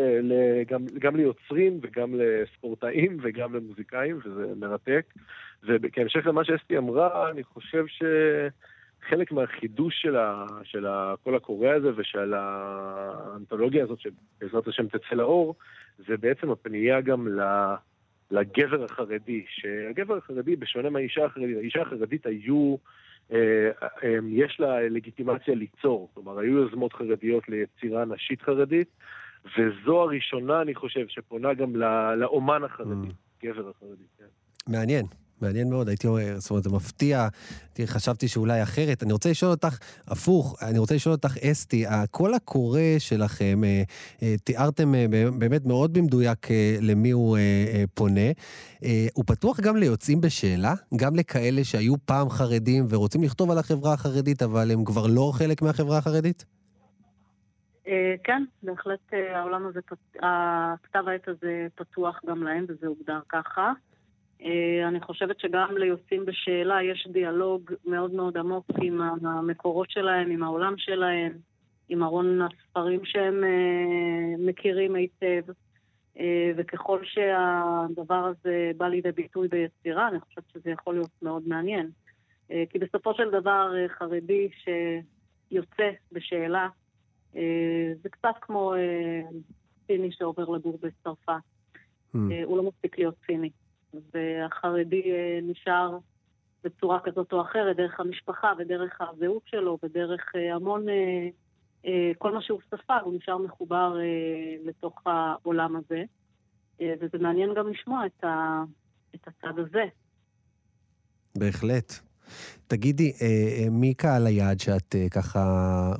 גם, 0.67 0.85
גם 0.99 1.15
ליוצרים 1.15 1.79
וגם 1.81 2.13
לספורטאים 2.13 3.17
וגם 3.21 3.55
למוזיקאים, 3.55 4.17
וזה 4.25 4.53
מרתק. 4.55 5.05
וכהמשך 5.63 6.25
למה 6.25 6.43
שאסתי 6.43 6.77
אמרה, 6.77 7.29
אני 7.29 7.43
חושב 7.43 7.85
שחלק 9.05 9.31
מהחידוש 9.31 10.01
של, 10.01 10.15
ה, 10.15 10.45
של 10.63 10.85
הקול 10.87 11.35
הקורא 11.35 11.69
הזה 11.69 11.91
ושל 11.95 12.33
האנתולוגיה 12.33 13.83
הזאת, 13.83 13.99
שבעזרת 13.99 14.67
השם 14.67 14.87
תצא 14.87 15.15
לאור, 15.15 15.55
זה 16.07 16.17
בעצם 16.17 16.51
הפנייה 16.51 17.01
גם. 17.01 17.27
לגבר 18.31 18.83
החרדי, 18.83 19.45
שהגבר 19.47 20.17
החרדי, 20.17 20.55
בשונה 20.55 20.89
מהאישה 20.89 21.25
החרדית, 21.25 21.57
האישה 21.57 21.81
החרדית 21.81 22.25
היו, 22.25 22.75
אה, 23.31 23.69
אה, 24.03 24.17
יש 24.29 24.59
לה 24.59 24.81
לגיטימציה 24.81 25.55
ליצור, 25.55 26.09
כלומר, 26.13 26.39
היו 26.39 26.57
יוזמות 26.57 26.93
חרדיות 26.93 27.49
ליצירה 27.49 28.05
נשית 28.05 28.41
חרדית, 28.41 28.87
וזו 29.57 30.01
הראשונה, 30.01 30.61
אני 30.61 30.75
חושב, 30.75 31.05
שפונה 31.07 31.53
גם 31.53 31.75
לא, 31.75 32.15
לאומן 32.15 32.63
החרדי, 32.63 33.07
Mm. 33.07 33.45
גבר 33.45 33.69
החרדי. 33.69 34.03
כן. 34.17 34.25
מעניין. 34.67 35.05
מעניין 35.41 35.69
מאוד, 35.69 35.87
הייתי 35.87 36.07
אומר, 36.07 36.39
זאת 36.39 36.49
אומרת, 36.49 36.63
זה 36.63 36.69
מפתיע, 36.69 37.27
חשבתי 37.85 38.27
שאולי 38.27 38.63
אחרת. 38.63 39.03
אני 39.03 39.13
רוצה 39.13 39.29
לשאול 39.29 39.51
אותך, 39.51 39.77
הפוך, 40.07 40.55
אני 40.61 40.79
רוצה 40.79 40.95
לשאול 40.95 41.15
אותך, 41.15 41.37
אסתי, 41.37 41.87
הקול 41.87 42.33
הקורא 42.33 42.79
שלכם, 42.99 43.63
אה, 43.63 43.83
אה, 44.23 44.35
תיארתם 44.43 44.95
אה, 44.95 45.05
באמת 45.39 45.65
מאוד 45.65 45.93
במדויק 45.93 46.47
למי 46.81 47.11
הוא 47.11 47.37
פונה. 47.93 48.31
הוא 49.13 49.23
פתוח 49.27 49.59
גם 49.59 49.77
ליוצאים 49.77 50.21
בשאלה? 50.21 50.73
גם 50.95 51.15
לכאלה 51.15 51.63
שהיו 51.63 51.95
פעם 52.05 52.29
חרדים 52.29 52.85
ורוצים 52.89 53.23
לכתוב 53.23 53.51
על 53.51 53.57
החברה 53.57 53.93
החרדית, 53.93 54.41
אבל 54.41 54.71
הם 54.71 54.85
כבר 54.85 55.07
לא 55.07 55.31
חלק 55.35 55.61
מהחברה 55.61 55.97
החרדית? 55.97 56.45
כן, 58.23 58.43
בהחלט 58.63 58.99
העולם 59.35 59.67
הזה, 59.67 59.79
הכתב 60.15 61.07
העת 61.07 61.27
הזה 61.27 61.67
פתוח 61.75 62.19
גם 62.27 62.43
להם, 62.43 62.65
וזה 62.69 62.87
הוגדר 62.87 63.19
ככה. 63.29 63.71
אה, 64.43 64.87
אני 64.87 65.01
חושבת 65.01 65.39
שגם 65.39 65.77
ליוצאים 65.77 66.25
בשאלה 66.25 66.83
יש 66.83 67.07
דיאלוג 67.11 67.71
מאוד 67.85 68.11
מאוד 68.13 68.37
עמוק 68.37 68.65
עם 68.81 69.01
המקורות 69.01 69.89
שלהם, 69.91 70.31
עם 70.31 70.43
העולם 70.43 70.73
שלהם, 70.77 71.31
עם 71.89 72.03
ארון 72.03 72.41
הספרים 72.41 73.05
שהם 73.05 73.43
אה, 73.43 74.35
מכירים 74.37 74.95
היטב. 74.95 75.41
אה, 76.19 76.51
וככל 76.57 76.99
שהדבר 77.03 78.25
הזה 78.25 78.71
בא 78.77 78.87
לידי 78.87 79.11
ביטוי 79.11 79.47
ביצירה, 79.47 80.07
אני 80.07 80.19
חושבת 80.19 80.43
שזה 80.53 80.69
יכול 80.69 80.93
להיות 80.93 81.11
מאוד 81.21 81.47
מעניין. 81.47 81.89
כי 82.69 82.79
בסופו 82.79 83.13
של 83.13 83.31
דבר, 83.31 83.73
חרדי 83.87 84.49
שיוצא 85.49 85.89
בשאלה, 86.11 86.67
זה 88.01 88.09
קצת 88.09 88.35
כמו 88.41 88.73
סיני 89.87 90.11
שעובר 90.11 90.49
לגור 90.49 90.79
בצרפת. 90.81 91.33
Mm. 92.15 92.17
הוא 92.43 92.57
לא 92.57 92.63
מספיק 92.63 92.97
להיות 92.97 93.15
ציני. 93.25 93.49
והחרדי 93.93 95.01
אה, 95.11 95.39
נשאר 95.41 95.97
בצורה 96.63 96.99
כזאת 97.03 97.33
או 97.33 97.41
אחרת, 97.41 97.77
דרך 97.77 97.99
המשפחה 97.99 98.53
ודרך 98.59 99.01
הזהות 99.01 99.43
שלו 99.45 99.77
ודרך 99.83 100.21
אה, 100.35 100.55
המון, 100.55 100.85
אה, 101.85 102.11
כל 102.17 102.33
מה 102.33 102.41
שהוא 102.41 102.59
ספג, 102.67 102.99
הוא 103.03 103.13
נשאר 103.13 103.37
מחובר 103.37 103.95
לתוך 104.65 105.01
העולם 105.05 105.75
הזה. 105.75 106.03
וזה 107.01 107.17
מעניין 107.17 107.53
גם 107.53 107.67
לשמוע 107.69 108.05
את, 108.05 108.23
ה, 108.23 108.63
את 109.15 109.27
הצד 109.27 109.59
הזה. 109.59 109.83
בהחלט. 111.37 111.93
תגידי, 112.67 113.11
מי 113.71 113.93
קהל 113.93 114.27
היעד 114.27 114.59
שאת 114.59 114.95
ככה 115.11 115.39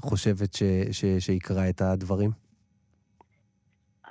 חושבת 0.01 0.53
ש, 0.53 0.63
ש, 0.91 1.05
שיקרא 1.19 1.69
את 1.69 1.81
הדברים? 1.81 2.48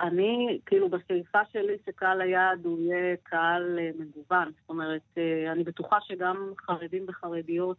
אני, 0.01 0.59
כאילו, 0.67 0.89
בשאיפה 0.89 1.39
שלי 1.53 1.77
שקהל 1.87 2.21
היעד 2.21 2.65
הוא 2.65 2.79
יהיה 2.81 3.17
קהל 3.23 3.79
אה, 3.79 3.91
מגוון. 3.99 4.53
זאת 4.61 4.69
אומרת, 4.69 5.03
אה, 5.19 5.53
אני 5.53 5.65
בטוחה 5.65 5.97
שגם 6.01 6.53
חרדים 6.61 7.05
וחרדיות 7.09 7.77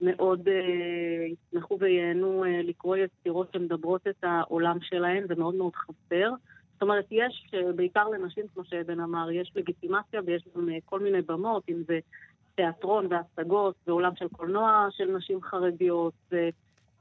מאוד 0.00 0.48
אה, 0.48 1.26
ישמחו 1.26 1.78
וייהנו 1.80 2.44
לקרוא 2.64 2.96
יצירות 2.96 3.52
שמדברות 3.52 4.06
את 4.06 4.24
העולם 4.24 4.80
שלהם, 4.80 5.26
זה 5.28 5.34
מאוד 5.34 5.54
מאוד 5.54 5.74
חסר. 5.74 6.32
זאת 6.72 6.82
אומרת, 6.82 7.06
יש, 7.10 7.50
בעיקר 7.76 8.08
לנשים, 8.08 8.44
כמו 8.54 8.64
שעדן 8.64 9.00
אמר, 9.00 9.30
יש 9.30 9.52
לגיטימציה 9.56 10.20
ויש 10.26 10.44
גם 10.56 10.68
כל 10.84 11.00
מיני 11.00 11.22
במות, 11.22 11.62
אם 11.68 11.82
זה 11.86 11.98
תיאטרון 12.54 13.06
והצגות 13.10 13.74
ועולם 13.86 14.16
של 14.16 14.28
קולנוע 14.28 14.88
של 14.90 15.16
נשים 15.16 15.42
חרדיות. 15.42 16.14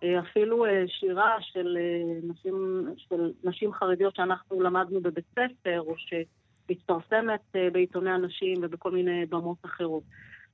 אה, 0.03 0.19
אפילו 0.19 0.65
אה, 0.65 0.83
שירה 0.87 1.35
של 1.41 1.77
אה, 1.79 2.19
נשים, 2.23 2.85
של 2.97 3.31
נשים 3.43 3.73
חרדיות 3.73 4.15
שאנחנו 4.15 4.61
למדנו 4.61 5.01
בבית 5.01 5.25
ספר, 5.31 5.81
או 5.81 5.95
שמתפרסמת 5.97 7.55
בעיתוני 7.71 8.11
הנשים 8.11 8.57
ובכל 8.61 8.91
מיני 8.91 9.25
במות 9.25 9.57
אחרות. 9.65 10.03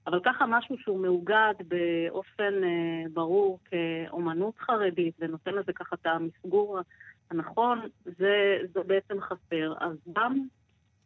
אבל 0.08 0.20
ככה 0.26 0.46
משהו 0.48 0.78
שהוא 0.78 1.00
מאוגד 1.00 1.54
באופן 1.68 2.54
ברור 3.14 3.60
כאומנות 3.66 4.58
חרדית, 4.58 5.16
ונותן 5.20 5.54
לזה 5.54 5.74
ככה 5.74 5.96
את 6.02 6.06
המסגור 6.06 6.80
הנכון, 7.32 7.82
זה, 8.06 8.58
זה 8.74 8.84
בעצם 8.84 9.22
חסר. 9.22 9.74
אז 9.80 9.98
גם, 10.14 10.48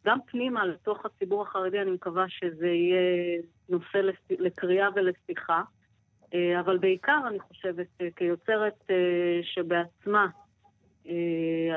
גם 0.04 0.18
פנימה 0.26 0.66
לתוך 0.66 1.06
הציבור 1.06 1.42
החרדי, 1.42 1.80
אני 1.80 1.90
מקווה 1.90 2.24
שזה 2.28 2.66
יהיה 2.66 3.42
נושא 3.68 3.98
לקריאה 4.30 4.88
ולשיחה. 4.94 5.62
אה, 6.34 6.60
אבל 6.60 6.78
בעיקר 6.78 7.20
אני 7.28 7.40
חושבת 7.40 7.86
אה, 8.00 8.08
כיוצרת 8.16 8.84
אה, 8.90 9.40
שבעצמה, 9.42 10.26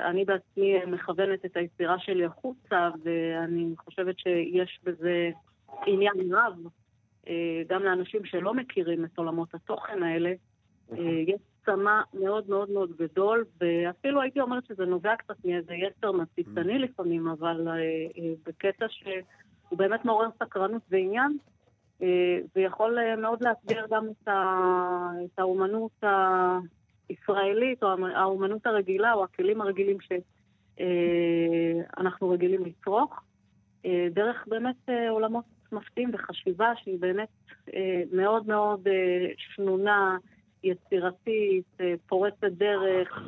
אני 0.05 0.25
בעצמי 0.25 0.85
מכוונת 0.85 1.45
את 1.45 1.57
היצירה 1.57 1.99
שלי 1.99 2.25
החוצה, 2.25 2.89
ואני 3.03 3.73
חושבת 3.77 4.19
שיש 4.19 4.79
בזה 4.83 5.29
עניין 5.85 6.13
רב, 6.31 6.57
גם 7.67 7.83
לאנשים 7.83 8.25
שלא 8.25 8.53
מכירים 8.53 9.05
את 9.05 9.17
עולמות 9.17 9.53
התוכן 9.53 10.03
האלה. 10.03 10.33
אה, 10.91 11.23
יש 11.27 11.41
צמא 11.65 12.01
מאוד 12.13 12.49
מאוד 12.49 12.69
מאוד 12.71 12.91
גדול, 12.97 13.45
ואפילו 13.61 14.21
הייתי 14.21 14.41
אומרת 14.41 14.65
שזה 14.65 14.85
נובע 14.85 15.15
קצת 15.15 15.45
מאיזה 15.45 15.73
יצר 15.73 16.11
מציצני 16.11 16.79
לפעמים, 16.79 17.27
אבל 17.27 17.67
בקטע 18.45 18.85
שהוא 18.89 19.77
באמת 19.77 20.05
מעורר 20.05 20.27
סקרנות 20.39 20.81
ועניין. 20.89 21.37
אה, 22.01 22.37
ויכול 22.55 22.99
אה, 22.99 23.15
מאוד 23.15 23.43
לאתגר 23.43 23.85
גם 23.89 24.07
את, 24.07 24.27
ה... 24.27 24.57
את 25.25 25.39
האומנות 25.39 26.03
הישראלית, 27.09 27.83
או 27.83 27.87
האומנות 28.15 28.65
הרגילה, 28.65 29.13
או 29.13 29.23
הכלים 29.23 29.61
הרגילים 29.61 29.97
שאנחנו 30.77 32.29
רגילים 32.29 32.65
לצרוך, 32.65 33.21
אה, 33.85 34.07
דרך 34.13 34.45
באמת 34.47 34.89
אה, 34.89 35.09
עולמות 35.09 35.45
מפתיעים 35.71 36.09
וחשיבה 36.13 36.71
שהיא 36.75 36.99
באמת 36.99 37.29
אה, 37.73 38.01
מאוד 38.11 38.47
מאוד 38.47 38.87
אה, 38.87 39.27
שנונה, 39.37 40.17
יצירתית, 40.63 41.77
פורצת 42.07 42.43
דרך, 42.57 43.19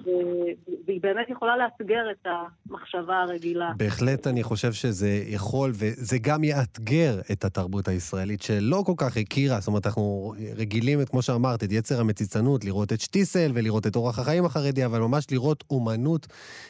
והיא 0.87 1.01
באמת 1.01 1.29
יכולה 1.29 1.57
לאתגר 1.57 2.03
את 2.11 2.27
המחשבה 2.69 3.21
הרגילה. 3.21 3.71
בהחלט 3.77 4.27
אני 4.27 4.43
חושב 4.43 4.73
שזה 4.73 5.23
יכול, 5.27 5.71
וזה 5.73 6.17
גם 6.17 6.43
יאתגר 6.43 7.19
את 7.31 7.45
התרבות 7.45 7.87
הישראלית, 7.87 8.41
שלא 8.41 8.83
כל 8.85 8.93
כך 8.97 9.17
הכירה, 9.17 9.59
זאת 9.59 9.67
אומרת, 9.67 9.85
אנחנו 9.85 10.33
רגילים, 10.55 11.05
כמו 11.05 11.21
שאמרת, 11.21 11.63
את 11.63 11.71
יצר 11.71 11.99
המציצנות, 11.99 12.65
לראות 12.65 12.93
את 12.93 13.01
שטיסל 13.01 13.51
ולראות 13.53 13.87
את 13.87 13.95
אורח 13.95 14.19
החיים 14.19 14.45
החרדי, 14.45 14.85
אבל 14.85 14.99
ממש 14.99 15.25
לראות 15.31 15.63
אומנות 15.69 16.27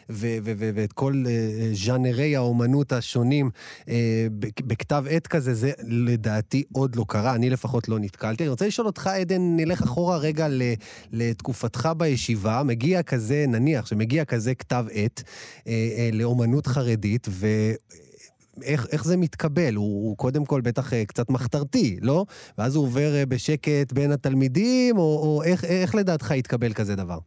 ו- 0.10 0.38
ו- 0.44 0.52
ו- 0.58 0.70
ואת 0.76 0.94
כל 0.94 1.14
אה, 1.28 1.32
ז'אנרי 1.74 2.36
האומנות 2.36 2.92
השונים 2.92 3.50
אה, 3.90 4.28
בכ- 4.40 4.62
בכתב 4.62 5.04
עת 5.10 5.28
כזה, 5.28 5.54
זה 5.54 5.72
לדעתי 5.88 6.64
עוד 6.74 6.96
לא 6.96 7.06
קרה, 7.08 7.36
אני 7.36 7.50
לפחות 7.50 7.90
לא 7.90 8.00
נתקלתי. 8.00 8.44
אני 8.44 8.50
רוצה 8.50 8.68
לשאול 8.68 8.88
אותך, 8.88 9.08
עדן, 9.08 9.42
נלך 9.58 9.82
אחורה 9.82 10.18
רגע 10.18 10.48
לתקופתך 11.12 11.90
בישיבה, 11.98 12.62
מגיע 12.66 13.04
כזה, 13.04 13.46
נניח 13.48 13.86
שמגיע 13.86 14.26
כזה 14.26 14.56
כתב 14.56 14.86
עת 14.92 15.24
אה, 15.68 15.72
אה, 15.72 16.10
לאומנות 16.14 16.68
חרדית, 16.68 17.28
ו... 17.30 17.48
איך, 18.64 18.88
איך 18.92 19.04
זה 19.04 19.18
מתקבל? 19.18 19.76
הוא, 19.76 20.10
הוא 20.10 20.18
קודם 20.18 20.46
כל 20.46 20.62
בטח 20.62 20.94
אה, 20.94 21.06
קצת 21.06 21.30
מחתרתי, 21.30 22.00
לא? 22.02 22.26
ואז 22.58 22.76
הוא 22.76 22.86
עובר 22.86 23.10
בשקט 23.30 23.94
בין 23.94 24.12
התלמידים, 24.12 24.98
או, 24.98 25.02
או 25.02 25.44
איך, 25.44 25.64
איך 25.64 25.96
לדעתך 25.96 26.32
יתקבל 26.32 26.74
כזה 26.74 26.96
דבר? 26.96 27.18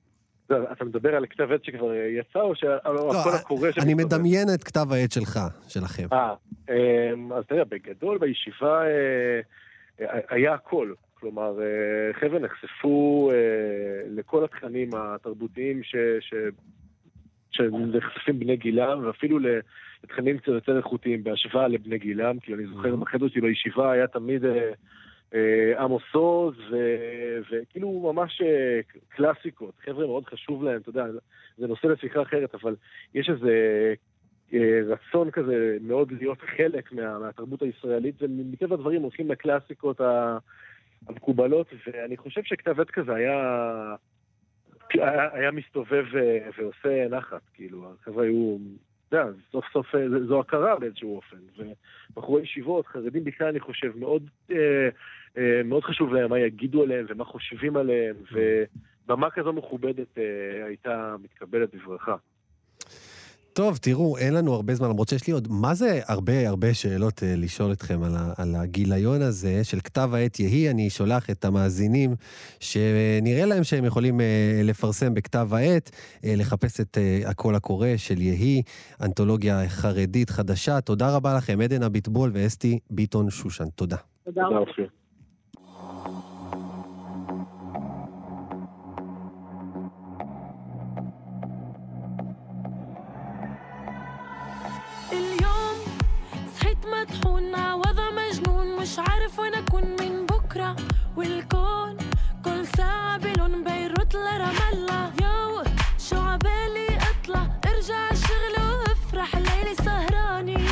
לא, 0.51 0.57
אתה 0.73 0.85
מדבר 0.85 1.15
על 1.15 1.27
כתב 1.31 1.53
עת 1.53 1.65
שכבר 1.65 1.93
יצא, 1.95 2.41
או 2.41 2.55
שהקול 2.55 3.35
הקורא 3.35 3.69
אני 3.69 3.73
שמסתובב? 3.73 4.05
מדמיין 4.05 4.49
את 4.55 4.65
כתב 4.65 4.93
העת 4.93 5.13
שלך, 5.13 5.41
שלכם. 5.69 6.07
אה, 6.13 6.35
אמ, 6.69 7.33
אז 7.33 7.45
תראה, 7.49 7.65
בגדול 7.65 8.19
בישיבה 8.19 8.83
היה 10.29 10.55
הכל. 10.55 10.93
כלומר, 11.27 11.63
אה, 11.63 12.13
חבר'ה 12.21 12.39
נחשפו 12.39 13.31
אה, 13.33 13.37
לכל 14.09 14.45
התכנים 14.45 14.91
התרבותיים 14.95 15.83
ש, 15.83 15.97
ש, 16.21 16.35
שנחשפים 17.51 18.39
בני 18.41 18.57
גילם, 18.57 19.07
ואפילו 19.07 19.39
לתכנים 20.05 20.39
קצת 20.39 20.49
יותר 20.49 20.77
איכותיים 20.77 21.25
בהשוואה 21.25 21.69
לבני 21.69 21.99
גילם, 21.99 22.39
כי 22.39 22.55
אני 22.55 22.67
זוכר 22.67 22.97
בחדר 22.97 23.29
שלי 23.29 23.41
בישיבה 23.41 23.93
היה 23.93 24.07
תמיד 24.07 24.45
אה, 25.35 25.83
עמוס 25.83 26.03
עוז, 26.13 26.55
וכאילו 27.51 28.13
ממש 28.13 28.43
קלאסיקות. 29.09 29.75
חבר'ה 29.85 30.07
מאוד 30.07 30.25
חשוב 30.25 30.65
להם, 30.65 30.81
אתה 30.81 30.89
יודע, 30.89 31.05
זה 31.59 31.67
נושא 31.67 31.87
לשיחה 31.87 32.23
אחרת, 32.23 32.55
אבל 32.55 32.77
יש 33.15 33.31
איזה 33.31 33.95
רצון 34.87 35.31
כזה 35.31 35.77
מאוד 35.81 36.13
להיות 36.13 36.39
חלק 36.57 36.93
מה, 36.93 37.19
מהתרבות 37.19 37.63
הישראלית, 37.63 38.15
ומטבע 38.21 38.75
הדברים 38.75 39.03
הולכים 39.03 39.31
לקלאסיקות 39.31 40.01
ה- 40.01 40.39
המקובלות, 41.09 41.67
ואני 41.87 42.17
חושב 42.17 42.43
שכתב 42.45 42.81
עת 42.81 42.91
כזה 42.91 43.15
היה, 43.15 43.95
היה, 44.93 45.29
היה 45.33 45.51
מסתובב 45.51 46.05
אה, 46.17 46.49
ועושה 46.59 47.09
נחת, 47.09 47.43
כאילו, 47.55 47.93
החבר'ה 48.01 48.25
היו, 48.25 48.57
אתה 49.09 49.17
יודע, 49.17 49.31
סוף 49.53 49.65
סוף 49.73 49.95
אה, 49.95 50.07
זו 50.29 50.41
הכרה 50.41 50.79
באיזשהו 50.79 51.17
אופן, 51.17 51.37
ובחורי 52.13 52.43
ישיבות, 52.43 52.87
חרדים 52.87 53.25
בכלל, 53.25 53.47
אני 53.47 53.61
חושב, 53.61 53.93
מאוד, 53.97 54.31
אה, 54.51 54.89
אה, 55.39 55.63
מאוד 55.65 55.85
חשוב 55.85 56.15
להם 56.15 56.31
מה 56.31 56.39
יגידו 56.39 56.83
עליהם 56.83 57.07
ומה 57.09 57.25
חושבים 57.25 57.77
עליהם, 57.77 58.17
ובמה 58.33 59.31
כזו 59.31 59.53
מכובדת 59.53 60.19
אה, 60.19 60.67
הייתה 60.67 61.17
מתקבלת 61.23 61.75
בברכה. 61.75 62.17
טוב, 63.57 63.77
תראו, 63.77 64.19
אין 64.19 64.35
לנו 64.35 64.55
הרבה 64.55 64.75
זמן, 64.75 64.89
למרות 64.89 65.09
שיש 65.09 65.27
לי 65.27 65.33
עוד, 65.33 65.49
מה 65.51 65.75
זה 65.75 66.01
הרבה 66.07 66.49
הרבה 66.49 66.75
שאלות 66.75 67.19
uh, 67.19 67.23
לשאול 67.37 67.73
אתכם 67.73 68.03
על, 68.03 68.13
על 68.37 68.55
הגיליון 68.55 69.23
הזה 69.23 69.65
של 69.65 69.81
כתב 69.81 70.11
העת 70.13 70.41
יהי. 70.41 70.71
אני 70.71 70.91
שולח 70.91 71.31
את 71.31 71.45
המאזינים 71.45 72.15
שנראה 72.61 73.47
להם 73.47 73.65
שהם 73.65 73.85
יכולים 73.85 74.21
uh, 74.21 74.23
לפרסם 74.65 75.15
בכתב 75.15 75.49
העת, 75.53 75.91
uh, 75.91 76.27
לחפש 76.27 76.81
את 76.81 76.99
uh, 77.25 77.29
הקול 77.29 77.55
הקורא 77.55 77.89
של 77.97 78.21
יהי, 78.21 78.63
אנתולוגיה 79.01 79.69
חרדית 79.69 80.31
חדשה. 80.31 80.81
תודה 80.81 81.17
רבה 81.17 81.37
לכם, 81.37 81.61
עדן 81.61 81.83
אביטבול 81.83 82.31
ואסתי 82.35 82.79
ביטון 82.91 83.31
שושן. 83.31 83.69
תודה 83.75 83.97
תודה, 84.25 84.47
רבה. 84.47 85.06
والكون 101.17 101.97
كل 102.45 102.67
ساعة 102.77 103.19
بلون 103.19 103.65
بيروت 103.65 104.15
لرام 104.15 104.57
الله 104.73 105.13
يو 105.23 105.65
شو 105.99 106.17
عبالي 106.17 106.99
أطلع؟ 107.11 107.47
ارجع 107.67 108.11
الشغل 108.11 108.57
وافرح 108.79 109.37
ليلي 109.37 109.75
سهراني. 109.75 110.67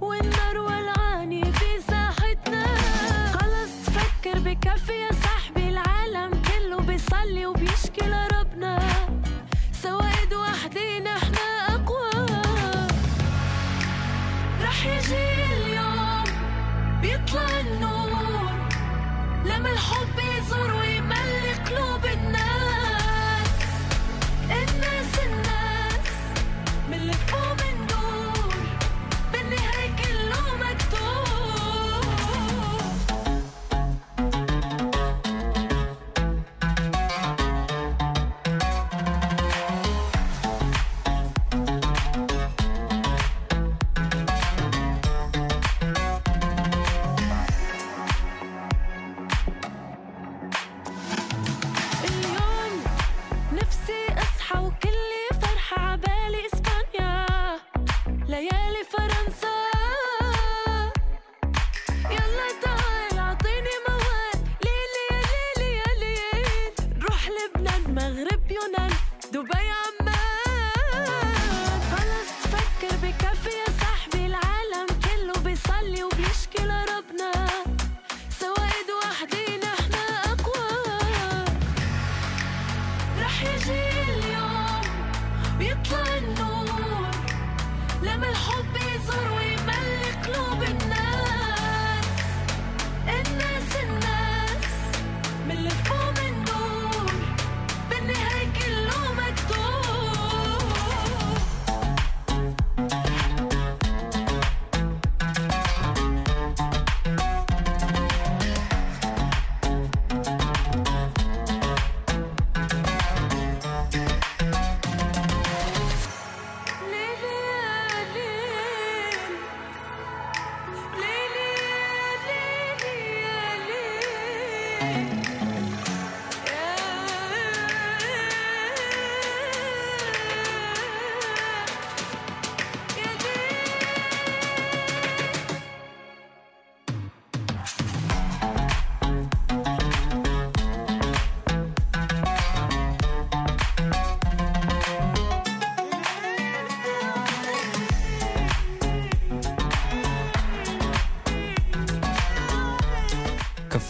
والنار 0.00 0.58
ولعاني 0.58 1.52
في 1.52 1.80
ساحتنا. 1.88 2.64
خلص 3.32 3.86
تفكر 3.86 4.38
بكفي 4.38 4.92
يا 4.92 5.12
صاحبي 5.12 5.68
العالم 5.68 6.42
كله 6.42 6.80
بيصلي 6.80 7.46
وبيشكي 7.46 8.06
لربنا. 8.06 8.78
سواد 9.82 10.34
وحدين 10.34 11.06
إحنا 11.06 11.46
أقوى. 11.68 12.26
رح 14.62 14.86
يجي 14.86 15.44
اليوم 15.52 16.24
بيطلع 17.02 17.60
النور. 17.60 17.97
الحب 19.77 20.19
يزور 20.19 20.71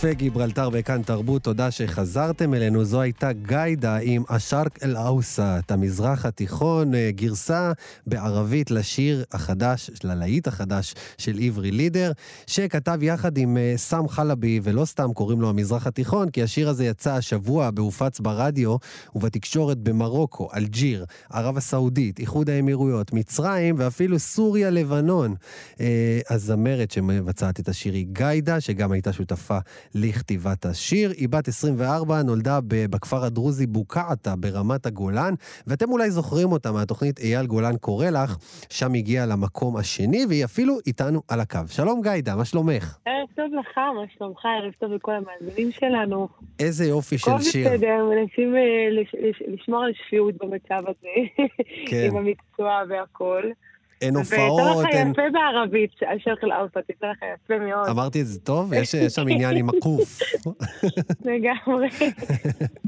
קפה 0.09 0.19
גיברלטר 0.19 0.69
וכאן 0.73 1.03
תרבות, 1.03 1.43
תודה 1.43 1.71
שחזרתם 1.71 2.55
אלינו. 2.55 2.85
זו 2.85 3.01
הייתה 3.01 3.33
גיידה 3.33 3.99
עם 4.03 4.23
אשרק 4.29 4.79
אל-אאוסת, 4.83 5.65
המזרח 5.69 6.27
התיכון, 6.27 6.95
אה, 6.95 7.11
גרסה 7.15 7.73
בערבית 8.07 8.71
לשיר 8.71 9.25
החדש, 9.33 9.91
ללהיט 10.05 10.47
החדש 10.47 10.95
של 11.19 11.39
עברי 11.43 11.71
לידר, 11.71 12.13
שכתב 12.47 12.99
יחד 13.03 13.39
עם 13.39 13.57
אה, 13.57 13.75
סם 13.77 14.09
חלבי, 14.09 14.61
ולא 14.63 14.85
סתם 14.85 15.13
קוראים 15.13 15.41
לו 15.41 15.49
המזרח 15.49 15.87
התיכון, 15.87 16.31
כי 16.31 16.43
השיר 16.43 16.69
הזה 16.69 16.85
יצא 16.85 17.13
השבוע 17.13 17.71
והופץ 17.77 18.21
ברדיו 18.21 18.77
ובתקשורת 19.15 19.79
במרוקו, 19.79 20.49
אלג'יר, 20.57 21.05
ערב 21.31 21.57
הסעודית, 21.57 22.19
איחוד 22.19 22.51
האמירויות, 22.51 23.13
מצרים 23.13 23.75
ואפילו 23.79 24.19
סוריה, 24.19 24.71
לבנון. 24.71 25.35
אה, 25.81 26.21
הזמרת 26.31 26.91
שמבצעת 26.91 27.61
את 27.61 27.69
השיר 27.69 27.93
היא 27.93 28.07
גיידה, 28.13 28.61
שגם 28.61 28.93
הייתה 28.93 29.13
שותפה 29.13 29.59
לכתיבת 30.03 30.65
השיר. 30.67 31.11
היא 31.17 31.29
בת 31.29 31.49
24, 31.49 32.23
נולדה 32.23 32.59
בכפר 32.65 33.25
הדרוזי 33.25 33.67
בוקעתה 33.67 34.37
ברמת 34.37 34.87
הגולן, 34.87 35.35
ואתם 35.67 35.91
אולי 35.91 36.11
זוכרים 36.11 36.53
אותה 36.53 36.73
מהתוכנית 36.73 37.19
אייל 37.21 37.47
גולן 37.47 37.77
קורא 37.77 38.07
לך, 38.11 38.37
שם 38.71 38.95
הגיעה 38.95 39.27
למקום 39.27 39.77
השני, 39.77 40.25
והיא 40.29 40.45
אפילו 40.45 40.79
איתנו 40.87 41.23
על 41.29 41.41
הקו. 41.41 41.59
שלום 41.71 42.03
גיידה, 42.03 42.37
מה 42.37 42.45
שלומך? 42.45 42.97
ערב 43.07 43.29
טוב 43.37 43.47
לך, 43.61 43.79
מה 43.79 44.03
שלומך? 44.19 44.39
ערב 44.45 44.73
טוב 44.81 44.93
לכל 44.93 45.13
המאזינים 45.15 45.73
שלנו. 45.73 46.29
איזה 46.61 46.85
יופי 46.85 47.15
הכל 47.17 47.39
של 47.43 47.51
שיר. 47.51 47.69
בסדר, 47.69 48.05
מנסים 48.11 48.57
אה, 48.57 48.61
לש- 49.03 49.15
לש- 49.15 49.43
לשמור 49.49 49.85
על 49.85 49.93
שפיות 50.07 50.35
במצב 50.41 50.89
הזה, 50.89 51.45
כן. 51.87 52.07
עם 52.11 52.17
המקצוע 52.17 52.83
והכל. 52.89 53.43
אין 54.01 54.17
ויצא 54.17 54.37
הופעות, 54.37 54.85
לך 54.85 54.95
אין... 54.95 55.11
יפה 55.11 55.23
בערבית, 55.33 55.91
השייח 55.95 56.39
אל-אאוסט, 56.45 56.77
יצא 56.77 57.07
לך 57.07 57.19
יפה 57.35 57.59
מאוד, 57.59 57.89
אמרתי 57.89 58.21
את 58.21 58.27
זה 58.27 58.41
טוב? 58.41 58.73
יש 58.73 58.95
שם 58.95 59.29
עניין 59.33 59.57
עם 59.57 59.69
הקוף. 59.69 60.21
לגמרי. 61.25 61.89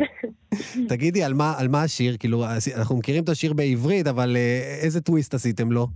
תגידי, 0.88 1.22
על 1.22 1.34
מה, 1.34 1.54
על 1.58 1.68
מה 1.68 1.82
השיר? 1.82 2.16
כאילו, 2.18 2.44
אנחנו 2.76 2.96
מכירים 2.96 3.24
את 3.24 3.28
השיר 3.28 3.52
בעברית, 3.52 4.06
אבל 4.06 4.36
אה, 4.36 4.78
איזה 4.82 5.00
טוויסט 5.00 5.34
עשיתם 5.34 5.72
לו? 5.72 5.86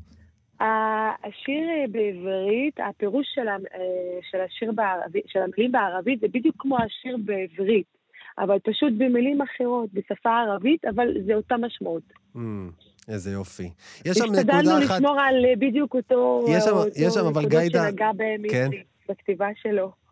השיר 1.25 1.69
אה, 1.69 1.85
בעברית, 1.91 2.81
הפירוש 2.89 3.27
של 3.35 3.49
אה, 3.49 3.59
של 4.31 4.41
השיר 4.41 4.73
בערבית, 4.73 5.25
של 5.29 5.39
המילים 5.39 5.73
בערבית, 5.73 6.21
זה 6.21 6.27
בדיוק 6.29 6.57
כמו 6.59 6.77
השיר 6.79 7.17
בעברית, 7.25 7.87
אבל 8.39 8.59
פשוט 8.59 8.93
במילים 8.99 9.39
אחרות, 9.43 9.91
בשפה 9.93 10.41
ערבית, 10.41 10.85
אבל 10.85 11.09
זה 11.27 11.35
אותה 11.35 11.57
משמעות. 11.57 12.03
Mm, 12.37 12.39
איזה 13.09 13.30
יופי. 13.30 13.70
יש 14.05 14.18
שם 14.18 14.24
השתדלנו 14.32 14.61
נקודה 14.61 14.84
אחת... 14.84 14.94
לשמור 14.94 15.20
על 15.20 15.44
אה, 15.44 15.52
בדיוק 15.59 15.94
אותו... 15.94 16.44
יש 16.48 16.64
שם- 16.64 16.70
אותו 16.70 16.88
יש 16.96 17.14
שם 17.14 17.26
אבל 17.26 17.46
גיידה- 17.46 17.82
שנגע 17.90 18.11
בהם 18.16 18.42
כן. 18.50 18.70
בכתיבה 19.09 19.48
שלו. 19.62 20.03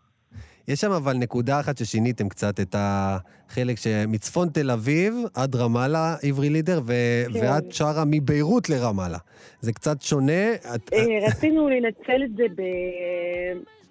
יש 0.69 0.81
שם 0.81 0.93
אבל 0.93 1.13
נקודה 1.13 1.61
אחת 1.61 1.79
ששיניתם 1.79 2.29
קצת 2.29 2.61
את 2.61 2.75
החלק 2.79 3.77
שמצפון 3.77 4.49
תל 4.49 4.71
אביב 4.71 5.15
עד 5.35 5.57
רמאללה, 5.57 6.17
עברי 6.23 6.51
לידר, 6.51 6.81
ו... 6.87 6.93
כן. 7.33 7.39
ואת 7.43 7.73
שרה 7.73 8.05
מביירות 8.07 8.71
לרמאללה. 8.71 9.19
זה 9.61 9.73
קצת 9.73 10.03
שונה. 10.03 10.55
את... 10.75 10.93
אה, 10.93 11.27
רצינו 11.29 11.69
לנצל 11.69 12.23
את 12.25 12.37
זה 12.37 12.45
ב... 12.57 12.63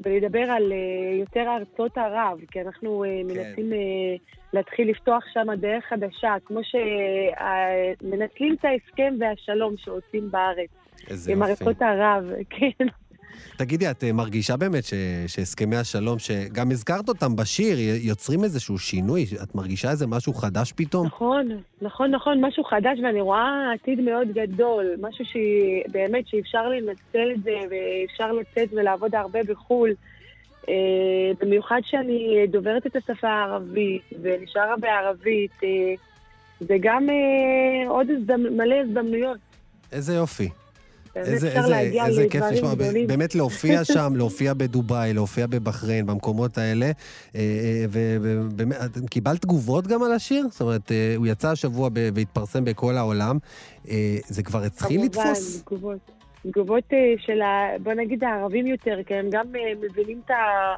ולדבר 0.06 0.40
על 0.52 0.72
אה, 0.72 1.18
יותר 1.20 1.46
ארצות 1.60 1.98
ערב, 1.98 2.40
כי 2.52 2.62
אנחנו 2.62 3.04
אה, 3.04 3.22
מנסים 3.24 3.74
אה, 3.74 3.78
להתחיל 4.54 4.90
לפתוח 4.90 5.24
שם 5.34 5.48
דרך 5.58 5.84
חדשה, 5.90 6.36
כמו 6.46 6.60
שמנצלים 6.64 8.56
את 8.60 8.66
ההסכם 8.66 9.14
והשלום 9.20 9.78
שעושים 9.78 10.32
בארץ. 10.32 10.70
איזה 11.10 11.32
עם 11.32 11.40
יופי. 11.40 11.52
ארצות 11.52 11.82
ערב, 11.82 12.24
כן. 12.60 12.86
תגידי, 13.58 13.92
את 13.92 14.04
אה, 14.04 14.14
מרגישה 14.14 14.58
באמת 14.58 14.84
ש... 14.84 14.94
שהסכמי 15.28 15.76
השלום, 15.76 16.20
שגם 16.20 16.72
הזכרת 16.72 17.10
אותם 17.10 17.36
בשיר, 17.36 17.78
יוצרים 18.02 18.44
איזשהו 18.44 18.78
שינוי? 18.78 19.26
את 19.44 19.56
מרגישה 19.56 19.92
איזה 19.92 20.08
משהו 20.08 20.34
חדש 20.34 20.74
פתאום? 20.76 21.08
נכון, 21.08 21.48
נכון, 21.82 22.12
נכון, 22.12 22.46
משהו 22.46 22.64
חדש, 22.64 23.00
ואני 23.04 23.22
רואה 23.22 23.74
עתיד 23.74 24.02
מאוד 24.02 24.28
גדול, 24.28 24.86
משהו 25.02 25.26
שבאמת 25.26 26.28
שאפשר 26.28 26.70
לנצל 26.70 27.32
את 27.36 27.44
זה, 27.44 27.52
ואפשר 27.70 28.32
לצאת 28.32 28.70
ולעבוד 28.74 29.16
הרבה 29.16 29.40
בחו"ל. 29.44 29.94
אה, 30.70 30.74
במיוחד 31.40 31.80
שאני 31.84 32.48
דוברת 32.48 32.88
את 32.88 32.96
השפה 32.96 33.28
הערבית, 33.28 34.02
ואני 34.22 34.46
שרה 34.48 34.76
בערבית, 34.80 35.52
אה, 35.64 35.70
זה 36.60 36.76
גם 36.80 37.10
אה, 37.10 37.90
עוד 37.90 38.08
הזדמנ... 38.10 38.58
מלא 38.58 38.76
הזדמנויות. 38.76 39.38
איזה 39.92 40.14
יופי. 40.16 40.50
איזה, 41.16 41.48
איזה, 41.48 41.80
איזה 42.06 42.26
כיף 42.30 42.44
לשמוע. 42.52 42.74
באמת 43.08 43.36
להופיע 43.36 43.84
שם, 43.94 44.14
להופיע 44.16 44.54
בדובאי, 44.54 45.14
להופיע 45.14 45.48
בבחריין, 45.48 46.06
במקומות 46.06 46.58
האלה. 46.58 46.92
וקיבלת 49.04 49.42
תגובות 49.42 49.88
גם 49.88 50.04
על 50.04 50.12
השיר? 50.12 50.48
זאת 50.52 50.62
אומרת, 50.62 50.92
אה, 50.92 51.14
הוא 51.18 51.28
יצא 51.28 51.52
השבוע 51.52 51.90
והתפרסם 52.14 52.66
בכל 52.66 52.98
העולם. 52.98 53.38
אה, 53.90 54.18
זה 54.28 54.44
כבר 54.44 54.64
התחיל 54.64 55.04
לתפוס? 55.06 55.64
כמובן, 55.66 55.80
תגובות. 55.80 56.12
תגובות 56.52 56.84
אה, 56.94 57.14
של, 57.18 57.40
בוא 57.84 57.94
נגיד, 57.94 58.24
הערבים 58.24 58.68
יותר, 58.68 58.98
כי 59.06 59.14
הם 59.16 59.30
גם 59.32 59.46
אה, 59.56 59.74
מבינים 59.82 60.22
את, 60.26 60.32
ה, 60.32 60.76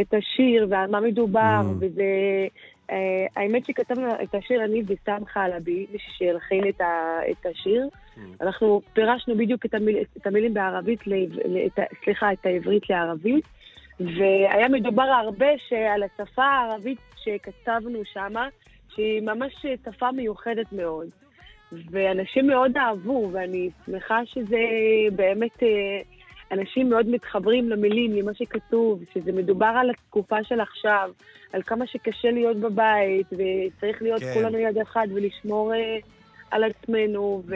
את 0.00 0.14
השיר 0.14 0.66
ועל 0.70 0.90
מה 0.90 1.00
מדובר, 1.00 1.60
Mm. 1.62 1.74
וזה... 1.80 2.02
אה, 2.90 3.26
האמת 3.36 3.66
שכתבנו 3.66 4.08
את 4.22 4.34
השיר 4.34 4.64
אני 4.64 4.82
וסם 4.86 5.22
חלבי, 5.26 5.86
מי 5.92 5.98
שהלחין 6.18 6.64
את 7.30 7.46
השיר. 7.50 7.88
אנחנו 8.40 8.82
פירשנו 8.92 9.36
בדיוק 9.36 9.66
את, 9.66 9.74
המיל, 9.74 9.96
את 10.16 10.26
המילים 10.26 10.54
בערבית, 10.54 11.00
את, 11.66 11.78
סליחה, 12.04 12.32
את 12.32 12.46
העברית 12.46 12.90
לערבית, 12.90 13.44
והיה 14.00 14.68
מדובר 14.68 15.02
הרבה 15.02 15.46
שעל 15.68 16.02
השפה 16.02 16.44
הערבית 16.44 16.98
שכתבנו 17.16 17.98
שמה, 18.04 18.48
שהיא 18.94 19.22
ממש 19.22 19.66
שפה 19.84 20.12
מיוחדת 20.12 20.72
מאוד. 20.72 21.08
ואנשים 21.90 22.46
מאוד 22.46 22.76
אהבו, 22.76 23.28
ואני 23.32 23.70
שמחה 23.86 24.20
שזה 24.26 24.58
באמת, 25.16 25.62
אה, 25.62 25.68
אנשים 26.52 26.90
מאוד 26.90 27.08
מתחברים 27.08 27.68
למילים, 27.70 28.12
למה 28.12 28.34
שכתוב, 28.34 29.02
שזה 29.14 29.32
מדובר 29.32 29.72
על 29.80 29.90
התקופה 29.90 30.44
של 30.44 30.60
עכשיו, 30.60 31.10
על 31.52 31.62
כמה 31.62 31.86
שקשה 31.86 32.30
להיות 32.30 32.56
בבית, 32.56 33.26
וצריך 33.32 34.02
להיות 34.02 34.20
כן. 34.20 34.26
כן. 34.26 34.34
כולנו 34.34 34.58
יד 34.58 34.78
אחת 34.78 35.08
ולשמור 35.14 35.74
אה, 35.74 35.98
על 36.52 36.62
עצמנו, 36.64 37.42
ו... 37.48 37.54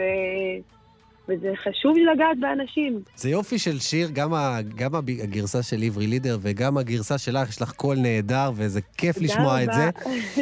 וזה 1.29 1.51
חשוב 1.63 1.95
לגעת 2.13 2.39
באנשים. 2.39 3.01
זה 3.15 3.29
יופי 3.29 3.59
של 3.59 3.79
שיר, 3.79 4.09
גם, 4.13 4.33
ה, 4.33 4.59
גם 4.75 4.95
הגרסה 4.95 5.63
של 5.63 5.83
עברי 5.83 6.07
לידר 6.07 6.37
וגם 6.41 6.77
הגרסה 6.77 7.17
שלך, 7.17 7.49
יש 7.49 7.61
לך 7.61 7.71
קול 7.71 7.97
נהדר, 7.97 8.51
וזה 8.55 8.79
כיף 8.97 9.17
לשמוע 9.21 9.63
את 9.63 9.69
זה. 9.73 9.89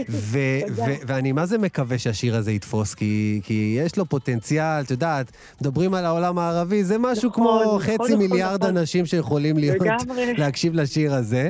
ו- 0.09 0.59
תודה. 0.67 0.83
ו- 0.83 0.95
ואני 1.07 1.31
מה 1.31 1.45
זה 1.45 1.57
מקווה 1.57 1.97
שהשיר 1.97 2.35
הזה 2.35 2.51
יתפוס, 2.51 2.93
כי, 2.93 3.41
כי 3.43 3.77
יש 3.85 3.97
לו 3.97 4.05
פוטנציאל, 4.05 4.81
את 4.81 4.91
יודעת, 4.91 5.31
מדברים 5.61 5.93
על 5.93 6.05
העולם 6.05 6.37
הערבי, 6.37 6.83
זה 6.83 6.97
משהו 6.97 7.29
נכון, 7.29 7.43
כמו 7.43 7.61
נכון, 7.63 7.79
חצי 7.79 7.93
נכון, 7.93 8.17
מיליארד 8.17 8.63
נכון. 8.63 8.77
אנשים 8.77 9.05
שיכולים 9.05 9.57
להיות, 9.57 9.77
לגמרי. 9.81 10.33
להקשיב 10.33 10.73
לשיר 10.75 11.13
הזה 11.13 11.49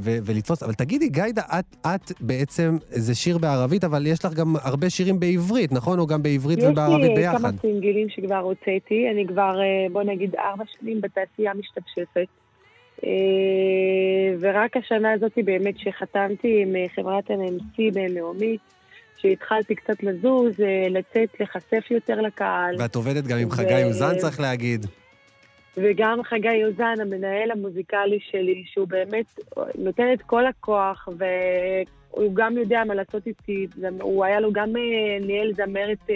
ו- 0.00 0.18
ולתפוס. 0.24 0.62
אבל 0.62 0.72
תגידי, 0.72 1.08
גיידה, 1.08 1.42
את, 1.58 1.76
את 1.86 2.12
בעצם, 2.20 2.76
זה 2.90 3.14
שיר 3.14 3.38
בערבית, 3.38 3.84
אבל 3.84 4.06
יש 4.06 4.24
לך 4.24 4.32
גם 4.32 4.54
הרבה 4.62 4.90
שירים 4.90 5.20
בעברית, 5.20 5.72
נכון? 5.72 5.98
או 5.98 6.06
גם 6.06 6.22
בעברית 6.22 6.58
ובערבית 6.62 7.04
יש 7.04 7.08
לי 7.08 7.14
ביחד. 7.14 7.38
כמה 7.38 7.50
סינגלים 7.60 8.08
שכבר 8.08 8.38
הוצאתי, 8.38 9.10
אני 9.12 9.26
כבר, 9.26 9.60
אה, 9.60 9.86
בוא 9.92 10.02
נגיד, 10.02 10.34
ארבע 10.34 10.64
שנים 10.80 11.00
בתעשייה 11.00 11.52
משתפשפת. 11.54 12.26
אה, 13.04 13.10
ורק 14.40 14.76
השנה 14.76 15.12
הזאת 15.12 15.32
באמת 15.44 15.78
שחתמתי 15.78 16.62
עם 16.62 16.76
אה, 16.76 16.84
חברת 16.94 17.30
NMC 17.30 17.92
בינלאומית, 17.94 18.60
שהתחלתי 19.16 19.74
קצת 19.74 20.02
לזוז, 20.02 20.60
אה, 20.60 20.88
לצאת, 20.90 21.28
להיחשף 21.40 21.90
יותר 21.90 22.20
לקהל. 22.20 22.74
ואת 22.78 22.94
עובדת 22.94 23.24
גם 23.26 23.38
עם 23.38 23.48
ו- 23.48 23.50
חגי 23.50 23.84
אוזן, 23.84 24.16
צריך 24.18 24.40
להגיד. 24.40 24.86
וגם 25.76 26.22
חגי 26.22 26.54
יוזן, 26.54 26.94
המנהל 27.00 27.50
המוזיקלי 27.50 28.18
שלי, 28.30 28.64
שהוא 28.66 28.88
באמת 28.88 29.40
נותן 29.74 30.12
את 30.12 30.22
כל 30.22 30.46
הכוח, 30.46 31.08
והוא 31.18 32.34
גם 32.34 32.58
יודע 32.58 32.82
מה 32.86 32.94
לעשות 32.94 33.26
איתי, 33.26 33.66
הוא 34.00 34.24
היה 34.24 34.40
לו 34.40 34.52
גם 34.52 34.76
אה, 34.76 35.26
ניהל 35.26 35.52
זמרת 35.52 36.10
אה, 36.10 36.14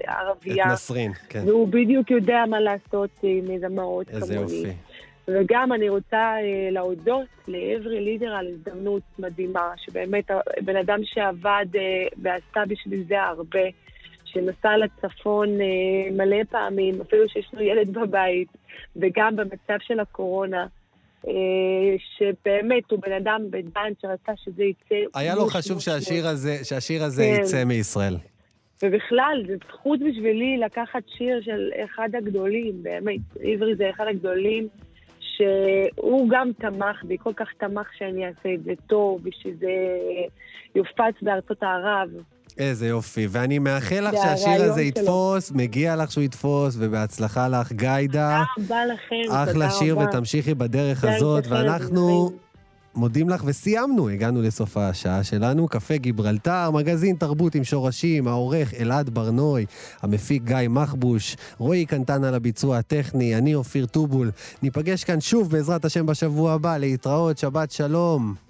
את 0.00 0.08
ערבייה, 0.08 0.66
נסרין, 0.72 1.12
כן. 1.28 1.42
והוא 1.46 1.68
בדיוק 1.68 2.10
יודע 2.10 2.44
מה 2.50 2.60
לעשות 2.60 3.10
עם 3.22 3.58
זמרות 3.58 4.06
כמוני. 4.06 4.22
איזה 4.22 4.34
יופי. 4.34 4.72
וגם 5.28 5.72
אני 5.72 5.88
רוצה 5.88 6.16
אה, 6.16 6.68
להודות 6.70 7.26
לעברי 7.48 8.00
לידר 8.00 8.34
על 8.34 8.46
הזדמנות 8.46 9.02
מדהימה, 9.18 9.72
שבאמת 9.76 10.30
בן 10.64 10.76
אדם 10.76 10.98
שעבד 11.04 11.66
אה, 11.74 12.06
ועשתה 12.22 12.60
בשביל 12.68 13.04
זה 13.08 13.22
הרבה, 13.22 13.62
שנסע 14.24 14.76
לצפון 14.76 15.48
אה, 15.60 16.10
מלא 16.12 16.44
פעמים, 16.50 17.00
אפילו 17.00 17.28
שיש 17.28 17.50
לו 17.52 17.62
ילד 17.62 17.92
בבית, 17.92 18.48
וגם 18.96 19.36
במצב 19.36 19.76
של 19.80 20.00
הקורונה. 20.00 20.66
אה, 21.28 21.32
שבאמת 22.16 22.90
הוא 22.90 22.98
בן 23.02 23.12
אדם 23.12 23.42
בדן 23.50 23.92
שרצה 24.02 24.32
שזה 24.44 24.64
יצא... 24.64 24.94
היה 25.14 25.34
לו 25.34 25.46
חשוב 25.46 25.80
שהשיר. 25.80 26.26
הזה, 26.26 26.64
שהשיר 26.64 27.02
הזה 27.02 27.22
כן. 27.22 27.42
יצא 27.42 27.64
מישראל. 27.64 28.16
ובכלל, 28.82 29.44
זו 29.46 29.52
זכות 29.68 30.00
בשבילי 30.00 30.56
לקחת 30.56 31.02
שיר 31.16 31.40
של 31.42 31.70
אחד 31.84 32.08
הגדולים, 32.14 32.82
באמת. 32.82 33.20
עברי 33.40 33.74
זה 33.76 33.90
אחד 33.90 34.04
הגדולים, 34.10 34.68
שהוא 35.20 36.28
גם 36.30 36.50
תמך 36.58 37.04
בי, 37.04 37.16
כל 37.18 37.32
כך 37.36 37.48
תמך 37.58 37.88
שאני 37.98 38.26
אעשה 38.26 38.54
את 38.54 38.62
זה 38.64 38.72
טוב, 38.86 39.20
ושזה 39.24 39.98
יופץ 40.74 41.14
בארצות 41.22 41.62
ערב. 41.62 42.10
איזה 42.58 42.86
יופי. 42.88 43.26
ואני 43.30 43.58
מאחל 43.58 44.08
לך 44.08 44.14
שהשיר 44.22 44.62
הזה 44.62 44.72
שלו. 44.74 44.80
יתפוס, 44.80 45.52
מגיע 45.52 45.96
לך 45.96 46.12
שהוא 46.12 46.24
יתפוס, 46.24 46.74
ובהצלחה 46.78 47.48
לך, 47.48 47.72
גיידה. 47.72 48.42
תודה 48.56 48.66
רבה 48.74 48.86
לכם, 48.94 49.16
תודה 49.26 49.42
רבה. 49.42 49.50
אחלה 49.50 49.70
שיר, 49.70 49.98
ותמשיכי 49.98 50.54
בדרך 50.54 51.04
הזאת. 51.04 51.46
ואנחנו. 51.48 52.32
מודים 52.94 53.28
לך, 53.28 53.42
וסיימנו, 53.44 54.08
הגענו 54.08 54.42
לסוף 54.42 54.76
השעה 54.76 55.24
שלנו. 55.24 55.68
קפה 55.68 55.96
גיברלטר, 55.96 56.70
מגזין 56.70 57.16
תרבות 57.16 57.54
עם 57.54 57.64
שורשים, 57.64 58.28
העורך 58.28 58.74
אלעד 58.74 59.10
ברנוי, 59.10 59.66
המפיק 60.02 60.42
גיא 60.42 60.68
מחבוש, 60.68 61.36
רועי 61.58 61.86
קנטן 61.86 62.24
על 62.24 62.34
הביצוע 62.34 62.78
הטכני, 62.78 63.36
אני 63.36 63.54
אופיר 63.54 63.86
טובול. 63.86 64.30
ניפגש 64.62 65.04
כאן 65.04 65.20
שוב, 65.20 65.50
בעזרת 65.50 65.84
השם, 65.84 66.06
בשבוע 66.06 66.52
הבא. 66.52 66.78
להתראות, 66.78 67.38
שבת 67.38 67.70
שלום. 67.70 68.49